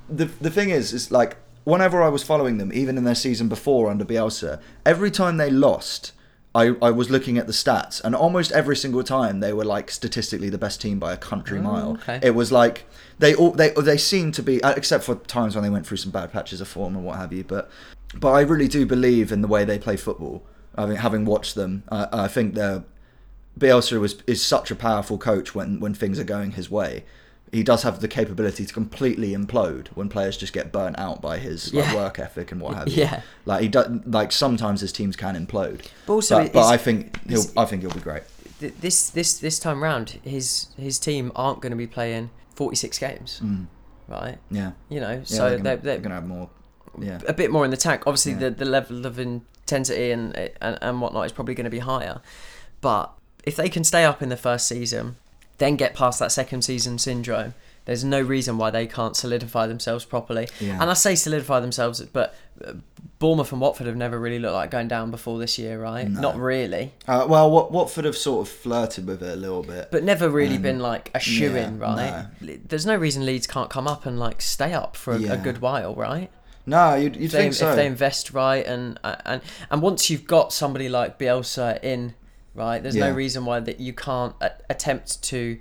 the 0.08 0.26
the 0.40 0.50
thing 0.50 0.70
is, 0.70 0.92
is 0.92 1.10
like 1.10 1.36
whenever 1.64 2.02
I 2.02 2.08
was 2.08 2.22
following 2.22 2.58
them, 2.58 2.72
even 2.72 2.98
in 2.98 3.04
their 3.04 3.14
season 3.14 3.48
before 3.48 3.90
under 3.90 4.04
Bielsa, 4.04 4.60
every 4.84 5.10
time 5.10 5.36
they 5.36 5.50
lost. 5.50 6.12
I, 6.54 6.74
I 6.82 6.90
was 6.90 7.08
looking 7.08 7.38
at 7.38 7.46
the 7.46 7.52
stats, 7.54 8.04
and 8.04 8.14
almost 8.14 8.52
every 8.52 8.76
single 8.76 9.02
time 9.02 9.40
they 9.40 9.54
were 9.54 9.64
like 9.64 9.90
statistically 9.90 10.50
the 10.50 10.58
best 10.58 10.82
team 10.82 10.98
by 10.98 11.14
a 11.14 11.16
country 11.16 11.58
mile. 11.58 11.92
Oh, 11.92 11.94
okay. 11.94 12.20
It 12.22 12.34
was 12.34 12.52
like 12.52 12.84
they 13.18 13.34
all 13.34 13.52
they 13.52 13.70
they 13.70 13.96
seemed 13.96 14.34
to 14.34 14.42
be, 14.42 14.62
uh, 14.62 14.74
except 14.74 15.02
for 15.04 15.14
times 15.14 15.54
when 15.54 15.64
they 15.64 15.70
went 15.70 15.86
through 15.86 15.96
some 15.96 16.12
bad 16.12 16.30
patches 16.30 16.60
of 16.60 16.68
form 16.68 16.94
and 16.94 17.06
what 17.06 17.16
have 17.16 17.32
you. 17.32 17.42
But 17.42 17.70
but 18.20 18.32
I 18.32 18.42
really 18.42 18.68
do 18.68 18.84
believe 18.84 19.32
in 19.32 19.40
the 19.40 19.48
way 19.48 19.64
they 19.64 19.78
play 19.78 19.96
football. 19.96 20.42
I 20.76 20.84
mean, 20.84 20.96
having 20.96 21.24
watched 21.24 21.54
them, 21.54 21.84
I, 21.90 22.24
I 22.24 22.28
think 22.28 22.52
they're 22.54 22.84
Bielsa 23.58 24.00
was 24.00 24.22
is 24.26 24.42
such 24.44 24.70
a 24.70 24.74
powerful 24.76 25.18
coach 25.18 25.54
when 25.54 25.80
when 25.80 25.94
things 25.94 26.18
are 26.18 26.24
going 26.24 26.52
his 26.52 26.70
way. 26.70 27.04
He 27.52 27.62
does 27.62 27.82
have 27.82 28.00
the 28.00 28.08
capability 28.08 28.64
to 28.64 28.72
completely 28.72 29.32
implode 29.34 29.88
when 29.88 30.08
players 30.08 30.38
just 30.38 30.54
get 30.54 30.72
burnt 30.72 30.98
out 30.98 31.20
by 31.20 31.36
his 31.36 31.74
like, 31.74 31.84
Yeah. 31.84 31.94
work 31.94 32.18
ethic 32.18 32.50
and 32.50 32.62
what 32.62 32.74
have 32.74 32.88
you. 32.88 33.02
Yeah. 33.02 33.20
like 33.44 33.60
he 33.60 33.68
does. 33.68 33.88
Like 34.06 34.32
sometimes 34.32 34.80
his 34.80 34.90
teams 34.90 35.16
can 35.16 35.34
implode. 35.36 35.86
But 36.06 36.14
also 36.14 36.42
but, 36.44 36.52
but 36.54 36.66
I 36.66 36.78
think 36.78 37.20
he'll. 37.28 37.44
I 37.56 37.66
think 37.66 37.82
he'll 37.82 37.90
be 37.90 38.00
great. 38.00 38.22
this 38.58 39.10
this 39.10 39.38
this 39.38 39.58
time 39.58 39.82
round, 39.82 40.18
his 40.24 40.68
his 40.78 40.98
team 40.98 41.30
aren't 41.36 41.60
going 41.60 41.72
to 41.72 41.76
be 41.76 41.86
playing 41.86 42.30
46 42.54 42.98
games, 42.98 43.42
right? 44.08 44.38
Yeah. 44.50 44.72
You 44.88 45.00
know, 45.00 45.16
Mm. 45.16 45.30
Yeah, 45.30 45.36
so 45.36 45.50
they're, 45.50 45.58
they're, 45.58 45.76
they're, 45.76 45.98
gonna 45.98 46.14
have 46.14 46.26
more. 46.26 46.48
Yeah. 46.98 47.20
a 47.28 47.34
bit 47.34 47.50
more 47.50 47.66
in 47.66 47.70
the 47.70 47.76
tank. 47.76 48.06
Obviously, 48.06 48.32
Yeah. 48.32 48.38
the 48.48 48.50
the 48.50 48.64
level 48.64 49.04
of 49.04 49.18
intensity 49.18 50.10
and 50.10 50.34
and, 50.62 50.78
and 50.80 51.00
whatnot 51.02 51.26
is 51.26 51.32
probably 51.32 51.54
going 51.54 51.64
to 51.64 51.70
be 51.70 51.80
higher, 51.80 52.22
but 52.80 53.12
if 53.42 53.56
they 53.56 53.68
can 53.68 53.84
stay 53.84 54.04
up 54.04 54.22
in 54.22 54.28
the 54.28 54.36
first 54.36 54.66
season, 54.68 55.16
then 55.58 55.76
get 55.76 55.94
past 55.94 56.18
that 56.18 56.32
second 56.32 56.62
season 56.62 56.98
syndrome. 56.98 57.54
There's 57.84 58.04
no 58.04 58.20
reason 58.20 58.58
why 58.58 58.70
they 58.70 58.86
can't 58.86 59.16
solidify 59.16 59.66
themselves 59.66 60.04
properly. 60.04 60.46
Yeah. 60.60 60.78
And 60.80 60.88
I 60.88 60.94
say 60.94 61.16
solidify 61.16 61.58
themselves, 61.58 62.00
but 62.00 62.32
uh, 62.64 62.74
Bournemouth 63.18 63.50
and 63.50 63.60
Watford 63.60 63.88
have 63.88 63.96
never 63.96 64.20
really 64.20 64.38
looked 64.38 64.54
like 64.54 64.70
going 64.70 64.86
down 64.86 65.10
before 65.10 65.40
this 65.40 65.58
year, 65.58 65.80
right? 65.82 66.08
No. 66.08 66.20
Not 66.20 66.36
really. 66.36 66.92
Uh, 67.08 67.26
well, 67.28 67.50
Wat- 67.50 67.72
Watford 67.72 68.04
have 68.04 68.16
sort 68.16 68.46
of 68.46 68.52
flirted 68.54 69.06
with 69.08 69.20
it 69.20 69.32
a 69.32 69.36
little 69.36 69.64
bit. 69.64 69.88
but 69.90 70.04
never 70.04 70.28
really 70.28 70.56
Um, 70.56 70.62
been 70.62 70.78
like 70.78 71.10
a 71.12 71.18
shoe 71.18 71.56
in, 71.56 71.80
yeah, 71.80 72.26
right? 72.40 72.68
There's 72.68 72.86
no 72.86 72.94
reason 72.94 73.26
Leeds 73.26 73.48
can't 73.48 73.68
come 73.68 73.88
up 73.88 74.06
and 74.06 74.16
like 74.18 74.40
stay 74.42 74.72
up 74.72 74.96
for 74.96 75.14
a, 75.14 75.18
Yeah. 75.18 75.32
a 75.32 75.36
good 75.36 75.60
while, 75.60 75.94
right? 75.96 76.30
no, 76.64 76.94
you'd, 76.94 77.16
you'd 77.16 77.24
If 77.24 77.32
they, 77.32 77.38
think 77.38 77.54
so. 77.54 77.70
if 77.70 77.76
they 77.76 77.86
invest 77.86 78.32
right 78.32 78.64
and 78.64 78.96
and 79.02 79.42
and 79.68 79.82
once 79.82 80.08
you've 80.08 80.28
got 80.28 80.52
somebody 80.52 80.88
like 80.88 81.18
Bielsa 81.18 81.82
in, 81.82 82.14
right, 82.54 82.82
there's 82.82 82.96
no 82.96 83.12
reason 83.12 83.44
why 83.44 83.60
that 83.60 83.80
you 83.80 83.92
can't 83.92 84.34
a- 84.40 84.52
attempt 84.70 85.22
to 85.24 85.58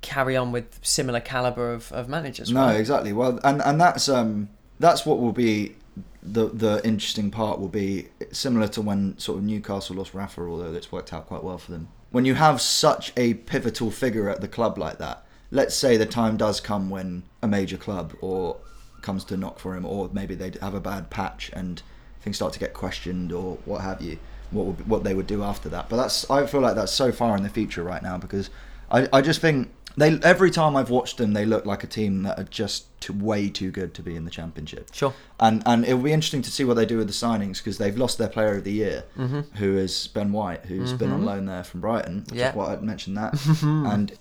carry 0.00 0.36
on 0.36 0.50
with 0.50 0.78
similar 0.82 1.20
caliber 1.20 1.72
of, 1.72 1.92
of 1.92 2.08
managers. 2.08 2.50
No, 2.50 2.66
right? 2.66 2.80
exactly. 2.80 3.12
Well, 3.12 3.38
and 3.44 3.60
and 3.62 3.80
that's 3.80 4.08
um 4.08 4.48
that's 4.78 5.04
what 5.04 5.20
will 5.20 5.32
be 5.32 5.76
the 6.22 6.48
the 6.48 6.80
interesting 6.84 7.30
part 7.30 7.60
will 7.60 7.68
be 7.68 8.08
similar 8.32 8.68
to 8.68 8.82
when 8.82 9.18
sort 9.18 9.38
of 9.38 9.44
Newcastle 9.44 9.96
lost 9.96 10.14
Rafa, 10.14 10.42
although 10.42 10.72
it's 10.72 10.92
worked 10.92 11.12
out 11.12 11.26
quite 11.26 11.44
well 11.44 11.58
for 11.58 11.72
them. 11.72 11.88
When 12.10 12.24
you 12.24 12.34
have 12.34 12.60
such 12.60 13.12
a 13.16 13.34
pivotal 13.34 13.90
figure 13.90 14.28
at 14.28 14.40
the 14.40 14.48
club 14.48 14.78
like 14.78 14.98
that, 14.98 15.24
let's 15.50 15.74
say 15.74 15.96
the 15.96 16.06
time 16.06 16.36
does 16.36 16.60
come 16.60 16.90
when 16.90 17.22
a 17.42 17.48
major 17.48 17.76
club 17.76 18.14
or 18.20 18.56
comes 19.02 19.24
to 19.24 19.36
knock 19.36 19.58
for 19.58 19.76
him, 19.76 19.86
or 19.86 20.10
maybe 20.12 20.34
they 20.34 20.52
have 20.60 20.74
a 20.74 20.80
bad 20.80 21.10
patch 21.10 21.50
and 21.52 21.82
things 22.20 22.36
start 22.36 22.52
to 22.52 22.58
get 22.58 22.74
questioned 22.74 23.32
or 23.32 23.58
what 23.64 23.80
have 23.80 24.02
you. 24.02 24.18
What 24.50 24.66
would, 24.66 24.88
what 24.88 25.04
they 25.04 25.14
would 25.14 25.26
do 25.26 25.42
after 25.42 25.68
that? 25.68 25.88
But 25.88 25.96
that's 25.96 26.28
I 26.30 26.46
feel 26.46 26.60
like 26.60 26.74
that's 26.74 26.92
so 26.92 27.12
far 27.12 27.36
in 27.36 27.42
the 27.42 27.48
future 27.48 27.82
right 27.82 28.02
now 28.02 28.18
because 28.18 28.50
I, 28.90 29.08
I 29.12 29.20
just 29.20 29.40
think 29.40 29.70
they 29.96 30.18
every 30.22 30.50
time 30.50 30.76
I've 30.76 30.90
watched 30.90 31.18
them 31.18 31.32
they 31.32 31.44
look 31.44 31.66
like 31.66 31.84
a 31.84 31.86
team 31.86 32.22
that 32.22 32.38
are 32.38 32.44
just 32.44 32.86
too, 33.00 33.12
way 33.12 33.48
too 33.48 33.70
good 33.70 33.94
to 33.94 34.02
be 34.02 34.16
in 34.16 34.24
the 34.24 34.30
championship. 34.30 34.88
Sure. 34.92 35.14
And 35.38 35.62
and 35.66 35.84
it'll 35.84 35.98
be 35.98 36.12
interesting 36.12 36.42
to 36.42 36.50
see 36.50 36.64
what 36.64 36.74
they 36.74 36.86
do 36.86 36.98
with 36.98 37.06
the 37.06 37.12
signings 37.12 37.58
because 37.58 37.78
they've 37.78 37.96
lost 37.96 38.18
their 38.18 38.28
player 38.28 38.56
of 38.56 38.64
the 38.64 38.72
year, 38.72 39.04
Mm-hmm. 39.16 39.56
who 39.56 39.76
is 39.76 40.08
Ben 40.08 40.32
White, 40.32 40.64
who's 40.66 40.92
been 40.92 41.12
on 41.12 41.24
loan 41.24 41.46
there 41.46 41.64
from 41.64 41.80
Brighton. 41.80 42.24
Yeah. 42.32 42.54
why 42.54 42.72
I'd 42.72 42.82
mentioned 42.82 43.16
that. 43.16 43.34
and 43.62 44.12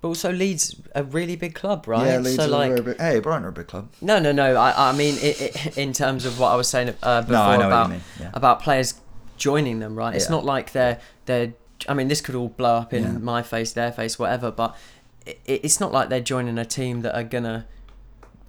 But 0.00 0.08
also 0.08 0.32
Leeds 0.32 0.76
a 0.94 1.02
really 1.04 1.36
big 1.36 1.54
club, 1.54 1.86
right? 1.88 2.06
yeah, 2.06 2.18
Leeds 2.18 2.36
so 2.36 2.46
like 2.48 2.70
very 2.70 2.82
big. 2.82 2.98
Hey, 3.00 3.18
Brighton 3.20 3.44
are 3.44 3.48
a 3.48 3.52
big 3.52 3.66
club. 3.66 3.88
No, 4.00 4.18
no, 4.18 4.32
no. 4.32 4.56
I, 4.56 4.90
I 4.90 4.92
mean, 4.92 5.16
i 5.22 5.50
i 5.54 5.72
in 5.80 5.92
terms 5.92 6.24
of 6.24 6.38
what 6.38 6.48
I 6.52 6.56
was 6.56 6.68
saying 6.68 6.94
uh, 7.02 7.22
before 7.22 7.36
what 7.36 7.60
you 7.60 7.66
about 7.66 7.90
yeah. 8.20 8.30
about 8.32 8.62
players 8.62 8.94
joining 9.38 9.78
them, 9.80 9.94
right? 9.96 10.14
It's 10.14 10.26
Yeah. 10.26 10.32
not 10.32 10.44
like 10.44 10.72
they're 10.72 10.98
they're. 11.26 11.52
I 11.88 11.94
mean, 11.94 12.08
this 12.08 12.20
could 12.20 12.34
all 12.34 12.48
blow 12.48 12.74
up 12.76 12.92
in 12.92 13.02
Yeah. 13.04 13.12
my 13.18 13.42
face, 13.42 13.72
their 13.72 13.92
face, 13.92 14.18
whatever. 14.18 14.50
But 14.50 14.76
it, 15.24 15.40
it's 15.46 15.78
not 15.80 15.92
like 15.92 16.08
they're 16.08 16.20
joining 16.20 16.58
a 16.58 16.64
team 16.64 17.02
that 17.02 17.14
are 17.16 17.22
gonna 17.24 17.66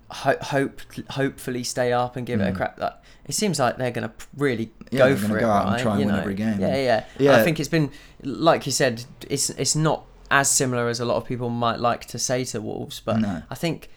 ho- 0.09 0.37
hope 0.41 0.81
hopefully 1.11 1.63
stay 1.63 1.93
up 1.93 2.15
and 2.15 2.25
give 2.25 2.41
it 2.41 2.47
a 2.49 2.51
crack. 2.51 2.79
Like, 2.79 2.93
it 3.25 3.35
seems 3.35 3.59
like 3.59 3.77
they're 3.77 3.91
gonna 3.91 4.11
really 4.35 4.67
Mm. 4.67 4.71
Yeah, 4.91 4.97
go 4.99 5.07
they're 5.13 5.29
for 5.29 5.37
it, 5.37 5.41
go 5.41 5.49
out 5.51 5.65
and 5.67 5.73
right? 5.75 5.81
try 5.81 5.91
and 5.91 5.99
You 6.01 6.05
win 6.07 6.15
know? 6.15 6.21
every 6.21 6.33
game. 6.33 6.59
Yeah, 6.59 6.75
yeah, 6.75 7.03
Yeah. 7.19 7.35
I 7.37 7.43
think 7.43 7.59
it's 7.59 7.69
been 7.69 7.91
like 8.23 8.65
you 8.65 8.71
said. 8.71 9.05
It's 9.29 9.49
it's 9.51 9.75
not 9.75 10.05
as 10.31 10.49
similar 10.49 10.87
as 10.89 10.99
a 10.99 11.05
lot 11.05 11.17
of 11.17 11.25
people 11.25 11.49
might 11.49 11.79
like 11.79 12.05
to 12.05 12.17
say 12.19 12.43
to 12.45 12.61
Wolves, 12.61 12.99
but 13.03 13.19
No. 13.19 13.43
I 13.49 13.55
think 13.55 13.89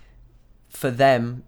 for 0.69 0.91
them, 0.91 1.43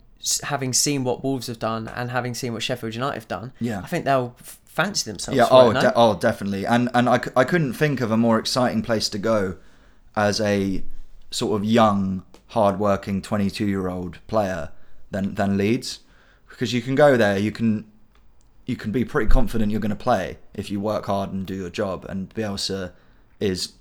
having 0.44 0.72
seen 0.72 1.04
what 1.04 1.22
Wolves 1.22 1.46
have 1.48 1.59
done 1.59 1.88
and 1.88 2.11
having 2.11 2.35
seen 2.35 2.52
what 2.54 2.62
Sheffield 2.62 2.94
United 2.94 3.14
have 3.14 3.28
done, 3.28 3.52
Yeah. 3.61 3.80
I 3.80 3.87
think 3.87 4.04
they'll 4.07 4.35
fancy 4.75 5.09
themselves. 5.09 5.39
Yeah, 5.39 5.47
oh, 5.51 5.73
de- 5.73 5.93
oh, 5.95 6.17
definitely. 6.17 6.67
And 6.67 6.91
and 6.95 7.09
I, 7.09 7.19
c- 7.21 7.31
I 7.37 7.45
couldn't 7.45 7.75
think 7.75 8.01
of 8.01 8.11
a 8.11 8.17
more 8.17 8.39
exciting 8.39 8.83
place 8.83 9.09
to 9.11 9.19
go 9.19 9.57
as 10.17 10.41
a 10.41 10.83
sort 11.31 11.61
of 11.61 11.65
young, 11.65 12.25
hard-working 12.49 13.23
22-year-old 13.23 14.19
player 14.27 14.71
than 15.11 15.35
than 15.37 15.57
Leeds, 15.57 16.01
because 16.49 16.73
you 16.73 16.83
can 16.83 16.95
go 16.95 17.17
there, 17.17 17.39
you 17.39 17.53
can 17.53 17.87
you 18.67 18.77
can 18.77 18.91
be 18.91 19.05
pretty 19.05 19.31
confident 19.31 19.71
you're 19.71 19.81
going 19.81 19.91
to 19.91 19.97
play 19.97 20.39
if 20.55 20.71
you 20.71 20.81
work 20.81 21.07
hard 21.07 21.33
and 21.33 21.47
do 21.47 21.55
your 21.55 21.71
job. 21.71 22.05
And 22.09 22.33
Bielsa 22.35 22.93
is, 23.39 23.75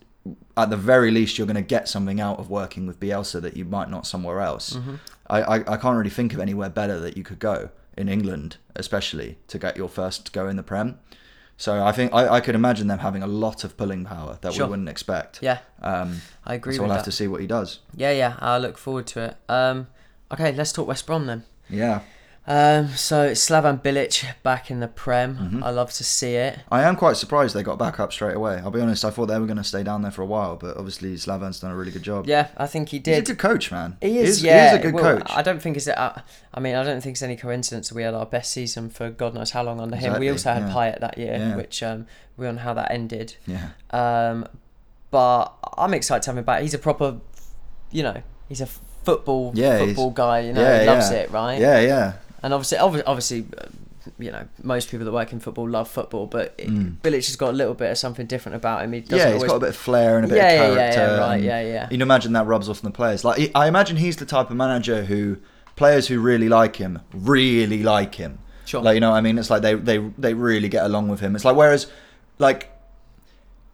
at 0.57 0.69
the 0.69 0.77
very 0.77 1.09
least, 1.09 1.37
you're 1.37 1.47
going 1.47 1.55
to 1.55 1.61
get 1.61 1.87
something 1.87 2.19
out 2.19 2.37
of 2.37 2.49
working 2.49 2.85
with 2.85 2.99
Bielsa 2.99 3.41
that 3.41 3.55
you 3.55 3.65
might 3.65 3.89
not 3.89 4.05
somewhere 4.05 4.41
else. 4.41 4.73
Mm-hmm. 4.73 4.95
I, 5.27 5.41
I, 5.41 5.55
I 5.55 5.77
can't 5.77 5.97
really 5.97 6.09
think 6.09 6.33
of 6.33 6.39
anywhere 6.39 6.69
better 6.69 6.99
that 6.99 7.15
you 7.15 7.23
could 7.23 7.39
go 7.39 7.69
in 7.97 8.09
England, 8.09 8.57
especially 8.75 9.37
to 9.47 9.59
get 9.59 9.77
your 9.77 9.89
first 9.89 10.33
go 10.33 10.47
in 10.47 10.55
the 10.55 10.63
Prem. 10.63 10.99
So 11.57 11.83
I 11.85 11.91
think 11.91 12.13
I, 12.13 12.27
I 12.27 12.41
could 12.41 12.55
imagine 12.55 12.87
them 12.87 12.99
having 12.99 13.21
a 13.23 13.27
lot 13.27 13.63
of 13.63 13.77
pulling 13.77 14.05
power 14.05 14.37
that 14.41 14.53
Sure. 14.53 14.65
we 14.65 14.71
wouldn't 14.71 14.89
expect. 14.89 15.39
Yeah, 15.41 15.59
Um, 15.81 16.21
I 16.45 16.55
agree 16.55 16.75
so 16.75 16.81
we'll 16.83 16.91
have 16.91 17.03
to 17.05 17.11
see 17.11 17.27
what 17.27 17.41
he 17.41 17.47
does. 17.47 17.79
Yeah, 17.95 18.11
yeah, 18.11 18.35
I 18.39 18.57
look 18.57 18.77
forward 18.77 19.05
to 19.07 19.21
it. 19.25 19.37
Um, 19.47 19.87
okay, 20.31 20.51
let's 20.51 20.71
talk 20.73 20.87
West 20.87 21.05
Brom 21.05 21.27
then. 21.27 21.43
Yeah. 21.69 22.01
Um, 22.45 22.89
so 22.89 23.31
Slaven 23.31 23.81
Bilic 23.81 24.25
back 24.43 24.69
in 24.69 24.81
the 24.81 24.89
Prem. 24.89 25.37
Mm-hmm. 25.37 25.63
I 25.63 25.69
love 25.69 25.93
to 25.93 26.03
see 26.03 26.35
it. 26.35 26.59
I 26.69 26.83
am 26.83 26.97
quite 26.97 27.15
surprised 27.15 27.55
they 27.55 27.63
got 27.63 27.79
back 27.79 28.01
up 28.01 28.11
straight 28.11 28.35
away. 28.35 28.55
I'll 28.61 28.69
be 28.69 28.81
honest, 28.81 29.05
I 29.05 29.11
thought 29.11 29.27
they 29.27 29.39
were 29.39 29.45
going 29.45 29.57
to 29.57 29.63
stay 29.63 29.81
down 29.81 30.01
there 30.01 30.11
for 30.11 30.23
a 30.23 30.25
while, 30.25 30.57
but 30.57 30.75
obviously 30.75 31.15
Slaven's 31.15 31.61
done 31.61 31.71
a 31.71 31.75
really 31.75 31.91
good 31.91 32.03
job. 32.03 32.27
Yeah, 32.27 32.49
I 32.57 32.67
think 32.67 32.89
he 32.89 32.97
He's 32.97 33.07
a 33.07 33.21
did. 33.21 33.25
good 33.27 33.39
coach, 33.39 33.71
man. 33.71 33.95
He 34.01 34.17
is, 34.19 34.41
He 34.41 34.47
yeah. 34.47 34.71
He 34.71 34.75
is 34.75 34.79
a 34.79 34.81
good 34.83 34.93
Well, 34.95 35.17
coach. 35.19 35.31
I 35.33 35.41
don't 35.41 35.61
think 35.61 35.77
it's. 35.77 35.87
Uh, 35.87 36.21
I 36.53 36.59
mean, 36.59 36.75
I 36.75 36.83
don't 36.83 36.99
think 36.99 37.13
it's 37.15 37.21
any 37.21 37.37
coincidence 37.37 37.87
that 37.89 37.95
we 37.95 38.03
had 38.03 38.13
our 38.13 38.25
best 38.25 38.51
season 38.51 38.89
for 38.89 39.09
God 39.09 39.33
knows 39.33 39.51
how 39.51 39.63
long 39.63 39.79
under 39.79 39.95
him. 39.95 40.19
We 40.19 40.29
also 40.29 40.51
had 40.53 40.63
yeah. 40.67 40.73
Payet 40.73 40.99
that 40.99 41.17
year, 41.17 41.35
Yeah. 41.37 41.55
which 41.55 41.81
um, 41.81 42.07
we 42.35 42.45
don't 42.45 42.55
know 42.55 42.61
how 42.61 42.73
that 42.73 42.91
ended. 42.91 43.37
yeah. 43.47 43.69
Um, 43.91 44.47
but 45.11 45.53
I'm 45.77 45.93
excited 45.93 46.23
to 46.23 46.31
have 46.31 46.37
him 46.39 46.43
back. 46.43 46.61
He's 46.63 46.73
a 46.73 46.79
proper, 46.79 47.19
you 47.91 48.01
know, 48.03 48.21
he's 48.49 48.61
a 48.61 48.65
football 48.65 49.51
Yeah, 49.55 49.77
football 49.77 50.09
guy. 50.11 50.39
You 50.41 50.53
know, 50.53 50.61
yeah, 50.61 50.79
he 50.81 50.87
loves 50.87 51.11
yeah. 51.11 51.17
it, 51.19 51.31
right? 51.31 51.59
Yeah, 51.61 51.79
yeah. 51.81 52.13
And 52.43 52.53
obviously, 52.53 52.77
obvi- 52.77 53.03
obviously, 53.07 53.45
uh, 53.57 53.65
you 54.19 54.31
know, 54.31 54.45
most 54.61 54.91
people 54.91 55.05
that 55.05 55.11
work 55.13 55.31
in 55.31 55.39
football 55.39 55.67
love 55.69 55.89
football, 55.89 56.27
but 56.27 56.53
it, 56.57 56.67
Mm. 56.69 56.97
Bilic 57.01 57.25
has 57.25 57.35
got 57.37 57.49
a 57.51 57.57
little 57.57 57.73
bit 57.73 57.89
of 57.89 57.97
something 57.97 58.25
different 58.25 58.57
about 58.57 58.83
him. 58.83 58.91
He 58.91 58.99
doesn't 58.99 59.17
Yeah, 59.17 59.25
he's 59.27 59.35
always 59.35 59.49
got 59.51 59.55
a 59.55 59.59
bit 59.61 59.69
of 59.69 59.75
flair 59.77 60.17
and 60.17 60.25
a 60.25 60.27
bit 60.27 60.37
Yeah, 60.37 60.43
of 60.43 60.51
yeah, 60.51 60.67
yeah, 60.67 60.75
character. 60.93 60.99
yeah, 61.15 61.17
right, 61.27 61.41
yeah, 61.41 61.61
yeah. 61.61 61.87
You'd 61.89 62.01
imagine 62.01 62.33
that 62.33 62.45
rubs 62.45 62.67
off 62.67 62.83
on 62.83 62.91
the 62.91 62.95
players. 62.95 63.23
Like 63.23 63.49
I 63.55 63.67
imagine 63.67 63.95
he's 63.97 64.17
the 64.17 64.25
type 64.25 64.49
of 64.49 64.57
manager 64.57 65.05
who 65.05 65.37
players 65.77 66.07
who 66.09 66.19
really 66.19 66.49
like 66.49 66.75
him 66.75 66.99
really 67.13 67.81
like 67.81 68.15
him. 68.15 68.39
Sure. 68.65 68.81
Like 68.83 68.95
you 68.95 68.99
know, 68.99 69.11
what 69.11 69.17
I 69.17 69.21
mean, 69.21 69.37
it's 69.37 69.49
like 69.49 69.61
they 69.61 69.75
they 69.75 69.97
they 70.17 70.33
really 70.33 70.67
get 70.67 70.83
along 70.85 71.07
with 71.07 71.21
him. 71.21 71.35
It's 71.35 71.45
like 71.45 71.55
whereas, 71.55 71.87
like, 72.39 72.71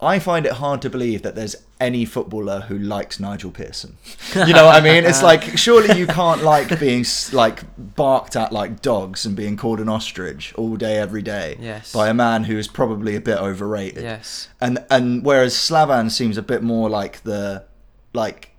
I 0.01 0.19
find 0.19 0.45
it 0.45 0.53
hard 0.53 0.81
to 0.83 0.89
believe 0.89 1.23
that 1.23 1.35
there's 1.35 1.55
any 1.79 2.03
footballer 2.05 2.61
who 2.61 2.77
likes 2.77 3.19
Nigel 3.19 3.51
Pearson. 3.51 3.97
You 4.35 4.53
know 4.53 4.65
what 4.65 4.75
I 4.75 4.81
mean? 4.81 5.05
It's 5.05 5.23
like 5.23 5.57
surely 5.57 5.97
you 5.97 6.07
can't 6.07 6.43
like 6.43 6.77
being 6.79 7.05
like 7.31 7.63
barked 7.95 8.35
at 8.35 8.51
like 8.51 8.81
dogs 8.81 9.25
and 9.25 9.35
being 9.35 9.55
called 9.55 9.79
an 9.79 9.87
ostrich 9.87 10.53
all 10.55 10.75
day 10.75 10.97
every 10.97 11.21
day 11.21 11.57
Yes. 11.59 11.91
by 11.93 12.09
a 12.09 12.13
man 12.13 12.43
who 12.43 12.57
is 12.57 12.67
probably 12.67 13.15
a 13.15 13.21
bit 13.21 13.37
overrated. 13.37 14.03
Yes. 14.03 14.49
And 14.59 14.79
and 14.89 15.23
whereas 15.23 15.53
Slaven 15.53 16.11
seems 16.11 16.37
a 16.37 16.41
bit 16.41 16.61
more 16.63 16.89
like 16.89 17.23
the 17.23 17.63
like 18.13 18.49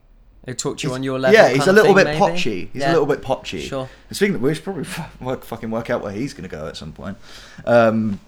He'll 0.47 0.55
talk 0.55 0.79
to 0.79 0.89
you 0.89 0.95
on 0.95 1.03
your 1.03 1.19
level. 1.19 1.39
Yeah, 1.39 1.51
he's 1.51 1.67
a 1.67 1.73
little 1.73 1.95
thing, 1.95 1.97
bit 1.97 2.05
maybe. 2.07 2.19
potchy. 2.19 2.71
He's 2.73 2.81
Yeah. 2.81 2.91
a 2.91 2.95
little 2.95 3.07
bit 3.07 3.21
potchy. 3.21 3.61
Sure. 3.61 3.89
Speaking 4.11 4.43
of 4.43 4.55
should 4.55 4.65
probably 4.65 4.87
work, 5.21 5.45
fucking 5.45 5.71
work 5.71 5.91
out 5.91 6.03
where 6.03 6.13
he's 6.13 6.33
going 6.33 6.49
to 6.49 6.57
go 6.57 6.67
at 6.67 6.79
some 6.79 6.93
point. 6.93 7.19
Um, 7.67 8.19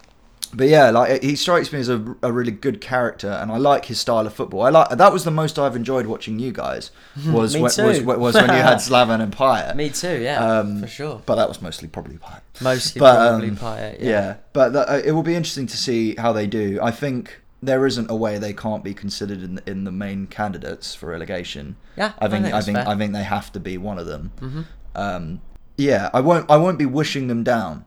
but 0.55 0.69
yeah, 0.69 0.91
like 0.91 1.23
he 1.23 1.35
strikes 1.37 1.73
me 1.73 1.81
as 1.81 1.89
a, 1.89 2.15
a 2.23 2.31
really 2.33 2.51
good 2.53 2.81
character, 2.81 3.31
and 3.31 3.51
I 3.51 3.57
like 3.59 3.87
his 3.87 3.99
style 4.01 4.27
of 4.27 4.35
football. 4.35 4.63
I 4.63 4.71
like 4.71 4.91
that 4.91 5.13
was 5.13 5.25
the 5.25 5.31
most 5.31 5.59
I've 5.59 5.77
enjoyed 5.77 6.07
watching 6.07 6.39
you 6.39 6.53
guys 6.53 6.91
was 7.27 7.55
Me 7.55 7.63
when, 7.63 7.71
too. 7.71 7.85
was, 7.87 8.01
was 8.03 8.35
when 8.35 8.45
you 8.51 8.63
had 8.63 8.77
Slaven 8.79 9.21
and 9.21 9.35
Payet. 9.35 9.75
Me 9.77 9.89
too. 9.91 10.21
Yeah, 10.21 10.59
Um, 10.61 10.81
for 10.81 10.87
sure. 10.87 11.23
But 11.27 11.37
that 11.37 11.49
was 11.49 11.63
mostly 11.63 11.89
probably 11.89 12.17
Payet. 12.19 12.41
Mostly 12.61 12.99
but, 13.01 13.17
probably 13.17 13.49
um, 13.49 13.57
Payet. 13.57 14.01
Yeah, 14.01 14.09
Yeah. 14.09 14.37
but 14.53 14.73
that, 14.75 14.89
uh, 14.89 15.01
it 15.05 15.13
will 15.13 15.23
be 15.23 15.35
interesting 15.35 15.67
to 15.69 15.77
see 15.77 16.15
how 16.17 16.33
they 16.33 16.47
do. 16.47 16.79
I 16.83 16.91
think 16.91 17.41
there 17.63 17.87
isn't 17.87 18.11
a 18.11 18.17
way 18.17 18.39
they 18.39 18.53
can't 18.53 18.83
be 18.83 18.93
considered 18.93 19.41
in 19.43 19.55
the, 19.55 19.71
in 19.71 19.85
the 19.85 19.93
main 19.93 20.27
candidates 20.27 20.95
for 20.95 21.07
relegation. 21.11 21.77
Yeah, 21.97 22.13
I 22.19 22.29
think 22.29 22.47
I 22.47 22.51
that's 22.51 22.67
think. 22.67 22.77
I 22.79 22.97
think 22.97 23.13
they 23.13 23.23
have 23.23 23.53
to 23.53 23.61
be 23.61 23.79
one 23.79 23.99
of 23.99 24.07
them. 24.07 24.33
Mhm. 24.41 24.65
Um, 24.95 25.41
yeah, 25.79 26.11
I 26.13 26.21
won't 26.21 26.51
I 26.51 26.57
won't 26.57 26.79
be 26.79 26.87
wishing 26.87 27.29
them 27.29 27.43
down, 27.45 27.85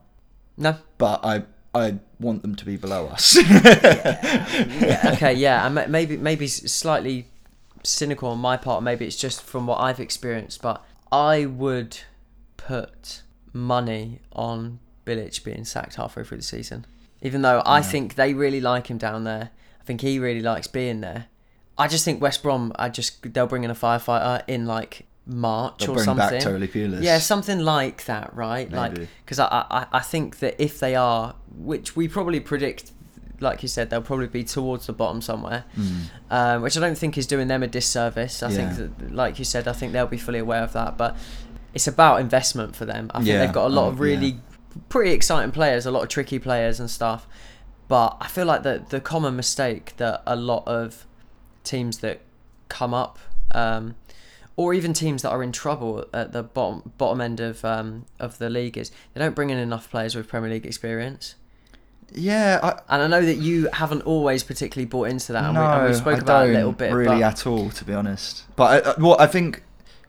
No. 0.57 0.78
but 0.97 1.20
I 1.26 1.43
I 1.76 1.99
want 2.19 2.41
them 2.41 2.55
to 2.55 2.65
be 2.65 2.78
below 2.78 3.07
us. 3.07 3.36
Yeah, 3.36 5.11
okay. 5.13 5.34
Yeah, 5.34 5.65
and 5.65 5.91
maybe 5.91 6.15
maybe 6.15 6.47
slightly 6.47 7.28
cynical 7.84 8.30
on 8.30 8.39
my 8.39 8.55
part. 8.57 8.82
Maybe 8.82 9.05
it's 9.05 9.17
just 9.17 9.41
from 9.41 9.67
what 9.67 9.80
I've 9.80 9.99
experienced, 9.99 10.61
but 10.61 10.84
I 11.11 11.45
would 11.45 11.99
put 12.57 13.21
money 13.51 14.21
on 14.32 14.80
Bilic 15.05 15.43
being 15.43 15.65
sacked 15.65 15.95
halfway 15.95 16.23
through 16.23 16.38
the 16.38 16.43
season. 16.43 16.86
Even 17.21 17.41
though 17.41 17.61
I 17.65 17.82
think 17.82 18.15
they 18.15 18.34
really 18.34 18.61
like 18.61 18.88
him 18.88 18.97
down 18.97 19.23
there, 19.23 19.49
I 19.82 19.84
think 19.84 20.01
he 20.01 20.19
really 20.19 20.41
likes 20.41 20.67
being 20.67 21.01
there. 21.01 21.26
I 21.78 21.88
just 21.88 22.05
think 22.05 22.21
West 22.21 22.41
Brom, 22.41 22.71
I 22.78 22.89
just 22.89 23.34
they'll 23.34 23.47
bring 23.47 23.63
in 23.63 23.71
a 23.71 23.76
firefighter 23.76 24.43
in 24.47 24.65
like 24.65 25.05
March 25.26 25.80
They'll 25.80 25.91
or 25.91 25.93
bring 25.95 26.05
something. 26.05 26.30
back 26.30 26.41
Totally. 26.41 27.05
Yeah, 27.05 27.17
something 27.19 27.59
like 27.59 28.05
that, 28.05 28.36
right? 28.36 28.71
Like, 28.71 28.95
because 29.23 29.39
I, 29.39 29.65
I, 29.69 29.86
I 29.93 29.99
think 30.01 30.39
that 30.39 30.61
if 30.61 30.80
they 30.80 30.95
are, 30.95 31.36
which 31.55 31.95
we 31.95 32.07
probably 32.07 32.39
predict, 32.39 32.91
like 33.39 33.63
you 33.63 33.67
said, 33.67 33.89
they'll 33.89 34.01
probably 34.01 34.28
be 34.28 34.43
towards 34.43 34.88
the 34.88 34.93
bottom 34.93 35.21
somewhere, 35.21 35.65
um, 36.30 36.61
which 36.61 36.78
I 36.78 36.80
don't 36.80 36.97
think 36.97 37.17
is 37.17 37.28
doing 37.28 37.47
them 37.47 37.63
a 37.63 37.67
disservice. 37.67 38.43
I. 38.43 38.49
Yeah. 38.49 38.73
think 38.73 38.97
that, 38.97 39.15
like 39.15 39.39
you 39.39 39.45
said, 39.45 39.67
I 39.67 39.73
think 39.73 39.93
they'll 39.93 40.07
be 40.07 40.17
fully 40.17 40.39
aware 40.39 40.61
of 40.61 40.73
that. 40.73 40.97
But 40.97 41.17
it's 41.73 41.88
about 41.88 42.21
investment 42.21 42.76
for 42.76 42.86
them. 42.86 43.11
I 43.13 43.19
think 43.19 43.28
Yeah, 43.30 43.45
they've 43.45 43.53
got 43.53 43.67
a 43.67 43.73
lot 43.73 43.86
oh, 43.86 43.89
of 43.89 43.99
really 43.99 44.39
pretty 44.89 45.11
exciting 45.11 45.51
players, 45.51 45.86
a 45.86 45.91
lot 45.91 46.03
of 46.03 46.09
tricky 46.09 46.39
players 46.39 46.80
and 46.80 46.89
stuff. 46.89 47.28
But 47.88 48.17
I 48.19 48.28
feel 48.28 48.45
like 48.45 48.63
the 48.63 48.84
the 48.89 48.99
common 48.99 49.36
mistake 49.36 49.93
that 49.97 50.23
a 50.26 50.36
lot 50.36 50.67
of 50.67 51.05
teams 51.63 51.99
that 51.99 52.21
come 52.69 52.93
up, 52.93 53.19
um, 53.51 53.95
or 54.58 54.74
even 54.74 54.93
teams 54.93 55.22
that 55.24 55.30
are 55.32 55.43
in 55.43 55.51
trouble 55.51 56.06
at 56.14 56.32
the 56.32 56.41
bottom 56.43 56.93
bottom 56.97 57.22
end 57.22 57.39
of 57.39 57.64
um, 57.66 58.06
of 58.20 58.38
the 58.38 58.49
league, 58.49 58.78
is 58.78 58.91
they 59.14 59.20
don't 59.20 59.36
bring 59.36 59.49
in 59.49 59.58
enough 59.58 59.89
players 59.89 60.16
with 60.16 60.28
Premier 60.28 60.49
League 60.49 60.66
experience. 60.66 61.36
yeah. 62.14 62.60
I, 62.64 62.70
And 62.95 63.01
I 63.03 63.08
know 63.08 63.26
that 63.26 63.36
you 63.36 63.70
haven't 63.74 64.01
always 64.03 64.43
particularly 64.43 64.86
bought 64.86 65.10
into 65.10 65.34
that, 65.34 65.43
and, 65.45 65.53
no, 65.56 65.62
we, 65.62 65.68
and 65.68 65.88
we 65.88 65.93
spoke 65.93 66.18
I 66.20 66.22
about 66.22 66.47
a 66.47 66.51
little 66.51 66.72
bit. 66.72 66.93
really 66.93 67.20
but 67.20 67.24
at 67.24 67.47
all, 67.47 67.70
to 67.72 67.86
be 67.86 67.93
honest. 67.93 68.43
But 68.56 68.86
I, 68.86 68.91
I- 68.91 68.95
well, 68.99 69.18
I 69.20 69.28
think 69.28 69.64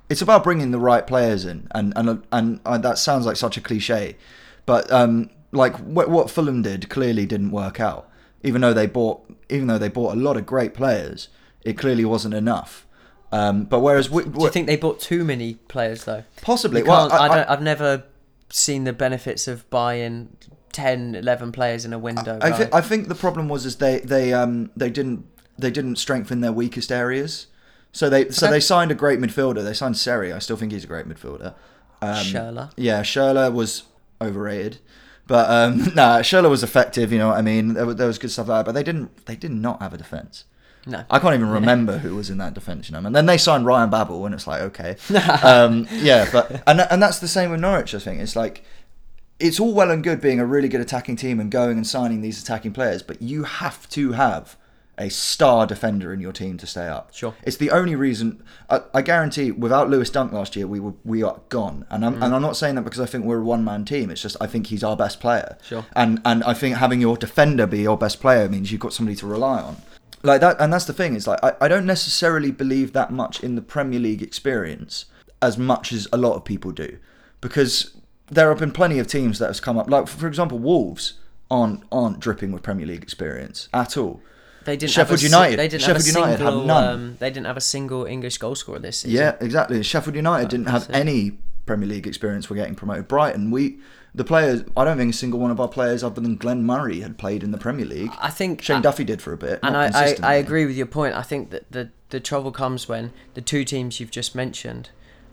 it's 0.09 0.23
about 0.23 0.45
bringing 0.45 0.71
the 0.71 0.79
right 0.79 1.07
players 1.07 1.45
in, 1.45 1.67
and 1.73 1.93
and 1.97 2.23
and 2.31 2.61
uh, 2.65 2.79
that 2.79 2.99
sounds 2.99 3.27
like 3.27 3.37
such 3.37 3.57
a 3.57 3.61
cliche, 3.61 4.17
but 4.65 4.91
um, 4.93 5.31
like 5.53 5.77
what, 5.79 6.09
what 6.11 6.31
Fulham 6.31 6.63
did 6.63 6.89
clearly 6.89 7.27
didn't 7.27 7.51
work 7.51 7.81
out. 7.81 8.09
Even 8.43 8.61
though 8.61 8.75
they 8.75 8.87
bought, 8.87 9.29
even 9.49 9.67
though 9.67 9.79
they 9.79 9.89
bought 9.89 10.15
a 10.15 10.21
lot 10.21 10.37
of 10.37 10.47
great 10.47 10.73
players, 10.75 11.29
it 11.65 11.77
clearly 11.77 12.05
wasn't 12.05 12.35
enough. 12.35 12.86
Um, 13.37 13.65
but 13.65 13.81
whereas, 13.81 14.09
we, 14.11 14.25
do 14.25 14.43
you 14.45 14.51
think 14.51 14.67
they 14.67 14.77
bought 14.77 15.01
too 15.01 15.25
many 15.25 15.55
players 15.69 16.05
though? 16.05 16.25
possibly? 16.43 16.83
Well, 16.83 17.13
I, 17.13 17.17
I, 17.17 17.29
don't, 17.29 17.51
I've 17.51 17.63
never 17.63 18.05
seen 18.51 18.85
the 18.85 18.93
benefits 18.93 19.47
of 19.49 19.69
buying 19.71 20.29
10, 20.73 21.15
11 21.17 21.53
players 21.53 21.85
in 21.85 21.93
a 21.93 21.99
window. 21.99 22.39
I, 22.41 22.51
right? 22.51 22.59
thi- 22.65 22.73
I 22.73 22.81
think 22.81 23.09
the 23.09 23.15
problem 23.15 23.49
was 23.49 23.67
is 23.67 23.77
they 23.77 23.99
they 24.01 24.33
um 24.33 24.71
they 24.77 24.91
didn't 24.91 25.27
they 25.59 25.71
didn't 25.71 25.97
strengthen 25.97 26.41
their 26.41 26.53
weakest 26.53 26.91
areas. 26.93 27.47
So 27.93 28.09
they 28.11 28.29
so 28.31 28.47
Okay. 28.47 28.55
they 28.57 28.61
signed 28.61 28.91
a 28.91 28.95
great 28.95 29.19
midfielder. 29.21 29.65
They 29.65 29.73
signed 29.75 29.97
Seri. 29.97 30.33
I 30.33 30.39
still 30.39 30.57
think 30.57 30.73
he's 30.73 30.85
a 30.85 30.87
great 30.87 31.07
midfielder. 31.09 31.55
Um, 32.03 32.17
Schürrle. 32.25 32.71
Yeah, 32.77 33.01
Schürrle 33.03 33.53
was 33.53 33.85
overrated, 34.21 34.79
but 35.27 35.49
um, 35.51 35.79
nah, 35.95 36.19
Schürrle 36.21 36.51
was 36.51 36.63
effective. 36.63 37.11
You 37.13 37.19
know 37.19 37.29
what 37.29 37.39
I 37.39 37.43
mean? 37.43 37.75
There, 37.75 37.87
was- 37.87 37.97
there 37.97 38.07
was 38.07 38.19
good 38.19 38.31
stuff 38.31 38.47
there, 38.49 38.63
but 38.65 38.73
they 38.73 38.83
didn't 38.83 39.25
they 39.27 39.37
did 39.37 39.51
not 39.53 39.81
have 39.81 39.95
a 39.95 39.99
defense. 39.99 40.45
No. 40.87 41.05
I 41.11 41.19
can't 41.19 41.35
even 41.35 41.51
remember 41.51 41.99
who 41.99 42.15
was 42.15 42.31
in 42.31 42.39
that 42.39 42.55
defence, 42.55 42.89
you 42.89 42.93
know. 42.93 43.05
And 43.05 43.15
then 43.15 43.27
they 43.27 43.39
signed 43.39 43.67
Ryan 43.67 43.91
Babel, 43.91 44.25
and 44.25 44.35
it's 44.35 44.47
like, 44.47 44.63
okay, 44.63 44.97
um, 45.43 45.89
yeah, 45.93 46.29
but 46.31 46.63
and 46.67 46.81
and 46.81 47.03
that's 47.03 47.19
the 47.19 47.29
same 47.29 47.51
with 47.51 47.61
Norwich. 47.61 47.95
I 47.95 47.99
think 47.99 48.21
it's 48.21 48.37
like 48.37 48.65
it's 49.41 49.59
all 49.61 49.75
well 49.75 49.91
and 49.91 50.03
good 50.03 50.21
being 50.21 50.41
a 50.41 50.47
really 50.47 50.69
good 50.69 50.81
attacking 50.81 51.17
team 51.17 51.41
and 51.41 51.51
going 51.51 51.77
and 51.77 51.87
signing 51.87 52.21
these 52.21 52.41
attacking 52.41 52.73
players, 52.73 53.03
but 53.03 53.21
you 53.21 53.45
have 53.45 53.89
to 53.91 54.13
have 54.13 54.57
a 54.99 55.11
star 55.11 55.67
defender 55.67 56.13
in 56.13 56.21
your 56.21 56.33
team 56.33 56.57
to 56.57 56.67
stay 56.67 56.87
up. 56.89 57.13
Sure. 57.13 57.35
it's 57.43 57.59
the 57.59 57.71
only 57.71 57.95
reason. 57.95 58.43
I, 58.71 58.81
I 58.95 59.03
guarantee, 59.03 59.51
without 59.51 59.91
Lewis 59.91 60.09
Dunk 60.09 60.33
last 60.33 60.57
year, 60.57 60.67
we 60.67 60.81
were 60.81 60.95
we 61.05 61.23
are 61.23 61.41
gone. 61.49 61.85
And 61.91 62.05
I'm 62.05 62.23
and 62.23 62.35
I'm 62.35 62.43
not 62.43 62.57
saying 62.57 62.77
that 62.77 62.83
because 62.83 63.01
I 63.01 63.07
think 63.07 63.25
we're 63.25 63.41
a 63.41 63.45
one 63.45 63.65
man 63.65 63.85
team. 63.85 64.11
It's 64.11 64.23
just 64.23 64.37
I 64.41 64.47
think 64.47 64.69
he's 64.69 64.83
our 64.85 64.97
best 64.97 65.21
player. 65.21 65.59
Sure. 65.63 65.85
And 65.95 66.23
and 66.25 66.45
I 66.45 66.55
think 66.55 66.77
having 66.77 67.01
your 67.01 67.17
defender 67.17 67.67
be 67.67 67.83
your 67.83 67.99
best 67.99 68.21
player 68.21 68.49
means 68.49 68.71
you've 68.73 68.81
got 68.81 68.93
somebody 68.93 69.17
to 69.17 69.27
rely 69.27 69.61
on 69.61 69.77
like 70.27 70.41
that 70.41 70.57
and 70.61 70.73
that's 70.73 70.85
the 70.85 70.93
thing 70.93 71.15
is 71.15 71.27
like 71.27 71.39
I, 71.43 71.55
I 71.63 71.69
don't 71.69 71.87
necessarily 71.87 72.51
believe 72.51 72.93
that 72.93 73.11
much 73.11 73.43
in 73.43 73.55
the 73.55 73.63
premier 73.63 74.01
league 74.01 74.23
experience 74.23 75.07
as 75.41 75.57
much 75.57 75.93
as 75.93 76.07
a 76.13 76.17
lot 76.17 76.35
of 76.37 76.45
people 76.45 76.71
do 76.73 76.99
because 77.41 77.97
there 78.29 78.49
have 78.49 78.59
been 78.59 78.73
plenty 78.73 78.99
of 78.99 79.07
teams 79.07 79.39
that 79.39 79.47
have 79.47 79.63
come 79.63 79.79
up 79.79 79.89
like 79.91 80.09
for 80.09 80.27
example 80.27 80.59
wolves 80.59 81.15
aren't 81.51 81.83
aren't 81.93 82.19
dripping 82.21 82.53
with 82.53 82.63
premier 82.63 82.87
league 82.87 83.03
experience 83.03 83.69
at 83.73 83.97
all 83.97 84.21
They 84.65 84.77
didn't 84.77 84.93
Sheffield 84.93 85.21
have 85.21 85.31
a, 85.31 85.33
United- 85.37 85.59
They 85.59 85.69
didn't 85.69 85.83
Sheffield 85.83 86.07
have 86.07 86.17
a 86.17 86.19
United 86.21 86.43
had 86.45 86.51
single. 86.51 86.65
none. 86.67 86.95
Um, 86.95 87.17
they 87.21 87.31
didn't 87.31 87.47
have 87.47 87.57
a 87.57 87.61
single 87.61 88.05
English 88.07 88.39
goal 88.39 88.55
scorer 88.57 88.79
this 88.81 88.99
season. 89.01 89.17
yeah 89.19 89.37
exactly 89.41 89.81
sheffield 89.83 90.17
united 90.17 90.49
didn't 90.49 90.69
have 90.69 90.89
any 90.91 91.39
premier 91.67 91.89
league 91.89 92.07
experience 92.07 92.49
were 92.51 92.57
getting 92.57 92.75
promoted 92.75 93.07
brighton 93.07 93.51
we 93.51 93.79
the 94.17 94.25
players 94.25 94.65
i 94.77 94.85
don't 94.85 94.97
think 94.97 95.13
a 95.15 95.17
single 95.17 95.39
one 95.39 95.51
of 95.51 95.61
our 95.61 95.69
players 95.69 96.03
other 96.03 96.21
than 96.21 96.35
glenn 96.37 96.65
murray 96.65 97.01
had 97.01 97.17
played 97.19 97.43
in 97.45 97.51
the 97.53 97.59
premier 97.59 97.87
league 97.87 98.11
I 98.19 98.31
think. 98.31 98.63
shane 98.63 98.79
I- 98.79 98.81
duffy 98.81 99.05
did 99.05 99.23
for 99.23 99.33
a 99.33 99.37
bit 99.37 99.61
and 99.63 99.77
I, 99.77 99.91
I, 99.95 100.17
I 100.23 100.35
agree 100.35 100.67
with 100.67 100.77
your 100.77 100.87
point. 100.87 101.15
I 101.15 101.23
think 101.23 101.51
that 101.51 101.71
the 101.71 101.91
the 102.11 102.19
trouble 102.21 102.51
comes 102.53 102.89
when 102.89 103.13
the 103.35 103.41
two 103.41 103.63
teams 103.65 104.01
you've 104.01 104.11
just 104.11 104.35
mentioned 104.35 104.91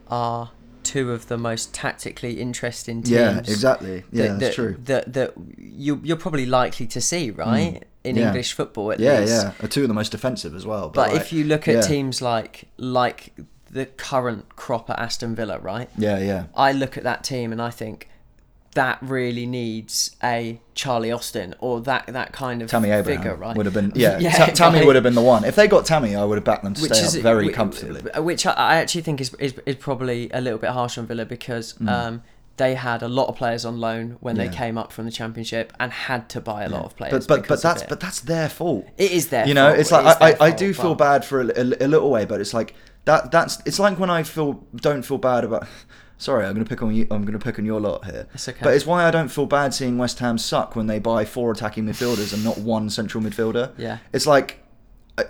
are 0.09 0.51
two 0.83 1.11
of 1.13 1.27
the 1.29 1.37
most 1.37 1.73
tactically 1.73 2.41
interesting 2.41 3.01
teams. 3.03 3.11
yeah 3.17 3.37
exactly 3.39 4.03
yeah 4.11 4.23
that, 4.27 4.39
that's 4.39 4.39
that, 4.47 4.53
true 4.61 4.75
That 4.83 5.13
that 5.13 5.33
you 5.57 6.01
you're 6.03 6.17
probably 6.17 6.45
likely 6.45 6.87
to 6.87 6.99
see 6.99 7.31
mm. 7.31 7.37
right 7.37 7.83
in 8.03 8.17
Yeah. 8.17 8.27
English 8.27 8.51
football 8.51 8.91
at 8.91 8.99
Yeah, 8.99 9.19
least. 9.19 9.31
yeah, 9.31 9.53
yeah. 9.57 9.65
are 9.65 9.69
two 9.69 9.83
of 9.83 9.87
the 9.87 9.93
most 9.93 10.11
defensive 10.11 10.53
as 10.53 10.65
well. 10.65 10.89
But 10.89 11.13
like, 11.13 11.21
if 11.21 11.31
you 11.31 11.45
look 11.45 11.69
at 11.69 11.75
yeah. 11.75 11.81
teams 11.81 12.21
like 12.21 12.65
like 12.75 13.33
the 13.71 13.85
current 13.85 14.57
crop 14.57 14.89
at 14.89 14.99
Aston 14.99 15.35
Villa, 15.35 15.57
right? 15.59 15.89
yeah, 15.97 16.19
yeah, 16.19 16.43
I 16.53 16.73
look 16.73 16.97
at 16.97 17.03
that 17.05 17.23
team 17.23 17.53
and 17.53 17.61
I 17.61 17.69
think 17.69 18.09
that 18.75 18.97
really 19.01 19.45
needs 19.45 20.15
a 20.23 20.59
Charlie 20.73 21.11
Austin 21.11 21.53
or 21.59 21.81
that 21.81 22.07
that 22.07 22.33
kind 22.33 22.61
of 22.61 22.69
Tammy 22.69 22.89
Abraham 22.89 23.21
figure, 23.21 23.35
right? 23.35 23.55
would 23.55 23.65
have 23.65 23.73
been 23.75 23.91
yeah. 23.95 24.17
Yeah, 24.19 24.31
Ta- 24.31 24.45
Tammy 24.47 24.79
right. 24.79 24.87
would 24.87 24.95
have 24.95 25.03
been 25.03 25.15
the 25.15 25.21
one. 25.21 25.43
If 25.45 25.55
they 25.55 25.67
got 25.67 25.85
Tammy, 25.85 26.15
I 26.15 26.25
would 26.25 26.37
have 26.37 26.43
backed 26.43 26.63
them 26.63 26.73
to 26.73 26.81
stay 26.81 27.19
up 27.19 27.23
very 27.23 27.49
comfortably. 27.49 28.01
Which 28.21 28.45
I, 28.45 28.75
actually 28.77 29.01
think 29.01 29.21
is, 29.21 29.33
is 29.35 29.53
is 29.65 29.75
probably 29.75 30.29
a 30.31 30.41
little 30.41 30.59
bit 30.59 30.71
harsh 30.71 30.97
on 30.97 31.05
Villa 31.07 31.25
because 31.25 31.75
um, 31.87 32.23
they 32.57 32.75
had 32.75 33.01
a 33.03 33.07
lot 33.07 33.27
of 33.27 33.35
players 33.35 33.65
on 33.65 33.79
loan 33.79 34.17
when 34.19 34.35
Mm. 34.35 34.39
Yeah. 34.39 34.47
they 34.49 34.55
came 34.55 34.77
up 34.77 34.91
from 34.91 35.05
the 35.05 35.11
Championship 35.11 35.73
and 35.79 35.91
had 35.91 36.29
to 36.29 36.41
buy 36.41 36.63
a 36.63 36.69
lot 36.69 36.85
of 36.85 36.95
players. 36.95 37.27
But 37.27 37.41
but 37.41 37.47
but 37.47 37.61
that's 37.61 37.83
but 37.83 37.99
that's 37.99 38.21
their 38.21 38.49
fault. 38.49 38.87
it 38.97 39.11
is 39.11 39.27
their 39.29 39.47
you 39.47 39.53
know, 39.53 39.67
fault, 39.69 39.79
it's 39.79 39.91
like 39.91 40.05
is 40.05 40.39
I, 40.41 40.45
I, 40.45 40.47
I 40.47 40.51
do 40.51 40.73
feel 40.73 40.95
bad 40.95 41.23
for 41.25 41.41
a, 41.41 41.45
a, 41.47 41.85
a 41.85 41.87
little 41.87 42.09
way, 42.09 42.25
but 42.25 42.41
it's 42.41 42.53
like 42.53 42.73
that. 43.05 43.31
That's 43.31 43.61
it's 43.65 43.77
like 43.79 43.99
when 43.99 44.09
I 44.09 44.23
feel 44.23 44.65
don't 44.75 45.03
feel 45.03 45.17
bad 45.19 45.43
about. 45.43 45.67
Sorry, 46.23 46.45
I'm 46.45 46.53
gonna 46.53 46.63
pick 46.63 46.81
on 46.81 46.95
you. 46.95 47.05
I'm 47.11 47.25
gonna 47.25 47.37
pick 47.37 47.59
on 47.59 47.65
your 47.65 47.81
lot 47.81 48.05
here. 48.05 48.27
It's 48.33 48.47
okay. 48.47 48.59
But 48.63 48.73
it's 48.75 48.85
why 48.85 49.03
I 49.05 49.11
don't 49.11 49.27
feel 49.27 49.45
bad 49.45 49.73
seeing 49.73 49.97
West 49.97 50.19
Ham 50.19 50.37
suck 50.37 50.73
when 50.73 50.87
they 50.87 50.97
buy 50.97 51.25
four 51.25 51.51
attacking 51.51 51.83
midfielders 51.83 52.33
and 52.33 52.41
not 52.45 52.57
one 52.59 52.89
central 52.89 53.21
midfielder. 53.21 53.73
Yeah. 53.77 53.97
It's 54.13 54.25
like. 54.25 54.62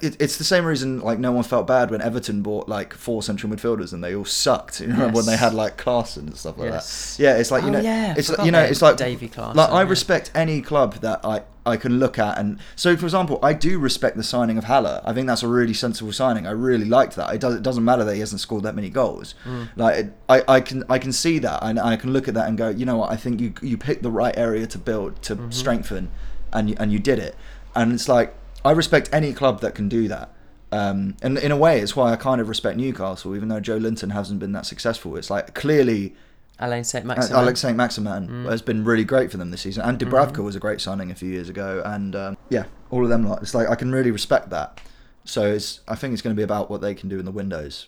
It, 0.02 0.16
it's 0.22 0.38
the 0.38 0.46
same 0.46 0.64
reason 0.64 1.02
like 1.02 1.20
no 1.20 1.34
one 1.34 1.44
felt 1.44 1.68
bad 1.68 1.92
when 1.92 2.02
Everton 2.02 2.42
bought 2.42 2.70
like 2.70 2.94
four 2.94 3.22
central 3.22 3.52
midfielders 3.52 3.92
and 3.92 4.02
they 4.02 4.16
all 4.16 4.24
sucked. 4.24 4.80
You 4.82 4.88
know 4.88 5.10
when 5.10 5.26
they 5.26 5.36
had 5.36 5.54
like 5.54 5.78
Klaassen 5.78 6.20
and 6.28 6.38
stuff 6.38 6.58
like 6.58 6.70
Yes. 6.72 7.18
that. 7.18 7.24
Yeah, 7.24 7.36
it's 7.38 7.52
like 7.52 7.64
you 7.64 7.68
Oh, 7.70 7.74
know, 7.74 7.80
yeah, 7.82 8.16
it's 8.18 8.30
forgot 8.30 8.46
you 8.46 8.52
know, 8.54 8.62
it's 8.62 8.82
like 8.82 8.96
Davy 8.96 9.28
Klaassen, 9.28 9.56
Like 9.56 9.70
I 9.72 9.84
yeah. 9.84 9.90
respect 9.90 10.32
any 10.34 10.62
club 10.62 10.96
that 11.02 11.20
I 11.26 11.42
I 11.66 11.76
can 11.76 12.00
look 12.00 12.18
at 12.18 12.38
and 12.38 12.60
so 12.78 12.96
for 12.96 13.06
example, 13.06 13.40
I 13.44 13.52
do 13.52 13.78
respect 13.78 14.16
the 14.16 14.24
signing 14.24 14.58
of 14.58 14.64
Haller. 14.66 15.02
I 15.04 15.12
think 15.12 15.28
that's 15.28 15.44
a 15.44 15.50
really 15.50 15.74
sensible 15.74 16.14
signing. 16.14 16.48
I 16.48 16.52
really 16.52 16.86
liked 16.86 17.18
that. 17.18 17.34
It 17.36 17.42
does 17.42 17.56
it 17.56 17.62
doesn't 17.64 17.84
matter 17.84 18.06
that 18.06 18.14
he 18.14 18.22
hasn't 18.22 18.40
scored 18.40 18.64
that 18.64 18.76
many 18.76 18.90
goals. 18.90 19.36
Mm. 19.44 19.68
Like 19.76 19.96
it, 19.98 20.14
I 20.30 20.44
I 20.48 20.62
can 20.62 20.86
I 20.90 20.98
can 20.98 21.12
see 21.12 21.40
that 21.40 21.60
and 21.62 21.78
I 21.78 21.98
can 21.98 22.14
look 22.14 22.30
at 22.30 22.36
that 22.36 22.48
and 22.48 22.58
go, 22.58 22.70
you 22.70 22.86
know 22.86 22.96
what? 23.00 23.12
I 23.12 23.18
think 23.18 23.42
you 23.42 23.54
you 23.62 23.78
picked 23.78 24.02
the 24.04 24.12
right 24.12 24.36
area 24.38 24.66
to 24.66 24.78
build 24.78 25.22
to 25.24 25.36
Mm-hmm. 25.36 25.52
strengthen, 25.52 26.10
and 26.54 26.74
and 26.80 26.94
you 26.94 27.00
did 27.00 27.20
it. 27.20 27.36
And 27.76 27.92
it's 27.92 28.08
like 28.08 28.34
I 28.66 28.72
respect 28.72 29.10
any 29.12 29.34
club 29.34 29.62
that 29.62 29.76
can 29.76 29.90
do 29.90 30.08
that. 30.08 30.30
Um, 30.72 31.16
and 31.22 31.38
in 31.38 31.52
a 31.52 31.58
way, 31.58 31.80
it's 31.82 31.96
why 31.96 32.12
I 32.12 32.16
kind 32.16 32.42
of 32.42 32.50
respect 32.50 32.78
Newcastle, 32.78 33.36
even 33.36 33.50
though 33.50 33.60
Joelinton 33.62 34.12
hasn't 34.12 34.40
been 34.40 34.54
that 34.54 34.66
successful. 34.66 35.16
It's 35.18 35.30
like 35.30 35.54
clearly 35.54 36.16
Alain 36.60 36.84
Saint 36.84 37.06
Maximin. 37.06 37.38
Alex 37.38 37.60
Saint 37.60 37.78
Maximin 37.78 38.28
Mm. 38.28 38.50
has 38.50 38.62
been 38.62 38.84
really 38.84 39.04
great 39.04 39.30
for 39.32 39.38
them 39.38 39.52
this 39.52 39.62
season, 39.62 39.84
and 39.84 40.00
Mm-hmm. 40.00 40.10
Dubravka 40.14 40.44
was 40.44 40.56
a 40.56 40.60
great 40.60 40.82
signing 40.82 41.12
a 41.12 41.16
few 41.16 41.30
years 41.30 41.50
ago, 41.50 41.82
and 41.86 42.16
um, 42.16 42.38
yeah, 42.50 42.64
all 42.90 43.04
of 43.04 43.10
them. 43.10 43.28
Lot. 43.28 43.42
It's 43.44 43.54
like 43.54 43.70
I 43.70 43.76
can 43.76 43.92
really 43.92 44.12
respect 44.12 44.50
that. 44.50 44.82
So 45.26 45.44
it's 45.44 45.82
I 45.88 45.96
think 45.96 46.14
it's 46.14 46.22
going 46.22 46.36
to 46.36 46.40
be 46.40 46.44
about 46.44 46.70
what 46.72 46.82
they 46.82 46.96
can 46.96 47.08
do 47.10 47.20
in 47.20 47.26
the 47.26 47.32
windows. 47.32 47.88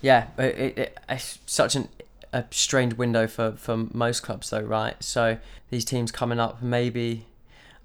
Yeah, 0.00 0.28
it, 0.38 0.58
it, 0.58 0.78
it, 0.78 0.98
it's 1.08 1.38
such 1.46 1.74
an, 1.74 1.88
a 2.32 2.44
strange 2.50 2.94
window 2.94 3.26
for, 3.26 3.52
for 3.52 3.76
most 3.92 4.20
clubs, 4.20 4.50
though, 4.50 4.60
right? 4.60 5.02
So 5.02 5.38
these 5.70 5.84
teams 5.84 6.12
coming 6.12 6.38
up, 6.38 6.62
maybe 6.62 7.26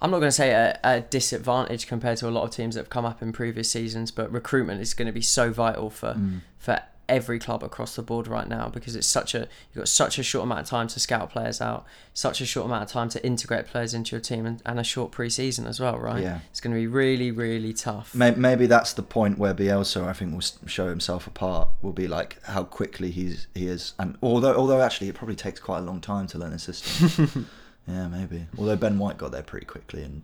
I'm 0.02 0.12
not 0.12 0.20
going 0.20 0.28
to 0.30 0.32
say 0.32 0.52
a, 0.52 0.80
a 0.84 1.02
disadvantage 1.02 1.88
compared 1.88 2.18
to 2.20 2.28
a 2.28 2.32
lot 2.32 2.44
of 2.44 2.52
teams 2.52 2.76
that 2.76 2.82
have 2.82 2.90
come 2.90 3.06
up 3.06 3.22
in 3.22 3.32
previous 3.34 3.72
seasons, 3.72 4.12
but 4.12 4.32
recruitment 4.32 4.80
is 4.82 4.94
going 4.94 5.08
to 5.08 5.12
be 5.12 5.22
so 5.22 5.52
vital 5.52 5.90
for 5.90 6.14
Mm. 6.14 6.42
for 6.58 6.82
every 7.10 7.40
club 7.40 7.64
across 7.64 7.96
the 7.96 8.02
board 8.02 8.28
right 8.28 8.50
now 8.50 8.68
because 8.68 8.94
it's 8.94 9.08
such 9.08 9.34
a 9.34 9.40
you've 9.40 9.76
got 9.78 9.88
such 9.88 10.20
a 10.20 10.24
short 10.24 10.44
amount 10.44 10.60
of 10.60 10.66
time 10.68 10.88
to 10.90 11.00
scout 11.00 11.30
players 11.32 11.62
out, 11.62 11.86
such 12.14 12.42
a 12.42 12.46
short 12.46 12.66
amount 12.66 12.84
of 12.84 12.90
time 12.90 13.08
to 13.08 13.26
integrate 13.26 13.66
players 13.66 13.94
into 13.94 14.14
your 14.14 14.20
team, 14.20 14.46
and, 14.46 14.62
and 14.66 14.78
a 14.78 14.84
short 14.84 15.10
pre-season 15.12 15.66
as 15.66 15.80
well, 15.80 15.98
right? 15.98 16.22
Yeah. 16.22 16.40
it's 16.52 16.60
going 16.60 16.76
to 16.76 16.80
be 16.82 16.86
really 16.88 17.32
really 17.32 17.72
tough. 17.74 18.14
May- 18.14 18.36
Maybe 18.36 18.66
that's 18.68 18.92
the 18.94 19.04
point 19.04 19.38
where 19.40 19.54
Bielsa, 19.54 20.06
I 20.06 20.12
think, 20.14 20.34
will 20.34 20.68
show 20.68 20.90
himself 20.90 21.28
apart. 21.28 21.70
Will 21.82 21.94
be 21.94 22.08
like 22.10 22.44
how 22.44 22.66
quickly 22.66 23.10
he's 23.10 23.48
he 23.56 23.68
is, 23.68 23.94
and 23.98 24.18
although 24.22 24.56
although 24.56 24.82
actually 24.82 25.08
it 25.08 25.16
probably 25.16 25.36
takes 25.38 25.60
quite 25.62 25.80
a 25.80 25.84
long 25.84 26.02
time 26.02 26.28
to 26.28 26.38
learn 26.38 26.52
the 26.52 26.60
system. 26.60 27.48
yeah, 27.88 28.08
maybe. 28.08 28.46
Although 28.58 28.76
Ben 28.76 28.98
White 29.00 29.18
got 29.18 29.32
there 29.32 29.44
pretty 29.44 29.66
quickly 29.66 30.04
and 30.04 30.22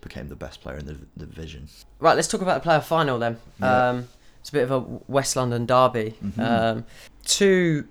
became 0.00 0.28
the 0.28 0.36
best 0.36 0.60
player 0.60 0.76
in 0.76 0.86
the, 0.86 0.96
the 1.16 1.26
division. 1.26 1.68
Right, 1.98 2.14
let's 2.14 2.28
talk 2.28 2.40
about 2.42 2.54
the 2.54 2.60
player 2.64 2.80
final 2.80 3.18
then. 3.18 3.38
Yeah. 3.60 3.88
Um, 3.90 4.08
it's 4.40 4.50
a 4.50 4.52
bit 4.52 4.62
of 4.62 4.70
a 4.70 4.80
West 5.08 5.34
London 5.36 5.66
derby. 5.66 6.14
Mhm. 6.24 6.38
Um, 6.38 6.84
two 7.24 7.86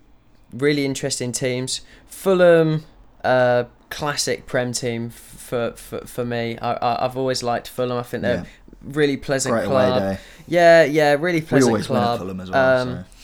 really 0.53 0.85
interesting 0.85 1.31
teams. 1.33 1.81
Fulham, 2.07 2.85
uh, 3.23 3.65
classic 3.89 4.45
Prem 4.45 4.71
team 4.71 5.09
for 5.09 5.73
for, 5.75 5.99
for 6.05 6.23
me. 6.25 6.57
I, 6.59 7.05
I've 7.05 7.17
always 7.17 7.43
liked 7.43 7.67
Fulham. 7.67 7.97
I 7.97 8.03
think 8.03 8.23
they're 8.23 8.37
Yeah. 8.37 8.45
really 8.81 9.17
pleasant 9.17 9.53
Great 9.53 9.65
club. 9.65 10.17
Yeah, 10.47 10.83
yeah, 10.85 11.11
really 11.19 11.41
We 11.41 11.45
pleasant 11.45 11.69
always 11.71 11.89
win 11.89 11.99
club. 11.99 12.13
at 12.15 12.19
Fulham 12.19 12.39
as 12.39 12.49
well. 12.51 12.81
Um, 12.81 12.89
so. 12.89 13.03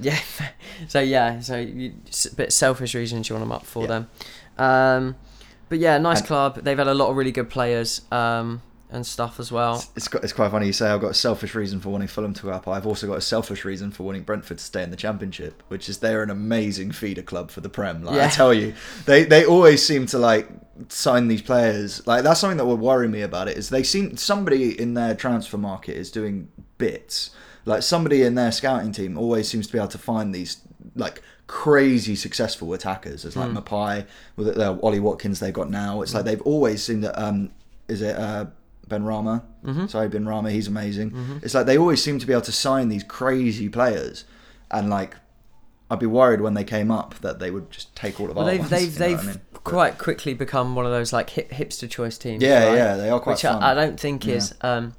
Yeah, 0.00 0.16
so 0.86 1.00
yeah, 1.00 1.40
so 1.40 1.56
you, 1.58 1.92
a 2.30 2.34
bit 2.36 2.52
selfish 2.52 2.94
reasons 2.94 3.28
you 3.28 3.34
want 3.34 3.42
them 3.42 3.50
up 3.50 3.66
for 3.66 3.82
Yeah. 3.82 3.88
them. 3.88 4.10
Um, 4.58 5.16
but 5.68 5.78
yeah, 5.78 5.98
nice 5.98 6.18
And- 6.18 6.26
club. 6.26 6.60
They've 6.62 6.78
had 6.78 6.88
a 6.88 6.94
lot 6.94 7.10
of 7.10 7.16
really 7.16 7.32
good 7.32 7.50
players 7.50 8.02
um, 8.10 8.62
and 8.90 9.06
stuff 9.06 9.38
as 9.38 9.52
well. 9.52 9.84
It's, 9.96 10.08
quite- 10.08 10.24
it's 10.24 10.32
quite 10.32 10.50
funny 10.50 10.66
you 10.66 10.72
say 10.72 10.88
I've 10.88 11.00
got 11.00 11.10
a 11.10 11.14
selfish 11.14 11.54
reason 11.54 11.78
for 11.80 11.90
wanting 11.90 12.08
Fulham 12.08 12.32
to 12.34 12.42
go 12.44 12.50
up. 12.50 12.66
I've 12.66 12.86
also 12.86 13.06
got 13.06 13.18
a 13.18 13.20
selfish 13.22 13.64
reason 13.64 13.90
for 13.90 14.04
wanting 14.04 14.22
Brentford 14.22 14.58
to 14.58 14.64
stay 14.64 14.82
in 14.82 14.90
the 14.90 14.96
Championship, 14.96 15.62
which 15.68 15.88
is 15.88 15.98
they're 15.98 16.22
an 16.22 16.30
amazing 16.30 16.92
feeder 16.92 17.22
club 17.22 17.50
for 17.50 17.60
the 17.60 17.68
Prem. 17.68 18.02
Like 18.02 18.20
I 18.20 18.28
tell 18.28 18.54
you, 18.54 18.74
they 19.04 19.24
they 19.24 19.44
always 19.44 19.84
seem 19.84 20.06
to 20.06 20.18
like 20.18 20.48
sign 20.88 21.28
these 21.28 21.42
players. 21.42 22.06
Like 22.06 22.24
that's 22.24 22.40
something 22.40 22.56
that 22.58 22.66
would 22.66 22.80
worry 22.80 23.08
me 23.08 23.20
about 23.22 23.48
it 23.48 23.58
is 23.58 23.68
they 23.68 23.82
seem 23.82 24.16
somebody 24.16 24.80
in 24.80 24.94
their 24.94 25.14
transfer 25.14 25.58
market 25.58 25.96
is 25.96 26.10
doing 26.10 26.48
bits. 26.78 27.30
Like 27.66 27.82
somebody 27.82 28.22
in 28.22 28.34
their 28.36 28.52
scouting 28.52 28.92
team 28.92 29.18
always 29.18 29.48
seems 29.48 29.66
to 29.66 29.72
be 29.74 29.78
able 29.78 29.88
to 29.88 29.98
find 29.98 30.34
these 30.34 30.62
like 30.96 31.20
crazy 31.48 32.14
successful 32.14 32.72
attackers. 32.74 33.24
It's 33.24 33.34
like 33.34 33.50
Maupay 33.50 34.06
with 34.36 34.56
uh, 34.56 34.78
Ollie 34.82 35.00
Watkins 35.00 35.40
they've 35.40 35.52
got 35.52 35.68
now. 35.70 36.02
It's 36.02 36.14
like 36.14 36.24
they've 36.24 36.42
always 36.42 36.84
seen 36.84 37.00
that. 37.00 37.20
Um, 37.20 37.50
is 37.88 38.02
it 38.02 38.14
uh, 38.16 38.46
Benrahma? 38.88 39.42
Sorry, 39.90 40.08
Benrahma. 40.08 40.52
He's 40.52 40.68
amazing. 40.68 41.40
It's 41.42 41.54
like 41.54 41.66
they 41.66 41.76
always 41.76 42.00
seem 42.02 42.20
to 42.20 42.26
be 42.26 42.32
able 42.32 42.42
to 42.42 42.52
sign 42.52 42.88
these 42.88 43.02
crazy 43.02 43.68
players, 43.68 44.24
and 44.70 44.88
like 44.88 45.16
I'd 45.90 45.98
be 45.98 46.06
worried 46.06 46.40
when 46.42 46.54
they 46.54 46.64
came 46.64 46.90
up 46.90 47.14
that 47.20 47.38
they 47.38 47.50
would 47.50 47.70
just 47.70 47.94
take 47.96 48.20
all 48.20 48.30
of 48.30 48.36
Well, 48.36 48.44
our 48.44 48.50
they've 48.50 48.60
ones, 48.60 48.70
they've 48.70 48.94
they've 48.94 49.20
I 49.20 49.22
mean? 49.22 49.40
Quite 49.64 49.98
quickly 49.98 50.34
become 50.34 50.74
one 50.74 50.86
of 50.86 50.92
those 50.92 51.12
like 51.12 51.30
hip, 51.30 51.50
hipster 51.50 51.90
choice 51.90 52.16
teams. 52.16 52.42
Yeah, 52.42 52.68
right? 52.68 52.76
yeah, 52.76 52.96
they 52.96 53.10
are 53.10 53.20
quite 53.20 53.34
Which 53.34 53.42
fun. 53.42 53.62
I, 53.62 53.72
I 53.72 53.74
don't 53.74 53.98
think 53.98 54.26
is 54.26 54.54
um, 54.60 54.94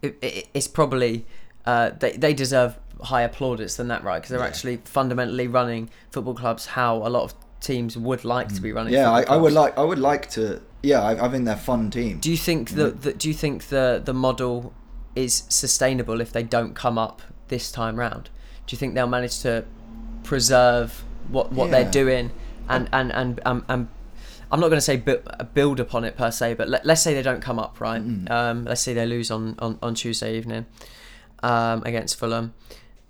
it, 0.00 0.16
it, 0.22 0.48
it's 0.54 0.68
probably 0.68 1.26
uh, 1.66 1.90
they 1.98 2.12
they 2.12 2.34
deserve 2.34 2.78
higher 3.02 3.28
plaudits 3.28 3.76
than 3.76 3.88
that, 3.88 4.02
right? 4.04 4.18
Because 4.18 4.30
they're 4.30 4.40
Yeah. 4.40 4.46
actually 4.46 4.76
fundamentally 4.84 5.46
running 5.48 5.90
football 6.10 6.34
clubs 6.34 6.66
how 6.66 6.96
a 6.98 7.08
lot 7.08 7.24
of 7.24 7.34
teams 7.60 7.96
would 7.96 8.24
like 8.24 8.48
to 8.54 8.60
be 8.60 8.72
running. 8.72 8.92
Mm. 8.92 8.96
yeah, 8.96 9.10
I, 9.10 9.22
I 9.34 9.36
would 9.36 9.52
like 9.52 9.76
I 9.78 9.82
would 9.82 9.98
like 9.98 10.30
to. 10.30 10.60
Yeah, 10.82 11.02
I, 11.02 11.26
I 11.26 11.28
think 11.30 11.44
they're 11.44 11.56
fun 11.56 11.90
team. 11.90 12.18
Do 12.20 12.30
you 12.30 12.36
think 12.38 12.70
that, 12.70 13.02
that 13.02 13.18
do 13.18 13.28
you 13.28 13.34
think 13.34 13.64
the 13.68 14.00
the 14.04 14.14
model 14.14 14.72
is 15.14 15.42
sustainable 15.48 16.20
if 16.20 16.32
they 16.32 16.42
don't 16.42 16.74
come 16.74 16.96
up 16.98 17.20
this 17.48 17.70
time 17.70 17.96
round? 17.96 18.30
Do 18.66 18.74
you 18.74 18.78
think 18.78 18.94
they'll 18.94 19.06
manage 19.06 19.40
to 19.40 19.64
preserve 20.24 21.04
what 21.28 21.52
what 21.52 21.68
Yeah. 21.70 21.82
they're 21.82 21.90
doing 21.90 22.30
and 22.68 22.88
and 22.92 23.12
and 23.12 23.40
um, 23.44 23.64
and 23.68 23.88
I'm 24.52 24.58
not 24.60 24.66
going 24.68 24.78
to 24.78 24.88
say 24.92 24.96
bu- 24.96 25.22
build 25.54 25.78
upon 25.80 26.04
it 26.04 26.16
per 26.16 26.30
se, 26.32 26.54
but 26.54 26.68
let, 26.68 26.84
let's 26.84 27.02
say 27.02 27.14
they 27.14 27.22
don't 27.22 27.40
come 27.40 27.58
up 27.60 27.80
right. 27.80 28.02
Um, 28.30 28.64
let's 28.64 28.80
say 28.80 28.92
they 28.94 29.06
lose 29.06 29.30
on, 29.30 29.54
on, 29.60 29.78
on 29.80 29.94
Tuesday 29.94 30.36
evening 30.36 30.66
um, 31.44 31.84
against 31.84 32.18
Fulham. 32.18 32.52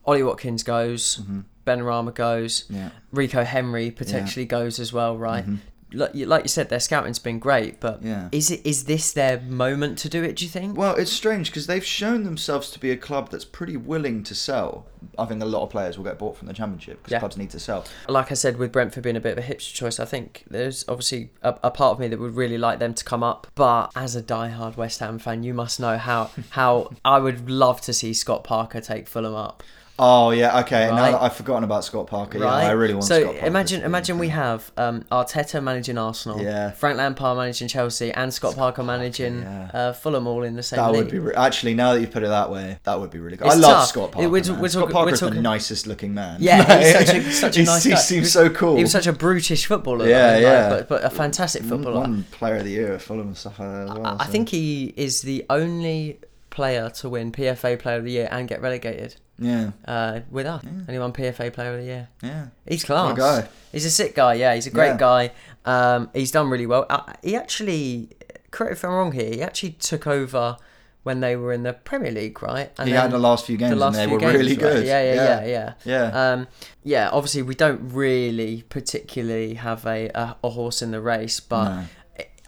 Ollie 0.04 0.22
Watkins 0.22 0.62
goes, 0.62 1.18
mm-hmm. 1.22 1.40
Benrahma 1.66 2.14
goes, 2.14 2.64
Yeah. 2.70 2.90
Rico 3.12 3.44
Henry 3.44 3.90
potentially 3.90 4.46
goes 4.46 4.78
as 4.78 4.92
well, 4.92 5.16
right? 5.16 5.44
Mm-hmm. 5.44 5.56
Like, 5.92 6.14
you- 6.14 6.26
like 6.26 6.44
you 6.44 6.48
said, 6.48 6.68
their 6.68 6.78
scouting's 6.78 7.18
been 7.18 7.40
great, 7.40 7.80
but 7.80 8.00
Yeah. 8.00 8.28
is 8.30 8.48
it 8.52 8.60
is 8.64 8.84
this 8.84 9.12
their 9.12 9.40
moment 9.40 9.98
to 9.98 10.08
do 10.08 10.22
it? 10.22 10.36
Do 10.36 10.44
you 10.44 10.50
think? 10.50 10.76
Well, 10.78 10.94
it's 10.94 11.10
strange 11.10 11.50
because 11.50 11.66
they've 11.66 11.84
shown 11.84 12.22
themselves 12.22 12.70
to 12.70 12.78
be 12.78 12.92
a 12.92 12.96
club 12.96 13.30
that's 13.30 13.44
pretty 13.44 13.76
willing 13.76 14.22
to 14.22 14.34
sell. 14.36 14.86
I 15.18 15.24
think 15.26 15.42
a 15.42 15.46
lot 15.46 15.64
of 15.64 15.70
players 15.70 15.96
will 15.98 16.04
get 16.04 16.16
bought 16.16 16.36
from 16.36 16.46
the 16.46 16.54
Championship 16.54 16.98
because 16.98 17.10
Yeah. 17.10 17.18
clubs 17.18 17.36
need 17.36 17.50
to 17.50 17.58
sell. 17.58 17.84
like 18.08 18.30
I 18.30 18.34
said, 18.34 18.56
with 18.56 18.70
Brentford 18.70 19.02
being 19.02 19.16
a 19.16 19.20
bit 19.20 19.36
of 19.36 19.44
a 19.44 19.46
hipster 19.46 19.74
choice, 19.74 19.98
I 19.98 20.04
think 20.04 20.44
there's 20.48 20.84
obviously 20.88 21.30
a, 21.42 21.56
a 21.64 21.70
part 21.72 21.94
of 21.94 21.98
me 21.98 22.06
that 22.06 22.20
would 22.20 22.36
really 22.36 22.58
like 22.58 22.78
them 22.78 22.94
to 22.94 23.04
come 23.04 23.24
up. 23.24 23.48
But 23.56 23.90
as 23.96 24.14
a 24.14 24.22
die-hard 24.22 24.76
West 24.76 25.00
Ham 25.00 25.18
fan, 25.18 25.42
you 25.42 25.54
must 25.54 25.80
know 25.80 25.98
how 25.98 26.30
how 26.50 26.90
I 27.04 27.18
would 27.18 27.50
love 27.50 27.80
to 27.82 27.92
see 27.92 28.14
Scott 28.14 28.44
Parker 28.44 28.80
take 28.80 29.08
Fulham 29.08 29.34
up. 29.34 29.64
Oh 30.02 30.30
yeah, 30.30 30.60
okay. 30.60 30.86
Now 30.88 31.10
that 31.12 31.20
I've 31.20 31.36
forgotten 31.36 31.62
about 31.64 31.84
Scott 31.84 32.06
Parker, 32.06 32.38
Right? 32.38 32.62
yeah, 32.62 32.68
I 32.68 32.72
really 32.72 32.94
want. 32.94 33.04
so 33.04 33.20
Scott 33.20 33.32
Parker 33.34 33.46
imagine 33.46 33.82
imagine 33.82 34.18
we 34.18 34.28
have 34.28 34.72
um, 34.78 35.02
Arteta 35.12 35.62
managing 35.62 35.98
Arsenal, 35.98 36.40
Yeah. 36.40 36.70
Frank 36.70 36.96
Lampard 36.96 37.36
managing 37.36 37.68
Chelsea, 37.68 38.10
and 38.12 38.32
Scott 38.32 38.56
Parker 38.56 38.82
managing 38.82 39.42
yeah. 39.42 39.70
uh, 39.74 39.92
Fulham 39.92 40.26
all 40.26 40.42
in 40.42 40.56
the 40.56 40.62
same 40.62 40.78
That 40.78 40.92
league. 40.92 41.02
would 41.04 41.10
be 41.12 41.18
re- 41.18 41.34
actually 41.34 41.74
now 41.74 41.92
that 41.92 42.00
you 42.00 42.06
put 42.06 42.22
it 42.22 42.28
that 42.28 42.50
way, 42.50 42.78
that 42.84 42.98
would 42.98 43.10
be 43.10 43.18
really 43.18 43.36
good. 43.36 43.46
It's 43.48 43.56
I 43.56 43.58
love 43.58 43.70
tough. 43.72 43.88
Scott 43.88 44.08
It- 44.08 44.12
Parker. 44.12 44.28
we're- 44.30 44.48
man. 44.52 44.60
we're 44.60 44.68
Scott 44.68 44.80
talking- 44.80 44.92
Parker's 44.94 45.22
we're 45.22 45.30
the 45.30 45.42
nicest 45.42 45.86
looking 45.86 46.14
man. 46.14 46.38
Yeah, 46.40 46.78
he's 46.80 46.92
such 46.92 47.14
a 47.14 47.32
such 47.32 47.56
a 47.58 47.62
nice 47.64 47.84
he 47.84 47.90
guy. 47.90 47.96
seems 47.96 48.32
so 48.32 48.48
cool. 48.48 48.76
He 48.76 48.82
was 48.82 48.92
such 48.92 49.06
a 49.06 49.12
brutish 49.12 49.66
footballer. 49.66 50.08
Yeah, 50.08 50.32
like, 50.32 50.42
yeah. 50.42 50.68
but, 50.70 50.88
but 50.88 51.04
a 51.04 51.10
fantastic 51.10 51.62
footballer. 51.62 52.00
One 52.00 52.24
player 52.30 52.56
of 52.56 52.64
the 52.64 52.70
year 52.70 52.94
at 52.94 53.02
Fulham 53.02 53.26
and 53.28 53.36
stuff 53.36 53.58
like 53.58 53.68
that 53.68 53.82
as 53.92 53.98
well. 53.98 54.16
I 54.18 54.24
so. 54.24 54.32
think 54.32 54.48
he 54.48 54.94
is 54.96 55.20
the 55.22 55.44
only 55.50 56.20
player 56.48 56.90
to 56.90 57.08
win 57.08 57.30
PFA 57.32 57.78
Player 57.78 57.98
of 57.98 58.04
the 58.04 58.10
Year 58.10 58.28
and 58.30 58.48
get 58.48 58.60
relegated. 58.62 59.16
Yeah, 59.40 59.70
uh, 59.86 60.20
with 60.30 60.46
us. 60.46 60.62
He 60.88 60.98
won 60.98 61.12
PFA 61.12 61.52
Player 61.52 61.72
of 61.72 61.78
the 61.80 61.84
Year. 61.86 62.08
yeah. 62.22 62.46
He's 62.68 62.84
class. 62.84 63.16
Guy. 63.16 63.48
He's 63.72 63.84
a 63.86 63.90
sick 63.90 64.14
guy. 64.14 64.34
Yeah, 64.34 64.54
he's 64.54 64.66
a 64.66 64.70
great 64.70 64.88
Yeah. 64.88 64.96
guy. 64.98 65.32
Um, 65.64 66.10
he's 66.12 66.30
done 66.30 66.48
really 66.50 66.66
well. 66.66 66.86
Uh, 66.90 67.02
he 67.22 67.34
actually, 67.36 68.10
correct 68.50 68.72
if 68.74 68.84
I'm 68.84 68.90
wrong 68.92 69.12
here, 69.12 69.30
he 69.32 69.42
actually 69.42 69.72
took 69.72 70.06
over 70.06 70.56
when 71.02 71.20
they 71.20 71.34
were 71.34 71.52
in 71.54 71.62
the 71.62 71.72
Premier 71.72 72.10
League, 72.12 72.42
right? 72.42 72.70
And 72.78 72.86
he 72.88 72.94
had 72.94 73.10
the 73.10 73.18
last 73.18 73.46
few 73.46 73.56
games 73.56 73.70
the 73.70 73.76
last 73.76 73.96
and 73.96 74.10
they 74.10 74.12
were 74.12 74.20
games, 74.20 74.34
really 74.34 74.50
right? 74.50 74.58
good. 74.60 74.86
Yeah, 74.86 75.02
yeah, 75.02 75.14
yeah, 75.14 75.44
yeah. 75.46 75.72
Yeah. 76.12 76.32
Um, 76.32 76.46
yeah, 76.84 77.08
obviously 77.10 77.40
we 77.40 77.54
don't 77.54 77.88
really 77.94 78.64
particularly 78.68 79.54
have 79.54 79.86
a, 79.86 80.08
a, 80.14 80.36
a 80.44 80.50
horse 80.50 80.82
in 80.82 80.90
the 80.90 81.00
race, 81.00 81.40
but 81.40 81.64
No. 81.64 81.84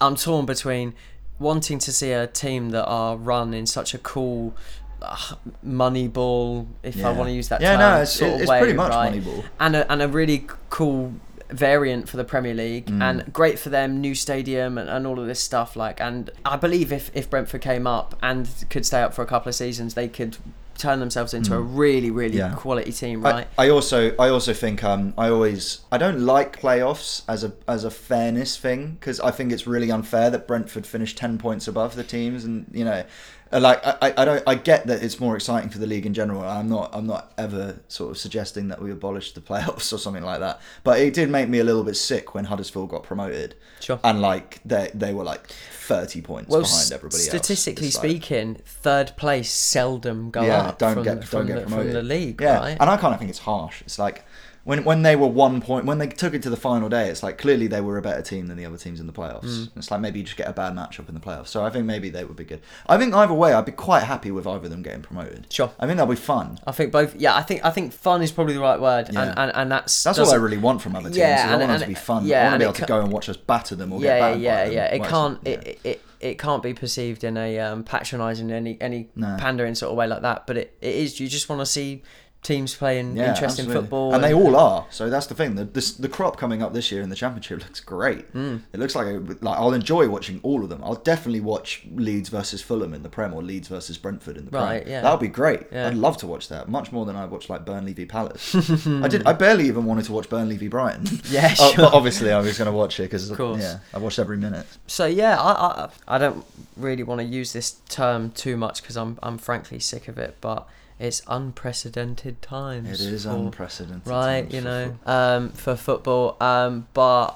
I'm 0.03 0.17
torn 0.17 0.45
between 0.45 0.93
wanting 1.39 1.79
to 1.79 1.93
see 1.93 2.13
a 2.13 2.27
team 2.27 2.71
that 2.71 2.85
are 2.85 3.17
run 3.17 3.55
in 3.55 3.65
such 3.67 3.95
a 3.95 3.99
cool 3.99 4.55
uh, 5.03 5.17
money 5.63 6.09
ball, 6.09 6.67
if 6.83 7.05
I 7.05 7.13
want 7.13 7.29
to 7.29 7.35
use 7.35 7.49
that 7.49 7.61
Yeah, 7.61 7.73
term, 7.73 7.81
no, 7.81 7.93
it's- 7.95 8.15
sort 8.15 8.33
of 8.35 8.41
it's 8.41 8.51
way, 8.51 8.59
pretty 8.61 8.75
much 8.75 8.91
right? 8.93 9.13
Moneyball. 9.13 9.45
and 9.61 9.77
a, 9.77 9.93
and 9.93 10.03
a 10.03 10.09
really 10.09 10.47
cool 10.71 11.15
variant 11.51 12.09
for 12.09 12.17
the 12.17 12.25
Premier 12.25 12.55
League 12.55 12.87
Mm. 12.87 13.03
and 13.03 13.33
great 13.33 13.59
for 13.59 13.69
them 13.69 14.01
new 14.01 14.15
stadium 14.15 14.79
and, 14.79 14.89
and 14.89 15.07
all 15.07 15.21
of 15.21 15.27
this 15.27 15.39
stuff 15.41 15.77
like 15.77 16.01
and 16.01 16.31
I 16.47 16.57
believe 16.57 16.91
if, 16.93 17.11
if 17.13 17.29
Brentford 17.29 17.61
came 17.61 17.87
up 17.87 18.15
and 18.23 18.49
could 18.71 18.87
stay 18.87 19.03
up 19.03 19.13
for 19.13 19.21
a 19.21 19.27
couple 19.27 19.51
of 19.51 19.55
seasons 19.55 19.93
they 19.93 20.09
could 20.09 20.39
turn 20.79 20.99
themselves 20.99 21.35
into 21.35 21.55
a 21.55 21.61
really 21.61 22.11
really 22.11 22.37
Mm. 22.37 22.51
Yeah. 22.51 22.55
quality 22.55 22.91
team 22.91 23.21
right 23.21 23.47
I, 23.59 23.67
I 23.67 23.69
also 23.69 24.13
I 24.19 24.31
also 24.31 24.55
think 24.55 24.83
um 24.83 25.13
I 25.19 25.29
always 25.29 25.81
I 25.93 25.99
don't 25.99 26.21
like 26.21 26.59
playoffs 26.59 27.21
as 27.29 27.45
a 27.45 27.53
as 27.69 27.85
a 27.85 27.91
fairness 27.91 28.57
thing 28.57 28.93
because 28.99 29.21
I 29.21 29.31
think 29.31 29.53
it's 29.53 29.67
really 29.67 29.91
unfair 29.91 30.31
that 30.31 30.47
Brentford 30.49 30.87
finished 30.87 31.19
ten 31.19 31.37
points 31.37 31.69
above 31.69 31.97
the 31.97 32.05
teams 32.05 32.45
and 32.47 32.65
you 32.73 32.87
know 32.87 33.05
Uh, 33.53 33.61
like 33.61 33.87
I, 33.87 33.97
I- 34.01 34.15
I 34.19 34.25
don't 34.25 34.43
I 34.47 34.55
get 34.55 34.87
that 34.87 35.03
it's 35.03 35.21
more 35.21 35.37
exciting 35.37 35.69
for 35.71 35.79
the 35.79 35.87
league 35.87 36.07
in 36.07 36.15
general. 36.15 36.43
I'm 36.43 36.69
not 36.69 36.91
I'm 36.95 37.07
not 37.07 37.33
ever 37.37 37.81
sort 37.89 38.11
of 38.11 38.19
suggesting 38.19 38.69
that 38.69 38.81
we 38.81 38.91
abolish 38.91 39.33
the 39.33 39.41
playoffs 39.41 39.93
or 39.93 39.99
something 39.99 40.25
like 40.25 40.41
that. 40.41 40.61
But 40.85 41.01
it 41.01 41.13
did 41.15 41.29
make 41.31 41.49
me 41.49 41.59
a 41.59 41.65
little 41.65 41.85
bit 41.85 41.97
sick 41.97 42.35
when 42.35 42.47
Huddersfield 42.47 42.89
got 42.91 43.03
promoted. 43.03 43.55
Sure. 43.81 43.99
and 44.05 44.21
like 44.23 44.61
they 44.65 44.91
they 44.95 45.13
were 45.13 45.25
like 45.25 45.49
30 45.49 46.21
points 46.23 46.49
well 46.49 46.61
behind 46.63 46.93
everybody 46.93 47.17
else. 47.23 47.27
statistically 47.29 47.89
It's 47.89 47.97
like- 47.97 48.05
speaking 48.11 48.55
third 48.65 49.17
place 49.17 49.51
seldom 49.51 50.31
go 50.31 50.43
yeah, 50.43 50.69
up 50.69 50.79
don't 50.79 50.95
from, 50.95 51.03
get 51.03 51.25
from, 51.25 51.39
don't 51.41 51.47
get 51.49 51.55
the, 51.57 51.61
promoted. 51.67 51.87
from 51.87 51.95
the 51.95 52.03
league 52.15 52.41
Yeah, 52.41 52.59
right? 52.61 52.77
and 52.81 52.89
I 52.89 52.97
kind 52.97 53.13
of 53.13 53.19
think 53.19 53.31
it's 53.31 53.41
harsh. 53.41 53.81
It's 53.83 53.99
like 53.99 54.25
when 54.65 54.85
when 54.85 55.03
they 55.03 55.17
were 55.17 55.27
one 55.27 55.61
point 55.61 55.85
when 55.87 55.99
they 55.99 56.07
took 56.07 56.35
it 56.35 56.43
to 56.43 56.51
the 56.51 56.57
final 56.57 56.89
day. 56.89 57.09
It's 57.09 57.23
like 57.23 57.39
clearly 57.39 57.67
they 57.67 57.81
were 57.81 57.99
a 57.99 58.03
better 58.03 58.23
team 58.23 58.47
than 58.47 58.57
the 58.57 58.65
other 58.65 58.77
teams 58.77 59.01
in 59.01 59.07
the 59.07 59.13
playoffs. 59.13 59.45
Mm. 59.45 59.71
It's 59.77 59.91
like 59.91 60.01
maybe 60.01 60.21
you 60.21 60.25
just 60.25 60.37
get 60.37 60.49
a 60.49 60.53
bad 60.53 60.75
matchup 60.75 61.09
in 61.09 61.15
the 61.15 61.21
playoffs. 61.21 61.49
So 61.49 61.65
I 61.65 61.71
think 61.71 61.85
maybe 61.85 62.11
they 62.11 62.25
would 62.25 62.37
be 62.37 62.45
good. 62.45 62.61
I 62.87 62.97
think 62.99 63.13
either 63.15 63.35
way, 63.35 63.53
I'd 63.53 63.65
be 63.65 63.73
quite 63.73 64.05
happy 64.05 64.31
with 64.31 64.47
either 64.47 64.65
of 64.65 64.71
them 64.71 64.83
getting 64.83 65.03
promoted. 65.03 65.47
Sure. 65.53 65.71
I 65.81 65.87
think 65.87 65.99
that'll 65.99 66.13
be 66.13 66.17
fun. 66.21 66.59
I 66.67 66.73
think 66.73 66.93
both 66.93 67.15
yeah 67.17 67.35
I 67.35 67.43
think 67.43 67.65
I 67.65 67.71
think 67.71 67.93
fun 67.93 68.23
is 68.23 68.31
probably 68.33 68.55
the 68.55 68.61
right 68.61 68.81
word 68.81 69.09
Yeah. 69.13 69.23
and, 69.31 69.39
and, 69.39 69.53
and 69.55 69.73
that's 69.73 70.03
That's 70.05 70.19
all 70.19 70.31
I 70.33 70.37
really 70.37 70.59
want 70.59 70.81
from 70.83 70.95
other 70.97 71.09
teams. 71.09 71.17
Yeah, 71.19 71.35
is 71.35 71.41
I 71.41 71.53
and- 71.55 71.61
want 71.61 71.73
them 71.73 71.81
to 71.81 71.87
be 71.89 71.95
fun. 71.95 72.27
yeah, 72.27 72.41
I 72.41 72.43
want 72.45 72.55
and 72.55 72.61
to 72.61 72.65
be 72.67 72.69
able 72.69 72.75
to 72.75 72.87
go 72.87 73.01
and 73.01 73.13
watch 73.13 73.29
us 73.29 73.37
batter 73.37 73.75
them 73.75 73.93
or 73.93 74.01
yeah, 74.01 74.07
get 74.07 74.21
battered 74.21 74.41
yeah, 74.43 74.65
them. 74.65 74.73
yeah. 74.75 74.85
It 74.95 75.05
can't. 75.05 75.39
It, 75.47 75.67
it, 75.67 75.81
it, 75.85 76.03
it 76.21 76.39
can't 76.39 76.63
be 76.63 76.73
perceived 76.73 77.25
in 77.25 77.37
a 77.37 77.59
um, 77.59 77.83
patronising 77.83 78.53
any 78.53 78.81
any 78.81 79.09
No. 79.17 79.37
pandering 79.41 79.75
sort 79.75 79.91
of 79.91 79.97
way 79.99 80.07
like 80.07 80.23
that. 80.23 80.47
But 80.47 80.57
it, 80.57 80.77
it 80.81 80.95
is. 80.95 81.19
You 81.19 81.27
just 81.27 81.49
want 81.49 81.61
to 81.63 81.67
see 81.67 82.03
teams 82.43 82.75
playing 82.75 83.17
Yeah, 83.17 83.31
interesting 83.31 83.65
absolutely. 83.65 83.83
football, 83.83 84.15
and 84.15 84.23
they 84.23 84.35
all 84.35 84.57
are. 84.57 84.87
So 84.91 85.09
that's 85.09 85.27
the 85.27 85.35
thing. 85.35 85.55
The 85.55 85.65
this, 85.65 85.93
the 85.93 86.09
crop 86.09 86.37
coming 86.37 86.63
up 86.63 86.73
this 86.73 86.91
year 86.91 87.01
in 87.01 87.09
the 87.09 87.17
championship 87.17 87.61
looks 87.65 87.81
great. 87.81 88.25
Hmm. 88.27 88.59
It 88.73 88.81
looks 88.81 88.95
like 88.95 89.07
a, 89.07 89.19
like 89.41 89.59
I'll 89.59 89.73
enjoy 89.73 90.09
watching 90.09 90.41
all 90.43 90.63
of 90.65 90.69
them. 90.69 90.83
I'll 90.83 90.97
definitely 90.97 91.41
watch 91.41 91.87
Leeds 91.95 92.29
versus 92.29 92.61
Fulham 92.61 92.93
in 92.95 93.03
the 93.03 93.09
Prem 93.09 93.33
or 93.33 93.43
Leeds 93.43 93.69
versus 93.69 93.97
Brentford 93.97 94.37
in 94.37 94.45
the 94.45 94.51
Prem. 94.51 94.63
Right, 94.65 94.87
yeah. 94.87 95.01
That'll 95.03 95.19
be 95.19 95.29
great. 95.29 95.63
Yeah. 95.71 95.89
I'd 95.89 95.95
love 95.95 96.17
to 96.19 96.27
watch 96.27 96.49
that 96.49 96.69
much 96.69 96.91
more 96.93 97.07
than 97.07 97.15
I 97.17 97.25
watched 97.27 97.49
like 97.49 97.65
Burnley 97.65 97.93
v 97.93 98.07
Palace. 98.07 98.55
I 98.87 99.09
did. 99.09 99.25
I 99.25 99.33
barely 99.33 99.69
even 99.69 99.85
wanted 99.85 100.05
to 100.07 100.13
watch 100.13 100.29
Burnley 100.29 100.57
v 100.57 100.69
Brighton. 100.69 101.07
Yeah, 101.33 101.49
sure. 101.55 101.73
but 101.77 101.95
obviously 101.95 102.31
I 102.31 102.41
was 102.41 102.59
going 102.59 102.67
to 102.71 102.77
watch 102.77 102.99
it 103.01 103.05
because 103.05 103.31
yeah, 103.31 103.79
I 103.95 103.99
watched 103.99 104.19
every 104.19 104.37
minute. 104.37 104.67
So 104.87 105.07
yeah, 105.07 105.41
I, 105.41 105.53
I 105.85 105.91
I 106.17 106.19
don't 106.19 106.45
really 106.77 107.05
want 107.05 107.21
to 107.21 107.27
use 107.27 107.53
this 107.53 107.77
term 107.89 108.31
too 108.33 108.57
much 108.57 108.83
because 108.83 108.97
I'm 108.97 109.19
I'm 109.23 109.39
frankly 109.39 109.79
sick 109.79 110.09
of 110.09 110.19
it. 110.19 110.37
But 110.41 110.67
it's 111.03 111.21
unprecedented 111.27 112.41
times. 112.43 113.01
It 113.01 113.13
is 113.13 113.25
for- 113.25 113.31
unprecedented. 113.31 114.07
right? 114.07 114.51
You 114.53 114.61
know, 114.61 114.85
football. 114.91 115.15
um, 115.37 115.49
for 115.51 115.77
football. 115.77 116.37
Um, 116.41 116.87
but 116.95 117.31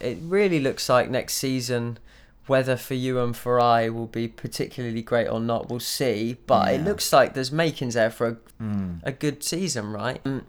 it 0.00 0.18
really 0.22 0.60
looks 0.60 0.88
like 0.88 1.08
next 1.10 1.34
season, 1.34 1.98
whether 2.46 2.76
for 2.76 2.94
you 2.94 3.20
and 3.20 3.34
for 3.36 3.60
I 3.60 3.88
will 3.88 4.06
be 4.06 4.28
particularly 4.28 5.00
great 5.02 5.28
or 5.28 5.40
not, 5.40 5.70
we'll 5.70 5.80
see. 5.80 6.36
But 6.46 6.74
it 6.74 6.82
looks 6.82 7.12
like 7.12 7.34
there's 7.34 7.52
makings 7.52 7.94
there 7.94 8.10
for 8.10 8.26
a, 8.28 8.36
Mm. 8.62 9.00
a 9.02 9.10
good 9.12 9.42
season, 9.42 9.92
right? 9.92 10.22
Mm. 10.24 10.42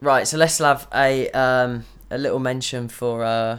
Right. 0.00 0.26
So 0.26 0.36
let's 0.36 0.58
have 0.58 0.86
a 0.94 1.30
um, 1.30 1.84
a 2.10 2.18
little 2.18 2.40
mention 2.40 2.88
for 2.88 3.22
uh, 3.24 3.58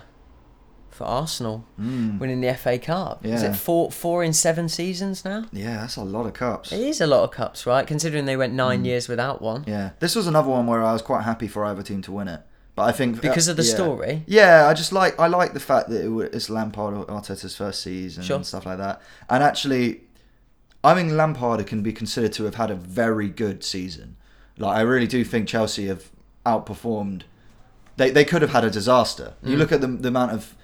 for 0.95 1.03
Arsenal 1.03 1.65
Mm. 1.79 2.19
winning 2.19 2.41
the 2.41 2.47
FA 2.47 2.79
Cup. 2.79 3.25
Is 3.25 3.43
it 3.43 3.55
four 3.55 3.91
four 3.91 4.23
in 4.23 4.33
seven 4.33 4.67
seasons 4.69 5.23
now? 5.25 5.45
Yeah, 5.51 5.77
that's 5.81 5.97
a 5.97 6.03
lot 6.03 6.25
of 6.25 6.33
cups. 6.33 6.71
It 6.71 6.79
is 6.79 7.01
a 7.01 7.07
lot 7.07 7.23
of 7.23 7.31
cups, 7.31 7.65
right? 7.67 7.85
Considering 7.85 8.25
they 8.25 8.37
went 8.37 8.53
nine 8.53 8.81
Mm. 8.83 8.85
years 8.87 9.07
without 9.07 9.41
one. 9.41 9.63
Yeah, 9.67 9.91
this 9.99 10.15
was 10.15 10.25
another 10.27 10.49
one 10.49 10.65
where 10.67 10.83
I 10.83 10.93
was 10.93 11.01
quite 11.01 11.23
happy 11.23 11.47
for 11.47 11.65
either 11.65 11.83
team 11.83 12.01
to 12.03 12.11
win 12.11 12.27
it. 12.27 12.41
But 12.75 12.83
I 12.89 12.91
think 12.91 13.21
Because 13.21 13.47
of 13.47 13.55
the 13.57 13.63
yeah. 13.63 13.73
story? 13.73 14.23
Yeah, 14.27 14.67
I 14.69 14.73
just 14.73 14.91
like 14.91 15.19
I 15.19 15.27
like 15.27 15.53
the 15.53 15.59
fact 15.71 15.89
that 15.89 16.03
it, 16.03 16.09
wa- 16.09 16.29
it's 16.37 16.49
Lampard 16.49 16.93
or 16.93 17.05
Arteta's 17.05 17.55
first 17.55 17.81
season 17.81 18.23
Sure. 18.23 18.35
and 18.37 18.45
stuff 18.45 18.65
like 18.65 18.77
that. 18.79 19.01
And 19.29 19.41
actually, 19.43 20.01
I 20.83 20.93
think 20.93 21.11
Lampard 21.11 21.65
can 21.67 21.81
be 21.83 21.93
considered 21.93 22.33
to 22.33 22.43
have 22.43 22.55
had 22.55 22.69
a 22.71 22.75
very 22.75 23.29
good 23.29 23.63
season. 23.63 24.17
Like 24.57 24.77
I 24.77 24.81
really 24.81 25.07
do 25.07 25.23
think 25.23 25.47
Chelsea 25.47 25.87
have 25.87 26.03
outperformed. 26.45 27.21
They 27.97 28.09
they 28.11 28.25
could 28.25 28.41
have 28.41 28.51
had 28.51 28.63
a 28.65 28.69
disaster. 28.69 29.33
You 29.41 29.55
Mm. 29.55 29.59
look 29.59 29.71
at 29.71 29.81
the 29.81 29.87
the 29.87 30.09
amount 30.09 30.31
of 30.33 30.55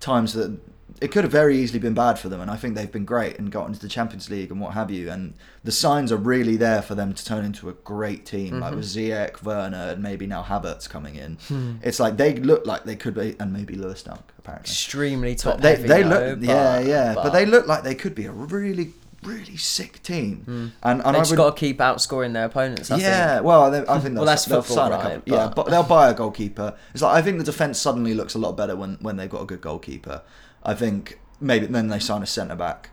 times 0.00 0.32
that 0.34 0.58
it 1.00 1.12
could 1.12 1.24
have 1.24 1.32
very 1.32 1.56
easily 1.56 1.78
been 1.78 1.94
bad 1.94 2.18
for 2.18 2.28
them, 2.28 2.40
and 2.40 2.50
I 2.50 2.56
think 2.56 2.74
they've 2.74 2.90
been 2.90 3.04
great 3.04 3.38
and 3.38 3.52
got 3.52 3.66
into 3.66 3.78
the 3.78 3.88
Champions 3.88 4.30
League 4.30 4.50
and 4.50 4.60
what 4.60 4.74
have 4.74 4.90
you. 4.90 5.10
And 5.10 5.34
the 5.62 5.70
signs 5.70 6.10
are 6.10 6.16
really 6.16 6.56
there 6.56 6.82
for 6.82 6.94
them 6.94 7.12
to 7.14 7.24
turn 7.24 7.44
into 7.44 7.68
a 7.68 7.72
great 7.72 8.26
team, 8.26 8.58
like 8.58 8.70
mm-hmm. 8.70 8.78
with 8.78 8.86
Ziyech, 8.86 9.42
Werner, 9.42 9.90
and 9.92 10.02
maybe 10.02 10.26
now 10.26 10.42
Havertz 10.42 10.88
coming 10.88 11.16
in. 11.16 11.36
Hmm. 11.48 11.76
It's 11.82 12.00
like 12.00 12.16
they 12.16 12.34
look 12.34 12.66
like 12.66 12.84
they 12.84 12.96
could 12.96 13.14
be, 13.14 13.36
and 13.38 13.52
maybe 13.52 13.74
Lewis 13.74 14.02
Dunk 14.02 14.22
apparently. 14.38 14.70
Extremely 14.70 15.34
top 15.34 15.54
But 15.54 15.62
they 15.62 15.76
heavy. 15.76 15.88
they 15.88 16.02
though, 16.02 16.08
look 16.08 16.40
but- 16.40 16.48
yeah 16.48 16.78
yeah, 16.80 17.14
but, 17.14 17.30
they 17.30 17.46
look 17.46 17.66
like 17.66 17.84
they 17.84 17.94
could 17.94 18.14
be 18.14 18.26
a 18.26 18.32
really 18.32 18.92
really 19.22 19.56
sick 19.56 20.02
team. 20.02 20.72
And 20.82 21.02
and 21.04 21.14
They've 21.14 21.22
just 21.22 21.36
got 21.36 21.56
to 21.56 21.60
keep 21.60 21.78
outscoring 21.78 22.32
their 22.32 22.44
opponents. 22.46 22.90
I 22.90 22.98
yeah, 22.98 23.34
think. 23.34 23.44
well, 23.46 23.70
they, 23.70 23.78
I 23.80 23.82
think 23.82 23.88
Well, 24.14 24.14
they'll, 24.14 24.24
that's 24.24 24.44
they'll 24.44 24.62
football, 24.62 24.90
right, 24.90 25.02
couple. 25.02 25.22
Yeah, 25.26 25.46
but- 25.46 25.54
but 25.56 25.70
they'll 25.70 25.82
buy 25.82 26.08
a 26.10 26.14
goalkeeper. 26.14 26.76
It's 26.92 27.02
like 27.02 27.14
I 27.16 27.22
think 27.22 27.38
the 27.38 27.44
defense 27.44 27.78
suddenly 27.78 28.14
looks 28.14 28.34
a 28.34 28.38
lot 28.38 28.56
better 28.56 28.76
when, 28.76 28.96
when 29.00 29.16
they've 29.16 29.30
got 29.30 29.42
a 29.42 29.46
good 29.46 29.60
goalkeeper. 29.60 30.22
I 30.62 30.74
think 30.74 31.18
maybe 31.40 31.66
then 31.66 31.88
they 31.88 31.98
sign 31.98 32.22
a 32.22 32.26
centre 32.26 32.56
back 32.56 32.90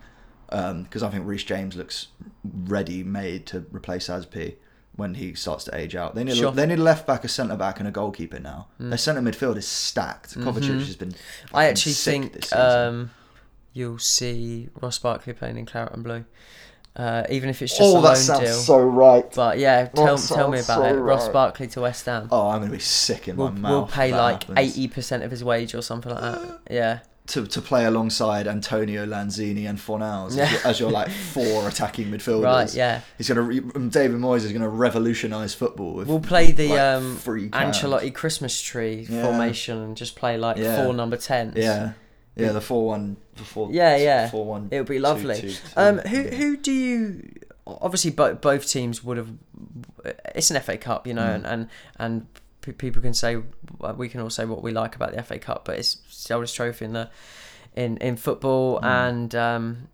because 0.49 1.03
I 1.03 1.09
think 1.09 1.25
Reece 1.27 1.43
James 1.43 1.75
looks 1.75 2.07
ready 2.43 3.03
made 3.03 3.45
to 3.47 3.65
replace 3.71 4.07
Azpi 4.07 4.55
when 4.95 5.15
he 5.15 5.33
starts 5.33 5.65
to 5.65 5.75
age 5.75 5.95
out. 5.95 6.15
They 6.15 6.23
need 6.23 6.37
Sure. 6.37 6.49
a, 6.49 6.51
they 6.51 6.65
need 6.65 6.79
a 6.79 6.83
left 6.83 7.05
back, 7.05 7.23
a 7.23 7.27
centre 7.27 7.57
back, 7.57 7.79
and 7.79 7.87
a 7.87 7.91
goalkeeper 7.91 8.39
now. 8.39 8.67
Their 8.79 8.97
centre 8.97 9.21
midfield 9.21 9.57
is 9.57 9.67
stacked. 9.67 10.35
Kovacic 10.37 10.85
has 10.85 10.95
been. 10.95 11.09
Mm. 11.09 11.13
Mm-hmm. 11.15 11.55
I 11.57 11.65
actually 11.65 11.93
think 11.93 12.33
this 12.33 12.53
um, 12.53 13.11
you'll 13.75 13.99
see 13.99 14.69
Ross 14.81 14.97
Barkley 14.97 15.33
playing 15.33 15.57
in 15.57 15.65
claret 15.67 15.93
and 15.93 16.03
blue, 16.03 16.25
uh, 16.95 17.23
even 17.29 17.49
if 17.49 17.61
it's 17.61 17.77
just 17.77 17.81
a 17.81 17.83
loan 17.83 17.91
deal. 17.93 17.99
oh, 17.99 18.03
loan 18.05 18.13
that 18.13 18.17
sounds 18.17 18.39
deal. 18.41 18.53
so 18.53 18.79
right. 18.81 19.31
but 19.35 19.59
yeah, 19.59 19.85
tell, 19.87 20.17
tell 20.17 20.49
me 20.49 20.59
about 20.59 20.79
so 20.79 20.85
it. 20.85 20.93
Ross. 20.93 21.27
Barkley 21.29 21.67
to 21.67 21.81
West 21.81 22.05
Ham. 22.05 22.29
Oh, 22.31 22.47
I'm 22.49 22.61
gonna 22.61 22.71
be 22.71 22.79
sick 22.79 23.27
in 23.27 23.35
we'll, 23.35 23.51
my 23.51 23.59
mouth. 23.59 23.71
we'll 23.71 23.87
pay 23.87 24.11
like 24.15 24.45
eighty 24.57 24.87
percent 24.87 25.21
of 25.23 25.29
his 25.29 25.43
wage 25.43 25.75
or 25.75 25.81
something 25.81 26.11
like 26.11 26.21
that. 26.21 26.59
Yeah, 26.71 26.99
to, 27.27 27.45
to 27.47 27.61
play 27.61 27.83
alongside 27.85 28.47
Antonio 28.47 29.05
Lanzini 29.05 29.67
and 29.67 29.77
Fornals 29.77 30.27
as, 30.27 30.35
Yeah. 30.37 30.51
your, 30.51 30.67
as 30.67 30.79
your 30.79 30.91
like 30.91 31.09
four 31.33 31.67
attacking 31.67 32.07
midfielders. 32.11 32.43
right. 32.45 32.73
Yeah, 32.73 33.01
He's 33.17 33.27
gonna 33.27 33.41
re- 33.41 33.59
David 33.59 34.17
Moyes 34.21 34.45
is 34.45 34.53
gonna 34.53 34.69
revolutionise 34.69 35.53
football. 35.53 35.95
With, 35.95 36.07
we'll 36.07 36.19
play 36.21 36.51
the 36.53 36.69
like, 36.69 36.79
um. 36.79 37.17
Ancelotti 37.17 38.13
Christmas 38.13 38.61
tree 38.61 39.05
Yeah. 39.09 39.23
formation 39.23 39.79
and 39.79 39.97
just 39.97 40.15
play 40.15 40.37
like 40.37 40.55
Yeah. 40.57 40.81
four 40.85 40.93
number 40.93 41.17
tens. 41.17 41.55
Yeah, 41.57 41.93
yeah, 42.35 42.51
the 42.51 42.61
four 42.61 42.85
one. 42.87 43.17
Yeah, 43.71 43.95
yeah. 43.97 44.29
four 44.29 44.45
one. 44.45 44.67
It 44.71 44.77
would 44.79 44.87
be 44.87 44.99
lovely. 44.99 45.39
two, 45.41 45.49
two. 45.51 45.57
Um, 45.75 45.97
who 45.99 46.23
who 46.23 46.57
do 46.57 46.71
you? 46.71 47.31
Obviously, 47.67 48.11
both 48.11 48.41
both 48.41 48.67
teams 48.67 49.03
would 49.03 49.17
have. 49.17 49.29
It's 50.35 50.51
an 50.51 50.61
FA 50.61 50.77
Cup, 50.77 51.07
you 51.07 51.13
know, 51.13 51.23
Mm. 51.23 51.35
and 51.35 51.45
and 51.45 51.67
and 51.97 52.77
people 52.77 53.01
can 53.01 53.13
say 53.13 53.37
we 53.97 54.09
can 54.09 54.21
all 54.21 54.29
say 54.29 54.45
what 54.45 54.61
we 54.63 54.71
like 54.71 54.95
about 54.95 55.13
the 55.13 55.21
FA 55.23 55.39
Cup, 55.39 55.65
but 55.65 55.77
it's 55.79 55.95
the 56.27 56.33
oldest 56.35 56.55
trophy 56.55 56.85
in 56.85 56.93
the 56.93 57.09
in 57.75 57.97
in 57.97 58.15
football, 58.17 58.79
Mm. 58.81 58.85
and 58.85 59.35
um, 59.35 59.87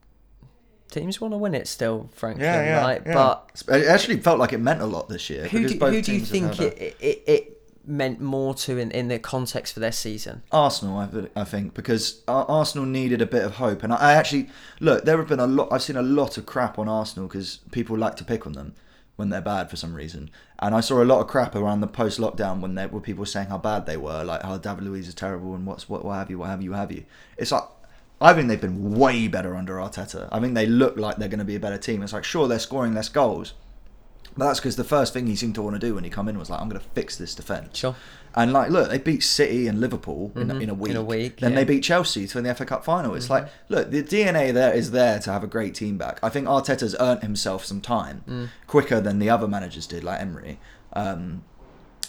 teams 0.89 1.21
want 1.21 1.33
to 1.33 1.37
win 1.37 1.55
it 1.55 1.67
still, 1.67 2.09
frankly, 2.13 2.43
Yeah, 2.43 2.63
yeah, 2.63 2.81
right? 2.81 3.01
yeah. 3.05 3.13
But 3.13 3.63
It 3.79 3.87
actually 3.87 4.17
felt 4.19 4.39
like 4.39 4.51
it 4.53 4.59
meant 4.59 4.81
a 4.81 4.85
lot 4.85 5.07
this 5.09 5.29
year. 5.29 5.47
who 5.47 5.67
do, 5.67 5.77
who 5.85 6.01
do 6.01 6.13
you 6.13 6.25
think 6.25 6.59
it, 6.59 6.95
it 6.99 7.23
it 7.25 7.60
meant 7.85 8.21
more 8.21 8.53
to 8.53 8.77
in 8.77 8.91
in 8.91 9.07
the 9.07 9.19
context 9.19 9.73
for 9.73 9.79
their 9.79 9.91
season? 9.91 10.43
Arsenal, 10.51 10.97
I, 10.97 11.41
I 11.41 11.43
think, 11.43 11.73
because 11.73 12.21
Arsenal 12.27 12.85
needed 12.85 13.21
a 13.21 13.25
bit 13.25 13.43
of 13.43 13.55
hope, 13.55 13.83
and 13.83 13.93
I, 13.93 13.97
I 13.97 14.13
actually 14.13 14.49
look. 14.79 15.05
There 15.05 15.17
have 15.17 15.27
been 15.27 15.39
a 15.39 15.47
lot. 15.47 15.69
I've 15.71 15.83
seen 15.83 15.97
a 15.97 16.01
lot 16.01 16.37
of 16.37 16.45
crap 16.45 16.79
on 16.79 16.87
Arsenal 16.87 17.27
because 17.27 17.59
people 17.71 17.97
like 17.97 18.15
to 18.17 18.23
pick 18.23 18.45
on 18.45 18.53
them 18.53 18.75
when 19.15 19.29
they're 19.29 19.41
bad 19.41 19.69
for 19.69 19.75
some 19.75 19.93
reason. 19.93 20.29
And 20.59 20.73
I 20.73 20.79
saw 20.79 21.01
a 21.01 21.05
lot 21.05 21.19
of 21.19 21.27
crap 21.27 21.55
around 21.55 21.81
the 21.81 21.87
post 21.87 22.19
lockdown 22.19 22.59
when 22.59 22.75
there 22.75 22.87
were 22.87 23.01
people 23.01 23.25
saying 23.25 23.49
how 23.49 23.57
bad 23.57 23.85
they 23.85 23.97
were, 23.97 24.23
like 24.23 24.41
how 24.41 24.57
David 24.57 24.83
Luiz 24.83 25.07
is 25.07 25.13
terrible 25.13 25.53
and 25.53 25.65
what's 25.65 25.87
what, 25.87 26.03
what 26.03 26.15
have 26.15 26.29
you, 26.29 26.39
what 26.39 26.49
have 26.49 26.61
you, 26.61 26.71
what 26.71 26.79
have 26.79 26.91
you. 26.91 27.05
It's 27.37 27.51
like 27.51 27.63
I 28.19 28.33
think 28.33 28.47
they've 28.47 28.61
been 28.61 28.97
way 28.97 29.27
better 29.27 29.55
under 29.55 29.75
Arteta. 29.75 30.29
I 30.31 30.39
think 30.39 30.53
they 30.53 30.67
look 30.67 30.95
like 30.97 31.17
they're 31.17 31.27
going 31.27 31.39
to 31.39 31.45
be 31.45 31.55
a 31.55 31.59
better 31.59 31.77
team. 31.77 32.03
It's 32.03 32.13
like 32.13 32.23
sure 32.23 32.47
they're 32.47 32.59
scoring 32.59 32.93
less 32.93 33.09
goals, 33.09 33.53
but 34.37 34.45
that's 34.45 34.59
because 34.59 34.75
the 34.75 34.83
first 34.83 35.13
thing 35.13 35.27
he 35.27 35.35
seemed 35.35 35.55
to 35.55 35.61
want 35.61 35.75
to 35.75 35.79
do 35.79 35.95
when 35.95 36.03
he 36.03 36.09
come 36.09 36.27
in 36.29 36.37
was 36.39 36.49
like 36.49 36.61
I'm 36.61 36.69
going 36.69 36.79
to 36.81 36.87
fix 36.89 37.17
this 37.17 37.35
defence. 37.35 37.77
Sure. 37.77 37.95
And 38.33 38.53
like, 38.53 38.69
look, 38.71 38.89
they 38.89 38.97
beat 38.97 39.23
City 39.23 39.67
and 39.67 39.81
Liverpool 39.81 40.31
in, 40.35 40.49
in 40.61 40.69
a 40.69 40.73
week. 40.73 40.91
Mm-hmm. 40.93 40.99
a 40.99 41.03
week, 41.03 41.39
Then 41.41 41.51
yeah. 41.51 41.55
they 41.57 41.63
beat 41.65 41.83
Chelsea 41.83 42.27
to 42.27 42.37
win 42.37 42.45
the 42.45 42.55
FA 42.55 42.65
Cup 42.65 42.85
final. 42.85 43.13
It's 43.13 43.29
like, 43.29 43.49
look, 43.67 43.91
the 43.91 44.01
DNA 44.01 44.53
there 44.53 44.73
is 44.73 44.91
there 44.91 45.19
to 45.19 45.33
have 45.33 45.43
a 45.43 45.47
great 45.47 45.75
team 45.75 45.97
back. 45.97 46.17
I 46.23 46.29
think 46.29 46.47
Arteta's 46.47 46.95
earned 46.97 47.23
himself 47.23 47.65
some 47.65 47.81
time 47.81 48.23
Mm. 48.29 48.47
quicker 48.67 49.01
than 49.01 49.19
the 49.19 49.29
other 49.29 49.49
managers 49.49 49.85
did, 49.85 50.05
like 50.05 50.21
Emery. 50.21 50.59
Um, 50.93 51.43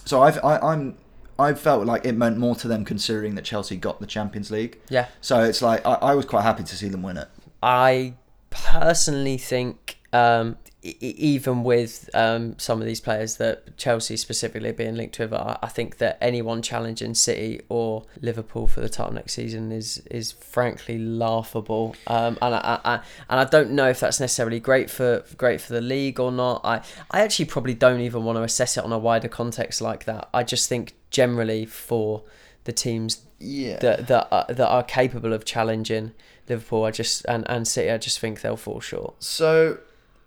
so 0.05 0.23
I've, 0.23 0.39
I, 0.45 0.59
I'm. 0.59 0.97
I 1.41 1.55
felt 1.55 1.87
like 1.87 2.05
it 2.05 2.13
meant 2.13 2.37
more 2.39 2.55
to 2.57 2.69
them 2.69 2.85
considering 2.85 3.35
that 3.35 3.45
Chelsea 3.45 3.77
got 3.77 3.99
the 3.99 4.07
Champions 4.07 4.51
League. 4.53 4.79
Yeah. 4.91 5.09
So 5.21 5.43
it's 5.43 5.61
like 5.61 5.85
I, 5.85 5.95
I 5.95 6.15
was 6.15 6.25
quite 6.27 6.43
happy 6.43 6.63
to 6.63 6.77
see 6.77 6.89
them 6.89 7.03
win 7.03 7.17
it. 7.17 7.27
I 7.63 8.15
personally 8.51 9.39
think, 9.39 9.99
um, 10.13 10.57
even 10.83 11.63
with 11.63 12.11
um, 12.15 12.59
some 12.59 12.81
of 12.81 12.87
these 12.87 13.01
players 13.01 13.37
that 13.37 13.77
Chelsea 13.77 14.17
specifically 14.17 14.73
being 14.73 14.97
linked 14.97 15.19
with, 15.19 15.33
I, 15.33 15.59
I 15.63 15.69
think 15.69 15.99
that 15.99 16.19
anyone 16.21 16.61
challenging 16.61 17.15
City 17.15 17.61
or 17.69 18.05
Liverpool 18.21 18.67
for 18.67 18.81
the 18.81 18.89
title 18.89 19.13
next 19.15 19.35
season 19.35 19.71
is 19.73 19.99
is 20.11 20.33
frankly 20.33 20.99
laughable. 20.99 21.95
Um, 22.09 22.37
and 22.43 22.55
I, 22.55 22.59
I, 22.85 22.95
I 22.95 22.95
and 23.31 23.41
I 23.41 23.45
don't 23.45 23.71
know 23.71 23.89
if 23.89 24.01
that's 24.01 24.19
necessarily 24.21 24.59
great 24.61 24.91
for 24.91 25.25
great 25.37 25.61
for 25.61 25.73
the 25.73 25.81
league 25.81 26.19
or 26.19 26.33
not. 26.33 26.61
I 26.65 26.83
I 27.11 27.21
actually 27.21 27.45
probably 27.47 27.75
don't 27.75 28.01
even 28.01 28.25
want 28.25 28.37
to 28.39 28.43
assess 28.43 28.77
it 28.77 28.85
on 28.85 28.93
a 28.93 28.99
wider 28.99 29.29
context 29.29 29.81
like 29.81 30.05
that. 30.07 30.29
I 30.35 30.43
just 30.43 30.69
think 30.69 30.95
generally 31.11 31.65
for 31.67 32.25
the 32.65 32.73
teams 32.73 33.23
Yeah. 33.39 33.79
that 33.79 34.09
that 34.09 34.29
are, 34.33 34.47
that 34.49 34.69
are 34.69 34.83
capable 34.83 35.33
of 35.33 35.45
challenging 35.45 36.13
Liverpool. 36.49 36.85
I 36.85 36.91
just 36.91 37.25
and 37.27 37.49
and 37.49 37.69
City. 37.69 37.89
I 37.91 37.99
just 37.99 38.19
think 38.19 38.41
they'll 38.41 38.57
fall 38.57 38.81
short. 38.81 39.23
So, 39.23 39.79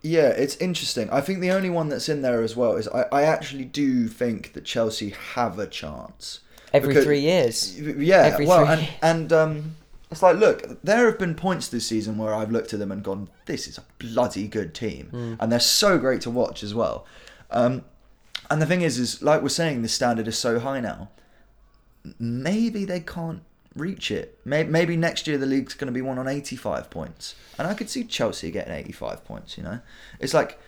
yeah, 0.05 0.27
it's 0.29 0.55
interesting. 0.57 1.09
I 1.09 1.19
think 1.21 1.39
the 1.39 1.49
only 1.51 1.69
one 1.71 1.89
that's 1.89 2.07
in 2.09 2.21
there 2.21 2.43
as 2.43 2.55
well 2.55 2.75
is 2.77 2.87
I, 2.89 3.05
I 3.11 3.23
actually 3.23 3.65
do 3.65 4.07
think 4.07 4.53
that 4.53 4.63
Chelsea 4.63 5.09
have 5.33 5.57
a 5.57 5.65
chance. 5.65 6.41
Every 6.73 6.89
Because- 6.89 7.05
three 7.05 7.21
years. 7.21 7.79
Yeah, 7.79 8.17
Every 8.17 8.45
well, 8.45 8.65
three 8.65 8.73
and, 8.73 8.81
years. 8.81 8.93
and 9.01 9.33
um, 9.33 9.75
it's 10.11 10.21
like, 10.21 10.37
look, 10.37 10.81
there 10.83 11.05
have 11.09 11.17
been 11.17 11.33
points 11.33 11.69
this 11.69 11.87
season 11.87 12.17
where 12.19 12.35
I've 12.35 12.51
looked 12.51 12.71
at 12.73 12.79
them 12.79 12.91
and 12.91 13.03
gone, 13.03 13.29
this 13.47 13.67
is 13.67 13.77
a 13.79 13.83
bloody 13.97 14.47
good 14.47 14.75
team. 14.75 15.07
Hmm. 15.07 15.33
And 15.39 15.51
they're 15.51 15.59
so 15.59 15.97
great 15.97 16.21
to 16.21 16.29
watch 16.29 16.61
as 16.63 16.75
well. 16.75 17.05
Um, 17.49 17.83
and 18.51 18.61
the 18.61 18.65
thing 18.67 18.81
is, 18.81 18.99
is 18.99 19.23
like 19.23 19.41
we're 19.41 19.49
saying, 19.49 19.81
the 19.81 19.87
standard 19.87 20.27
is 20.27 20.37
so 20.37 20.59
high 20.59 20.79
now. 20.79 21.09
Maybe 22.19 22.85
they 22.85 22.99
can't 22.99 23.41
reach 23.75 24.11
it. 24.11 24.39
Maybe, 24.45 24.69
maybe 24.69 24.97
next 24.97 25.27
year 25.27 25.37
the 25.37 25.45
league's 25.45 25.73
going 25.73 25.87
to 25.87 25.93
be 25.93 26.01
one 26.01 26.17
on 26.17 26.27
85 26.27 26.89
points. 26.89 27.35
And 27.57 27.67
I 27.67 27.73
could 27.73 27.89
see 27.89 28.03
Chelsea 28.03 28.51
getting 28.51 28.73
85 28.73 29.25
points, 29.25 29.57
you 29.57 29.63
know? 29.63 29.79
It's 30.19 30.33
like, 30.33 30.59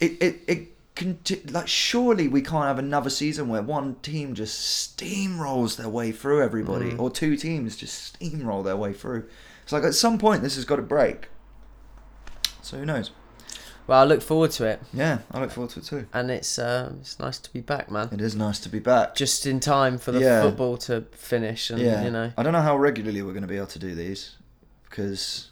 it, 0.00 0.22
it, 0.22 0.40
it 0.46 0.68
conti- 1.00 1.42
like 1.50 1.68
surely 1.68 2.28
we 2.28 2.42
can't 2.42 2.66
have 2.66 2.78
another 2.78 3.10
season 3.10 3.48
where 3.48 3.62
one 3.62 3.94
team 3.96 4.34
just 4.34 4.98
steamrolls 4.98 5.76
their 5.76 5.88
way 5.88 6.12
through 6.12 6.42
everybody 6.42 6.90
mm. 6.90 6.98
or 6.98 7.10
two 7.10 7.36
teams 7.36 7.76
just 7.76 8.20
steamroll 8.20 8.62
their 8.62 8.76
way 8.76 8.92
through 8.92 9.26
it's 9.62 9.72
like 9.72 9.84
at 9.84 9.94
some 9.94 10.18
point 10.18 10.42
this 10.42 10.56
has 10.56 10.64
got 10.64 10.76
to 10.76 10.82
break 10.82 11.28
so 12.60 12.76
who 12.76 12.84
knows 12.84 13.10
Well, 13.90 14.00
I 14.00 14.04
look 14.04 14.22
forward 14.22 14.52
to 14.52 14.64
it, 14.66 14.78
yeah 14.94 15.18
i 15.32 15.40
look 15.40 15.50
forward 15.50 15.70
to 15.74 15.80
it 15.80 15.84
too 15.92 16.06
and 16.14 16.30
it's 16.30 16.58
um, 16.60 16.98
it's 17.00 17.18
nice 17.18 17.38
to 17.40 17.52
be 17.52 17.60
back, 17.72 17.90
man. 17.90 18.08
it 18.12 18.20
is 18.20 18.34
nice 18.36 18.58
to 18.60 18.68
be 18.68 18.78
back 18.78 19.16
Just 19.16 19.46
in 19.46 19.58
time 19.58 19.98
for 19.98 20.12
the 20.12 20.20
Yeah. 20.20 20.42
football 20.42 20.76
to 20.88 20.94
finish, 21.32 21.70
and 21.70 21.80
yeah 21.80 22.04
you 22.04 22.10
know, 22.16 22.28
i 22.38 22.42
don't 22.44 22.52
know 22.52 22.62
how 22.70 22.76
regularly 22.88 23.20
we're 23.22 23.32
going 23.38 23.48
to 23.50 23.54
be 23.56 23.56
able 23.56 23.66
to 23.78 23.80
do 23.88 23.92
these 23.96 24.36
because 24.88 25.50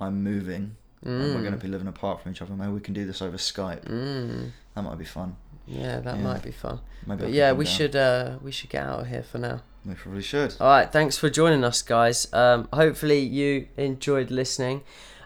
i'm 0.00 0.22
moving 0.22 0.76
and 1.02 1.34
we're 1.34 1.42
going 1.48 1.58
to 1.60 1.64
be 1.66 1.72
living 1.76 1.88
apart 1.88 2.20
from 2.20 2.30
each 2.32 2.40
other 2.42 2.52
maybe 2.54 2.72
we 2.72 2.80
can 2.80 2.94
do 2.94 3.04
this 3.10 3.20
over 3.26 3.36
skype 3.36 3.82
mm, 3.84 4.50
that 4.74 4.82
might 4.82 4.98
be 4.98 5.04
fun 5.04 5.36
yeah, 5.68 5.98
that 6.06 6.16
Yeah. 6.18 6.22
might 6.22 6.42
be 6.44 6.52
fun. 6.52 6.78
maybe 7.06 7.22
I 7.22 7.22
But 7.22 7.26
can 7.26 7.34
yeah, 7.34 7.48
come 7.50 7.58
we 7.58 7.64
down. 7.64 7.74
should 7.76 7.96
uh, 7.96 8.38
we 8.46 8.52
should 8.52 8.70
get 8.70 8.84
out 8.86 9.00
of 9.00 9.06
here 9.08 9.24
for 9.24 9.38
now. 9.38 9.62
we 9.84 9.94
probably 9.94 10.22
should 10.22 10.54
All 10.60 10.68
right, 10.68 10.88
thanks 10.92 11.18
for 11.18 11.28
joining 11.28 11.64
us, 11.64 11.82
guys. 11.82 12.32
Um, 12.32 12.68
hopefully 12.72 13.18
you 13.18 13.66
enjoyed 13.76 14.30
listening, 14.30 14.82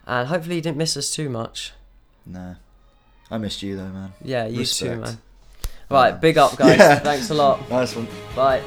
and 0.06 0.28
hopefully 0.28 0.56
you 0.56 0.62
didn't 0.62 0.78
miss 0.78 0.96
us 0.96 1.10
too 1.10 1.28
much. 1.28 1.74
Nah 2.26 2.54
i 3.30 3.38
missed 3.38 3.62
you 3.62 3.76
though 3.76 3.88
man 3.88 4.12
Yeah, 4.24 4.46
you 4.46 4.64
too, 4.64 4.96
man. 4.96 5.18
Right, 5.90 6.20
big 6.20 6.38
up, 6.38 6.56
guys. 6.56 6.78
Yeah. 6.78 6.98
Thanks 7.00 7.30
a 7.30 7.34
lot. 7.34 7.68
nice 7.68 7.96
one 7.96 8.06
Bye. 8.36 8.62